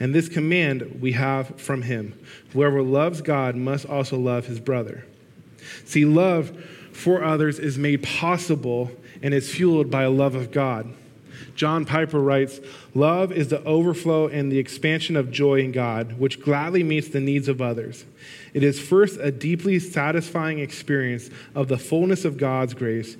And 0.00 0.14
this 0.14 0.28
command 0.28 0.98
we 1.00 1.12
have 1.12 1.60
from 1.60 1.82
him 1.82 2.18
Whoever 2.52 2.82
loves 2.82 3.20
God 3.20 3.54
must 3.54 3.86
also 3.86 4.18
love 4.18 4.46
his 4.46 4.58
brother. 4.58 5.06
See, 5.84 6.04
love 6.04 6.50
for 6.92 7.22
others 7.22 7.58
is 7.58 7.78
made 7.78 8.02
possible 8.02 8.90
and 9.22 9.32
is 9.32 9.54
fueled 9.54 9.90
by 9.90 10.02
a 10.02 10.10
love 10.10 10.34
of 10.34 10.50
God. 10.50 10.92
John 11.54 11.84
Piper 11.84 12.18
writes 12.18 12.60
Love 12.94 13.30
is 13.30 13.48
the 13.48 13.62
overflow 13.64 14.26
and 14.28 14.50
the 14.50 14.58
expansion 14.58 15.16
of 15.16 15.30
joy 15.30 15.60
in 15.60 15.70
God, 15.70 16.18
which 16.18 16.40
gladly 16.40 16.82
meets 16.82 17.08
the 17.08 17.20
needs 17.20 17.46
of 17.46 17.60
others. 17.60 18.06
It 18.54 18.62
is 18.62 18.80
first 18.80 19.20
a 19.20 19.30
deeply 19.30 19.78
satisfying 19.78 20.58
experience 20.58 21.28
of 21.54 21.68
the 21.68 21.78
fullness 21.78 22.24
of 22.24 22.38
God's 22.38 22.72
grace, 22.72 23.16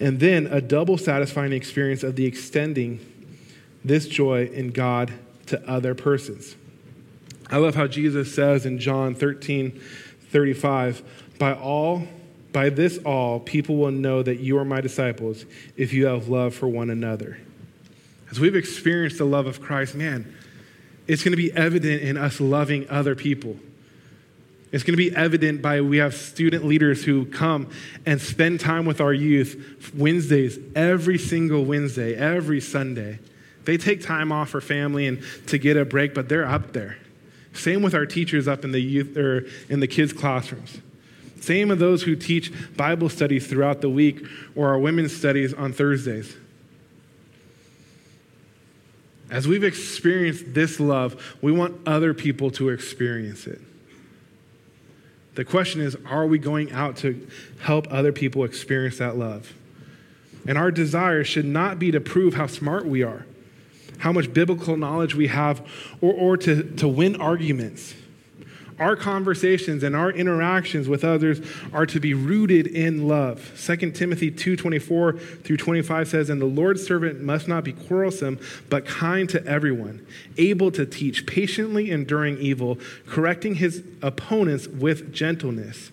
and 0.00 0.18
then 0.18 0.48
a 0.48 0.60
double 0.60 0.98
satisfying 0.98 1.52
experience 1.52 2.02
of 2.02 2.16
the 2.16 2.26
extending 2.26 2.98
this 3.84 4.06
joy 4.06 4.46
in 4.46 4.70
God 4.70 5.12
to 5.46 5.68
other 5.68 5.94
persons. 5.94 6.56
I 7.50 7.58
love 7.58 7.74
how 7.74 7.86
Jesus 7.86 8.34
says 8.34 8.64
in 8.64 8.78
John 8.78 9.14
13 9.14 9.80
35, 10.30 11.02
by 11.38 11.52
all, 11.52 12.04
by 12.52 12.70
this 12.70 12.96
all, 13.04 13.38
people 13.38 13.76
will 13.76 13.90
know 13.90 14.22
that 14.22 14.40
you 14.40 14.56
are 14.56 14.64
my 14.64 14.80
disciples 14.80 15.44
if 15.76 15.92
you 15.92 16.06
have 16.06 16.28
love 16.28 16.54
for 16.54 16.66
one 16.66 16.88
another. 16.88 17.38
As 18.30 18.40
we've 18.40 18.56
experienced 18.56 19.18
the 19.18 19.26
love 19.26 19.46
of 19.46 19.60
Christ, 19.60 19.94
man, 19.94 20.34
it's 21.06 21.22
going 21.22 21.32
to 21.32 21.36
be 21.36 21.52
evident 21.52 22.00
in 22.00 22.16
us 22.16 22.40
loving 22.40 22.88
other 22.88 23.14
people. 23.14 23.58
It's 24.72 24.84
going 24.84 24.94
to 24.94 25.10
be 25.10 25.14
evident 25.14 25.60
by 25.60 25.82
we 25.82 25.98
have 25.98 26.14
student 26.14 26.64
leaders 26.64 27.04
who 27.04 27.26
come 27.26 27.68
and 28.06 28.18
spend 28.18 28.60
time 28.60 28.86
with 28.86 29.02
our 29.02 29.12
youth 29.12 29.92
Wednesdays, 29.94 30.58
every 30.74 31.18
single 31.18 31.66
Wednesday, 31.66 32.14
every 32.14 32.62
Sunday. 32.62 33.18
They 33.64 33.76
take 33.76 34.02
time 34.02 34.32
off 34.32 34.50
for 34.50 34.60
family 34.60 35.06
and 35.06 35.22
to 35.46 35.58
get 35.58 35.76
a 35.76 35.84
break, 35.84 36.14
but 36.14 36.28
they're 36.28 36.46
up 36.46 36.72
there. 36.72 36.98
Same 37.52 37.82
with 37.82 37.94
our 37.94 38.06
teachers 38.06 38.48
up 38.48 38.64
in 38.64 38.72
the 38.72 38.80
youth 38.80 39.16
or 39.16 39.46
in 39.68 39.80
the 39.80 39.86
kids' 39.86 40.12
classrooms. 40.12 40.78
Same 41.40 41.68
with 41.68 41.78
those 41.78 42.02
who 42.02 42.16
teach 42.16 42.52
Bible 42.76 43.08
studies 43.08 43.46
throughout 43.46 43.80
the 43.80 43.90
week 43.90 44.24
or 44.54 44.68
our 44.68 44.78
women's 44.78 45.14
studies 45.14 45.52
on 45.52 45.72
Thursdays. 45.72 46.36
As 49.28 49.48
we've 49.48 49.64
experienced 49.64 50.54
this 50.54 50.78
love, 50.78 51.36
we 51.40 51.52
want 51.52 51.88
other 51.88 52.14
people 52.14 52.50
to 52.52 52.68
experience 52.68 53.46
it. 53.46 53.60
The 55.34 55.44
question 55.44 55.80
is 55.80 55.96
are 56.06 56.26
we 56.26 56.38
going 56.38 56.70
out 56.72 56.96
to 56.98 57.26
help 57.60 57.86
other 57.90 58.12
people 58.12 58.44
experience 58.44 58.98
that 58.98 59.16
love? 59.16 59.54
And 60.46 60.58
our 60.58 60.70
desire 60.70 61.24
should 61.24 61.44
not 61.44 61.78
be 61.78 61.90
to 61.92 62.00
prove 62.00 62.34
how 62.34 62.46
smart 62.46 62.84
we 62.84 63.02
are, 63.02 63.24
how 64.02 64.10
much 64.10 64.34
biblical 64.34 64.76
knowledge 64.76 65.14
we 65.14 65.28
have, 65.28 65.64
or, 66.00 66.12
or 66.12 66.36
to, 66.36 66.64
to 66.74 66.88
win 66.88 67.14
arguments. 67.20 67.94
Our 68.80 68.96
conversations 68.96 69.84
and 69.84 69.94
our 69.94 70.10
interactions 70.10 70.88
with 70.88 71.04
others 71.04 71.40
are 71.72 71.86
to 71.86 72.00
be 72.00 72.12
rooted 72.12 72.66
in 72.66 73.06
love. 73.06 73.52
2 73.56 73.92
Timothy 73.92 74.32
2:24 74.32 75.20
through 75.44 75.56
25 75.56 76.08
says, 76.08 76.30
"And 76.30 76.40
the 76.40 76.46
Lord's 76.46 76.82
servant 76.82 77.22
must 77.22 77.46
not 77.46 77.62
be 77.62 77.70
quarrelsome, 77.70 78.40
but 78.68 78.86
kind 78.86 79.28
to 79.28 79.46
everyone, 79.46 80.00
able 80.36 80.72
to 80.72 80.84
teach, 80.84 81.24
patiently 81.24 81.92
enduring 81.92 82.38
evil, 82.38 82.80
correcting 83.06 83.56
his 83.56 83.84
opponents 84.02 84.66
with 84.66 85.12
gentleness." 85.12 85.92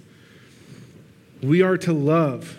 We 1.43 1.62
are 1.62 1.78
to 1.78 1.93
love. 1.93 2.57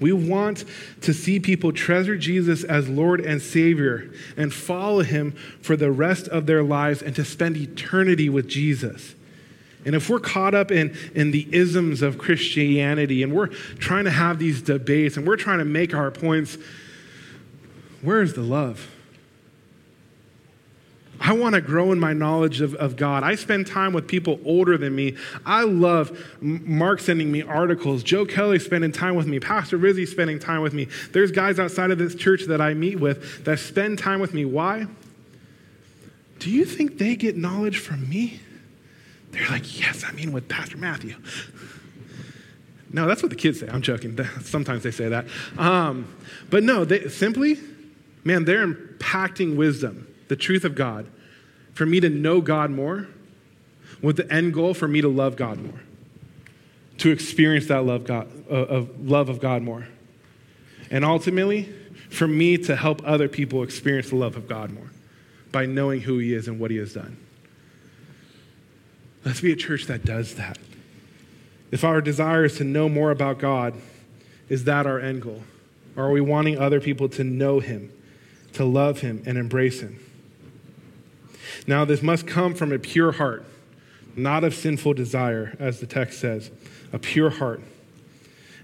We 0.00 0.12
want 0.12 0.64
to 1.02 1.12
see 1.12 1.40
people 1.40 1.72
treasure 1.72 2.16
Jesus 2.16 2.64
as 2.64 2.88
Lord 2.88 3.20
and 3.20 3.40
Savior 3.40 4.10
and 4.36 4.52
follow 4.52 5.00
him 5.00 5.32
for 5.60 5.76
the 5.76 5.90
rest 5.90 6.28
of 6.28 6.46
their 6.46 6.62
lives 6.62 7.02
and 7.02 7.14
to 7.16 7.24
spend 7.24 7.56
eternity 7.56 8.28
with 8.28 8.48
Jesus. 8.48 9.14
And 9.84 9.94
if 9.94 10.08
we're 10.08 10.20
caught 10.20 10.54
up 10.54 10.70
in, 10.70 10.96
in 11.14 11.32
the 11.32 11.48
isms 11.52 12.02
of 12.02 12.18
Christianity 12.18 13.22
and 13.22 13.32
we're 13.32 13.48
trying 13.48 14.04
to 14.04 14.10
have 14.10 14.38
these 14.38 14.62
debates 14.62 15.16
and 15.16 15.26
we're 15.26 15.36
trying 15.36 15.58
to 15.58 15.64
make 15.64 15.94
our 15.94 16.10
points, 16.10 16.56
where 18.00 18.22
is 18.22 18.34
the 18.34 18.42
love? 18.42 18.91
I 21.24 21.34
want 21.34 21.54
to 21.54 21.60
grow 21.60 21.92
in 21.92 22.00
my 22.00 22.12
knowledge 22.12 22.60
of, 22.60 22.74
of 22.74 22.96
God. 22.96 23.22
I 23.22 23.36
spend 23.36 23.68
time 23.68 23.92
with 23.92 24.08
people 24.08 24.40
older 24.44 24.76
than 24.76 24.92
me. 24.94 25.16
I 25.46 25.62
love 25.62 26.18
Mark 26.40 26.98
sending 26.98 27.30
me 27.30 27.42
articles, 27.42 28.02
Joe 28.02 28.26
Kelly 28.26 28.58
spending 28.58 28.90
time 28.90 29.14
with 29.14 29.28
me, 29.28 29.38
Pastor 29.38 29.76
Rizzi 29.76 30.04
spending 30.04 30.40
time 30.40 30.62
with 30.62 30.74
me. 30.74 30.88
There's 31.12 31.30
guys 31.30 31.60
outside 31.60 31.92
of 31.92 31.98
this 31.98 32.16
church 32.16 32.46
that 32.46 32.60
I 32.60 32.74
meet 32.74 32.98
with 32.98 33.44
that 33.44 33.60
spend 33.60 34.00
time 34.00 34.18
with 34.18 34.34
me. 34.34 34.44
Why? 34.44 34.86
Do 36.40 36.50
you 36.50 36.64
think 36.64 36.98
they 36.98 37.14
get 37.14 37.36
knowledge 37.36 37.78
from 37.78 38.08
me? 38.08 38.40
They're 39.30 39.48
like, 39.48 39.78
yes, 39.78 40.04
I 40.04 40.10
mean 40.10 40.32
with 40.32 40.48
Pastor 40.48 40.76
Matthew. 40.76 41.14
No, 42.94 43.06
that's 43.06 43.22
what 43.22 43.30
the 43.30 43.36
kids 43.36 43.58
say. 43.60 43.68
I'm 43.68 43.80
joking. 43.80 44.18
Sometimes 44.42 44.82
they 44.82 44.90
say 44.90 45.08
that. 45.08 45.24
Um, 45.56 46.14
but 46.50 46.62
no, 46.62 46.84
they 46.84 47.08
simply, 47.08 47.58
man, 48.22 48.44
they're 48.44 48.66
impacting 48.66 49.56
wisdom, 49.56 50.11
the 50.28 50.36
truth 50.36 50.64
of 50.64 50.74
God, 50.74 51.06
for 51.74 51.86
me 51.86 52.00
to 52.00 52.08
know 52.08 52.40
God 52.40 52.70
more, 52.70 53.08
with 54.00 54.16
the 54.16 54.30
end 54.32 54.54
goal 54.54 54.74
for 54.74 54.88
me 54.88 55.00
to 55.00 55.08
love 55.08 55.36
God 55.36 55.58
more, 55.58 55.80
to 56.98 57.10
experience 57.10 57.66
that 57.68 57.84
love, 57.84 58.04
God, 58.04 58.28
uh, 58.50 58.54
of 58.54 59.08
love 59.08 59.28
of 59.28 59.40
God 59.40 59.62
more, 59.62 59.86
and 60.90 61.04
ultimately 61.04 61.72
for 62.10 62.28
me 62.28 62.58
to 62.58 62.76
help 62.76 63.00
other 63.04 63.28
people 63.28 63.62
experience 63.62 64.10
the 64.10 64.16
love 64.16 64.36
of 64.36 64.48
God 64.48 64.70
more 64.70 64.90
by 65.50 65.66
knowing 65.66 66.00
who 66.00 66.18
He 66.18 66.34
is 66.34 66.48
and 66.48 66.58
what 66.58 66.70
He 66.70 66.76
has 66.78 66.92
done. 66.92 67.16
Let's 69.24 69.40
be 69.40 69.52
a 69.52 69.56
church 69.56 69.86
that 69.86 70.04
does 70.04 70.34
that. 70.34 70.58
If 71.70 71.84
our 71.84 72.00
desire 72.00 72.44
is 72.44 72.56
to 72.58 72.64
know 72.64 72.88
more 72.88 73.10
about 73.10 73.38
God, 73.38 73.74
is 74.48 74.64
that 74.64 74.86
our 74.86 75.00
end 75.00 75.22
goal? 75.22 75.42
Or 75.96 76.06
are 76.06 76.10
we 76.10 76.20
wanting 76.20 76.58
other 76.58 76.80
people 76.80 77.08
to 77.10 77.24
know 77.24 77.60
Him, 77.60 77.92
to 78.54 78.64
love 78.64 79.00
Him, 79.00 79.22
and 79.24 79.38
embrace 79.38 79.80
Him? 79.80 79.98
Now, 81.66 81.84
this 81.84 82.02
must 82.02 82.26
come 82.26 82.54
from 82.54 82.72
a 82.72 82.78
pure 82.78 83.12
heart, 83.12 83.44
not 84.16 84.44
of 84.44 84.54
sinful 84.54 84.94
desire, 84.94 85.56
as 85.58 85.80
the 85.80 85.86
text 85.86 86.20
says, 86.20 86.50
a 86.92 86.98
pure 86.98 87.30
heart. 87.30 87.62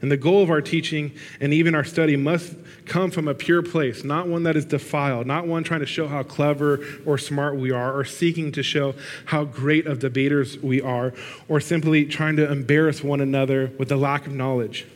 And 0.01 0.13
the 0.13 0.17
goal 0.17 0.43
of 0.43 0.51
our 0.51 0.61
teaching 0.61 1.13
and 1.41 1.53
even 1.53 1.75
our 1.75 1.85
study 1.85 2.17
must 2.17 2.55
come 2.87 3.11
from 3.11 3.27
a 3.27 3.35
pure 3.35 3.63
place, 3.63 4.05
not 4.05 4.29
one 4.29 4.45
that 4.45 4.57
is 4.57 4.65
defiled, 4.65 5.27
not 5.27 5.47
one 5.47 5.65
trying 5.65 5.81
to 5.81 5.87
show 5.87 6.07
how 6.07 6.23
clever 6.23 6.85
or 7.05 7.19
smart 7.19 7.57
we 7.57 7.71
are, 7.73 7.97
or 7.97 8.05
seeking 8.05 8.53
to 8.53 8.63
show 8.63 8.95
how 9.27 9.45
great 9.45 9.87
of 9.87 9.99
debaters 9.99 10.57
we 10.59 10.81
are, 10.81 11.13
or 11.49 11.61
simply 11.61 12.05
trying 12.05 12.37
to 12.37 12.51
embarrass 12.51 13.03
one 13.03 13.21
another 13.21 13.73
with 13.79 13.89
the 13.89 13.97
lack 13.97 14.27
of 14.27 14.33
knowledge. 14.33 14.87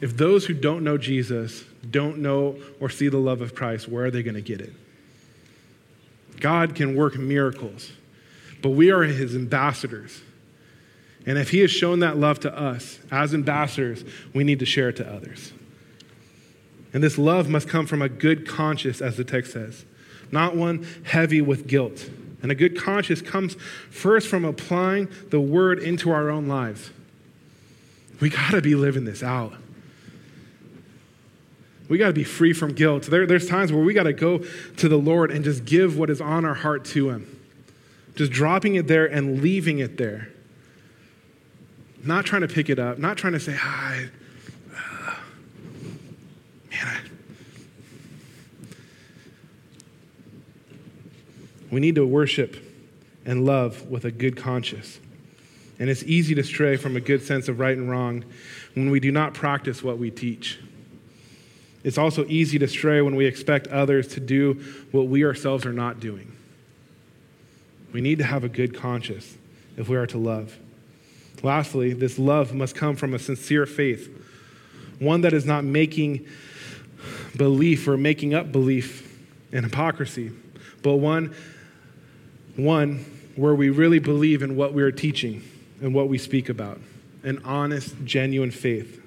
If 0.00 0.16
those 0.16 0.46
who 0.46 0.54
don't 0.54 0.84
know 0.84 0.98
Jesus 0.98 1.64
don't 1.88 2.18
know 2.18 2.58
or 2.80 2.90
see 2.90 3.08
the 3.08 3.18
love 3.18 3.40
of 3.40 3.54
Christ, 3.54 3.88
where 3.88 4.06
are 4.06 4.10
they 4.10 4.22
going 4.22 4.34
to 4.34 4.40
get 4.40 4.60
it? 4.60 4.72
God 6.40 6.74
can 6.74 6.96
work 6.96 7.16
miracles, 7.16 7.92
but 8.60 8.70
we 8.70 8.90
are 8.90 9.02
his 9.02 9.34
ambassadors. 9.34 10.22
And 11.24 11.38
if 11.38 11.50
he 11.50 11.60
has 11.60 11.70
shown 11.70 12.00
that 12.00 12.16
love 12.16 12.40
to 12.40 12.56
us 12.56 12.98
as 13.10 13.32
ambassadors, 13.32 14.04
we 14.34 14.42
need 14.44 14.58
to 14.58 14.66
share 14.66 14.88
it 14.88 14.96
to 14.96 15.08
others. 15.08 15.52
And 16.92 17.02
this 17.02 17.16
love 17.16 17.48
must 17.48 17.68
come 17.68 17.86
from 17.86 18.02
a 18.02 18.08
good 18.08 18.46
conscience, 18.46 19.00
as 19.00 19.16
the 19.16 19.24
text 19.24 19.52
says, 19.52 19.84
not 20.30 20.56
one 20.56 20.86
heavy 21.04 21.40
with 21.40 21.66
guilt. 21.66 22.10
And 22.42 22.50
a 22.50 22.56
good 22.56 22.76
conscience 22.76 23.22
comes 23.22 23.54
first 23.90 24.26
from 24.26 24.44
applying 24.44 25.08
the 25.30 25.40
word 25.40 25.78
into 25.78 26.10
our 26.10 26.28
own 26.28 26.48
lives. 26.48 26.90
We 28.20 28.30
got 28.30 28.50
to 28.50 28.60
be 28.60 28.74
living 28.74 29.04
this 29.04 29.22
out. 29.22 29.54
We 31.92 31.98
got 31.98 32.06
to 32.06 32.14
be 32.14 32.24
free 32.24 32.54
from 32.54 32.72
guilt. 32.72 33.02
There, 33.02 33.26
there's 33.26 33.46
times 33.46 33.70
where 33.70 33.84
we 33.84 33.92
got 33.92 34.04
to 34.04 34.14
go 34.14 34.38
to 34.78 34.88
the 34.88 34.96
Lord 34.96 35.30
and 35.30 35.44
just 35.44 35.66
give 35.66 35.98
what 35.98 36.08
is 36.08 36.22
on 36.22 36.46
our 36.46 36.54
heart 36.54 36.86
to 36.86 37.10
Him, 37.10 37.38
just 38.14 38.32
dropping 38.32 38.76
it 38.76 38.86
there 38.86 39.04
and 39.04 39.42
leaving 39.42 39.78
it 39.78 39.98
there. 39.98 40.30
Not 42.02 42.24
trying 42.24 42.40
to 42.40 42.48
pick 42.48 42.70
it 42.70 42.78
up, 42.78 42.98
not 42.98 43.18
trying 43.18 43.34
to 43.34 43.40
say, 43.40 43.52
hi, 43.52 44.06
uh, 44.74 45.14
man, 46.70 46.86
I, 46.86 47.00
we 51.70 51.78
need 51.78 51.96
to 51.96 52.06
worship 52.06 52.56
and 53.26 53.44
love 53.44 53.90
with 53.90 54.06
a 54.06 54.10
good 54.10 54.38
conscience. 54.38 54.98
And 55.78 55.90
it's 55.90 56.04
easy 56.04 56.34
to 56.36 56.42
stray 56.42 56.78
from 56.78 56.96
a 56.96 57.00
good 57.02 57.22
sense 57.22 57.48
of 57.48 57.60
right 57.60 57.76
and 57.76 57.90
wrong 57.90 58.24
when 58.72 58.88
we 58.88 58.98
do 58.98 59.12
not 59.12 59.34
practice 59.34 59.82
what 59.82 59.98
we 59.98 60.10
teach. 60.10 60.58
It's 61.84 61.98
also 61.98 62.24
easy 62.26 62.58
to 62.58 62.68
stray 62.68 63.00
when 63.00 63.16
we 63.16 63.26
expect 63.26 63.66
others 63.68 64.08
to 64.08 64.20
do 64.20 64.62
what 64.92 65.08
we 65.08 65.24
ourselves 65.24 65.66
are 65.66 65.72
not 65.72 66.00
doing. 66.00 66.30
We 67.92 68.00
need 68.00 68.18
to 68.18 68.24
have 68.24 68.44
a 68.44 68.48
good 68.48 68.74
conscience 68.74 69.36
if 69.76 69.88
we 69.88 69.96
are 69.96 70.06
to 70.06 70.18
love. 70.18 70.56
Lastly, 71.42 71.92
this 71.92 72.18
love 72.18 72.54
must 72.54 72.76
come 72.76 72.94
from 72.94 73.14
a 73.14 73.18
sincere 73.18 73.66
faith, 73.66 74.08
one 74.98 75.22
that 75.22 75.32
is 75.32 75.44
not 75.44 75.64
making 75.64 76.26
belief 77.36 77.88
or 77.88 77.96
making 77.96 78.32
up 78.32 78.52
belief 78.52 79.08
in 79.50 79.64
hypocrisy, 79.64 80.30
but 80.82 80.96
one, 80.96 81.34
one 82.56 83.04
where 83.34 83.54
we 83.54 83.70
really 83.70 83.98
believe 83.98 84.42
in 84.42 84.56
what 84.56 84.72
we 84.72 84.82
are 84.82 84.92
teaching 84.92 85.42
and 85.80 85.94
what 85.94 86.08
we 86.08 86.18
speak 86.18 86.48
about 86.48 86.80
an 87.24 87.40
honest, 87.44 87.94
genuine 88.04 88.50
faith. 88.50 89.01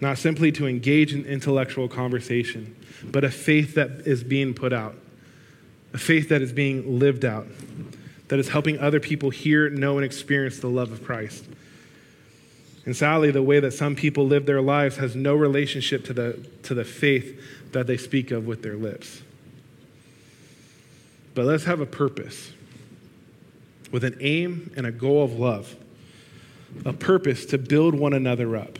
Not 0.00 0.18
simply 0.18 0.50
to 0.52 0.66
engage 0.66 1.12
in 1.12 1.26
intellectual 1.26 1.88
conversation, 1.88 2.74
but 3.04 3.24
a 3.24 3.30
faith 3.30 3.74
that 3.74 3.90
is 4.06 4.24
being 4.24 4.54
put 4.54 4.72
out, 4.72 4.94
a 5.92 5.98
faith 5.98 6.28
that 6.30 6.40
is 6.40 6.52
being 6.52 6.98
lived 6.98 7.24
out 7.24 7.46
that 8.30 8.38
is 8.38 8.48
helping 8.48 8.78
other 8.78 9.00
people 9.00 9.30
hear, 9.30 9.68
know, 9.68 9.98
and 9.98 10.04
experience 10.04 10.60
the 10.60 10.68
love 10.68 10.92
of 10.92 11.04
Christ. 11.04 11.44
And 12.86 12.96
sadly, 12.96 13.32
the 13.32 13.42
way 13.42 13.58
that 13.58 13.72
some 13.72 13.96
people 13.96 14.24
live 14.24 14.46
their 14.46 14.62
lives 14.62 14.98
has 14.98 15.16
no 15.16 15.34
relationship 15.34 16.04
to 16.04 16.12
the, 16.12 16.48
to 16.62 16.72
the 16.72 16.84
faith 16.84 17.72
that 17.72 17.88
they 17.88 17.96
speak 17.96 18.30
of 18.30 18.46
with 18.46 18.62
their 18.62 18.76
lips. 18.76 19.22
But 21.34 21.46
let's 21.46 21.64
have 21.64 21.80
a 21.80 21.86
purpose 21.86 22.52
with 23.90 24.04
an 24.04 24.16
aim 24.20 24.72
and 24.76 24.86
a 24.86 24.92
goal 24.92 25.24
of 25.24 25.32
love, 25.32 25.74
a 26.84 26.92
purpose 26.92 27.44
to 27.46 27.58
build 27.58 27.96
one 27.96 28.12
another 28.12 28.56
up. 28.56 28.78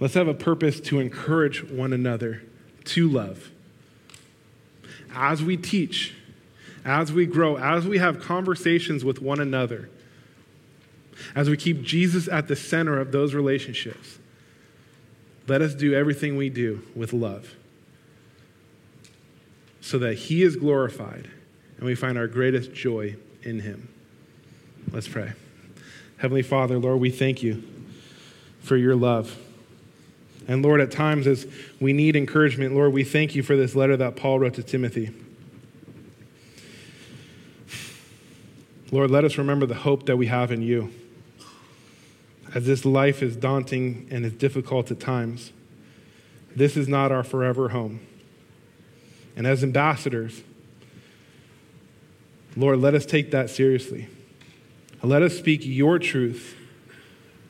Let's 0.00 0.14
have 0.14 0.28
a 0.28 0.34
purpose 0.34 0.80
to 0.80 0.98
encourage 0.98 1.62
one 1.70 1.92
another 1.92 2.42
to 2.84 3.08
love. 3.08 3.50
As 5.14 5.42
we 5.42 5.56
teach, 5.56 6.14
as 6.84 7.12
we 7.12 7.26
grow, 7.26 7.56
as 7.56 7.86
we 7.86 7.98
have 7.98 8.20
conversations 8.20 9.04
with 9.04 9.22
one 9.22 9.40
another, 9.40 9.88
as 11.34 11.48
we 11.48 11.56
keep 11.56 11.82
Jesus 11.82 12.28
at 12.28 12.48
the 12.48 12.56
center 12.56 12.98
of 12.98 13.12
those 13.12 13.34
relationships, 13.34 14.18
let 15.46 15.62
us 15.62 15.74
do 15.74 15.94
everything 15.94 16.36
we 16.36 16.48
do 16.48 16.82
with 16.94 17.12
love 17.12 17.54
so 19.80 19.98
that 19.98 20.14
He 20.14 20.42
is 20.42 20.56
glorified 20.56 21.28
and 21.76 21.86
we 21.86 21.94
find 21.94 22.18
our 22.18 22.26
greatest 22.26 22.72
joy 22.72 23.16
in 23.42 23.60
Him. 23.60 23.88
Let's 24.90 25.08
pray. 25.08 25.32
Heavenly 26.16 26.42
Father, 26.42 26.78
Lord, 26.78 27.00
we 27.00 27.10
thank 27.10 27.42
you 27.42 27.62
for 28.60 28.76
your 28.76 28.96
love. 28.96 29.38
And 30.46 30.62
Lord, 30.62 30.80
at 30.80 30.90
times 30.90 31.26
as 31.26 31.46
we 31.80 31.92
need 31.92 32.16
encouragement, 32.16 32.74
Lord, 32.74 32.92
we 32.92 33.04
thank 33.04 33.34
you 33.34 33.42
for 33.42 33.56
this 33.56 33.74
letter 33.74 33.96
that 33.96 34.16
Paul 34.16 34.38
wrote 34.38 34.54
to 34.54 34.62
Timothy. 34.62 35.10
Lord, 38.90 39.10
let 39.10 39.24
us 39.24 39.38
remember 39.38 39.66
the 39.66 39.74
hope 39.74 40.06
that 40.06 40.16
we 40.16 40.26
have 40.26 40.52
in 40.52 40.62
you. 40.62 40.92
As 42.54 42.66
this 42.66 42.84
life 42.84 43.22
is 43.22 43.36
daunting 43.36 44.06
and 44.10 44.24
is 44.24 44.34
difficult 44.34 44.90
at 44.90 45.00
times, 45.00 45.52
this 46.54 46.76
is 46.76 46.86
not 46.86 47.10
our 47.10 47.24
forever 47.24 47.70
home. 47.70 48.00
And 49.34 49.46
as 49.46 49.64
ambassadors, 49.64 50.42
Lord, 52.56 52.78
let 52.78 52.94
us 52.94 53.04
take 53.04 53.32
that 53.32 53.50
seriously. 53.50 54.08
Let 55.02 55.22
us 55.22 55.36
speak 55.36 55.62
your 55.64 55.98
truth 55.98 56.56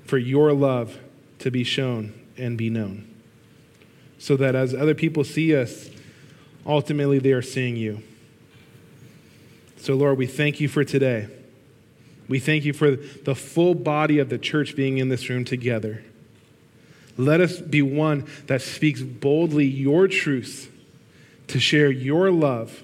for 0.06 0.16
your 0.16 0.52
love 0.52 0.98
to 1.40 1.50
be 1.50 1.62
shown 1.62 2.23
and 2.36 2.56
be 2.56 2.70
known. 2.70 3.08
So 4.18 4.36
that 4.36 4.54
as 4.54 4.74
other 4.74 4.94
people 4.94 5.24
see 5.24 5.54
us, 5.56 5.90
ultimately 6.66 7.18
they 7.18 7.32
are 7.32 7.42
seeing 7.42 7.76
you. 7.76 8.02
So, 9.76 9.94
Lord, 9.94 10.16
we 10.16 10.26
thank 10.26 10.60
you 10.60 10.68
for 10.68 10.84
today. 10.84 11.28
We 12.26 12.38
thank 12.38 12.64
you 12.64 12.72
for 12.72 12.92
the 12.92 13.34
full 13.34 13.74
body 13.74 14.18
of 14.18 14.30
the 14.30 14.38
church 14.38 14.74
being 14.74 14.98
in 14.98 15.10
this 15.10 15.28
room 15.28 15.44
together. 15.44 16.02
Let 17.16 17.40
us 17.40 17.60
be 17.60 17.82
one 17.82 18.26
that 18.46 18.62
speaks 18.62 19.02
boldly 19.02 19.66
your 19.66 20.08
truths 20.08 20.68
to 21.48 21.60
share 21.60 21.90
your 21.90 22.30
love 22.30 22.82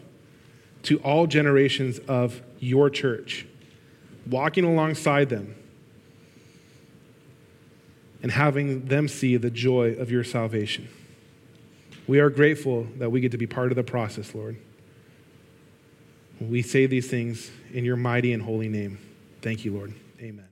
to 0.83 0.99
all 0.99 1.27
generations 1.27 1.99
of 2.01 2.41
your 2.59 2.91
church, 2.91 3.47
walking 4.27 4.65
alongside 4.65 5.31
them 5.31 5.55
and 8.23 8.33
having 8.33 8.87
them 8.87 9.09
see 9.09 9.37
the 9.37 9.51
joy 9.51 9.93
of 9.95 10.11
your 10.11 10.25
salvation. 10.25 10.89
We 12.07 12.18
are 12.18 12.31
grateful 12.31 12.87
that 12.99 13.11
we 13.11 13.21
get 13.21 13.33
to 13.33 13.39
be 13.39 13.47
part 13.47 13.73
of 13.73 13.77
the 13.77 13.85
process, 13.85 14.35
Lord. 14.35 14.57
We 16.41 16.62
say 16.62 16.87
these 16.87 17.09
things 17.09 17.51
in 17.73 17.85
your 17.85 17.97
mighty 17.97 18.33
and 18.33 18.43
holy 18.43 18.68
name. 18.68 18.99
Thank 19.43 19.64
you, 19.64 19.73
Lord. 19.73 19.95
Amen. 20.21 20.50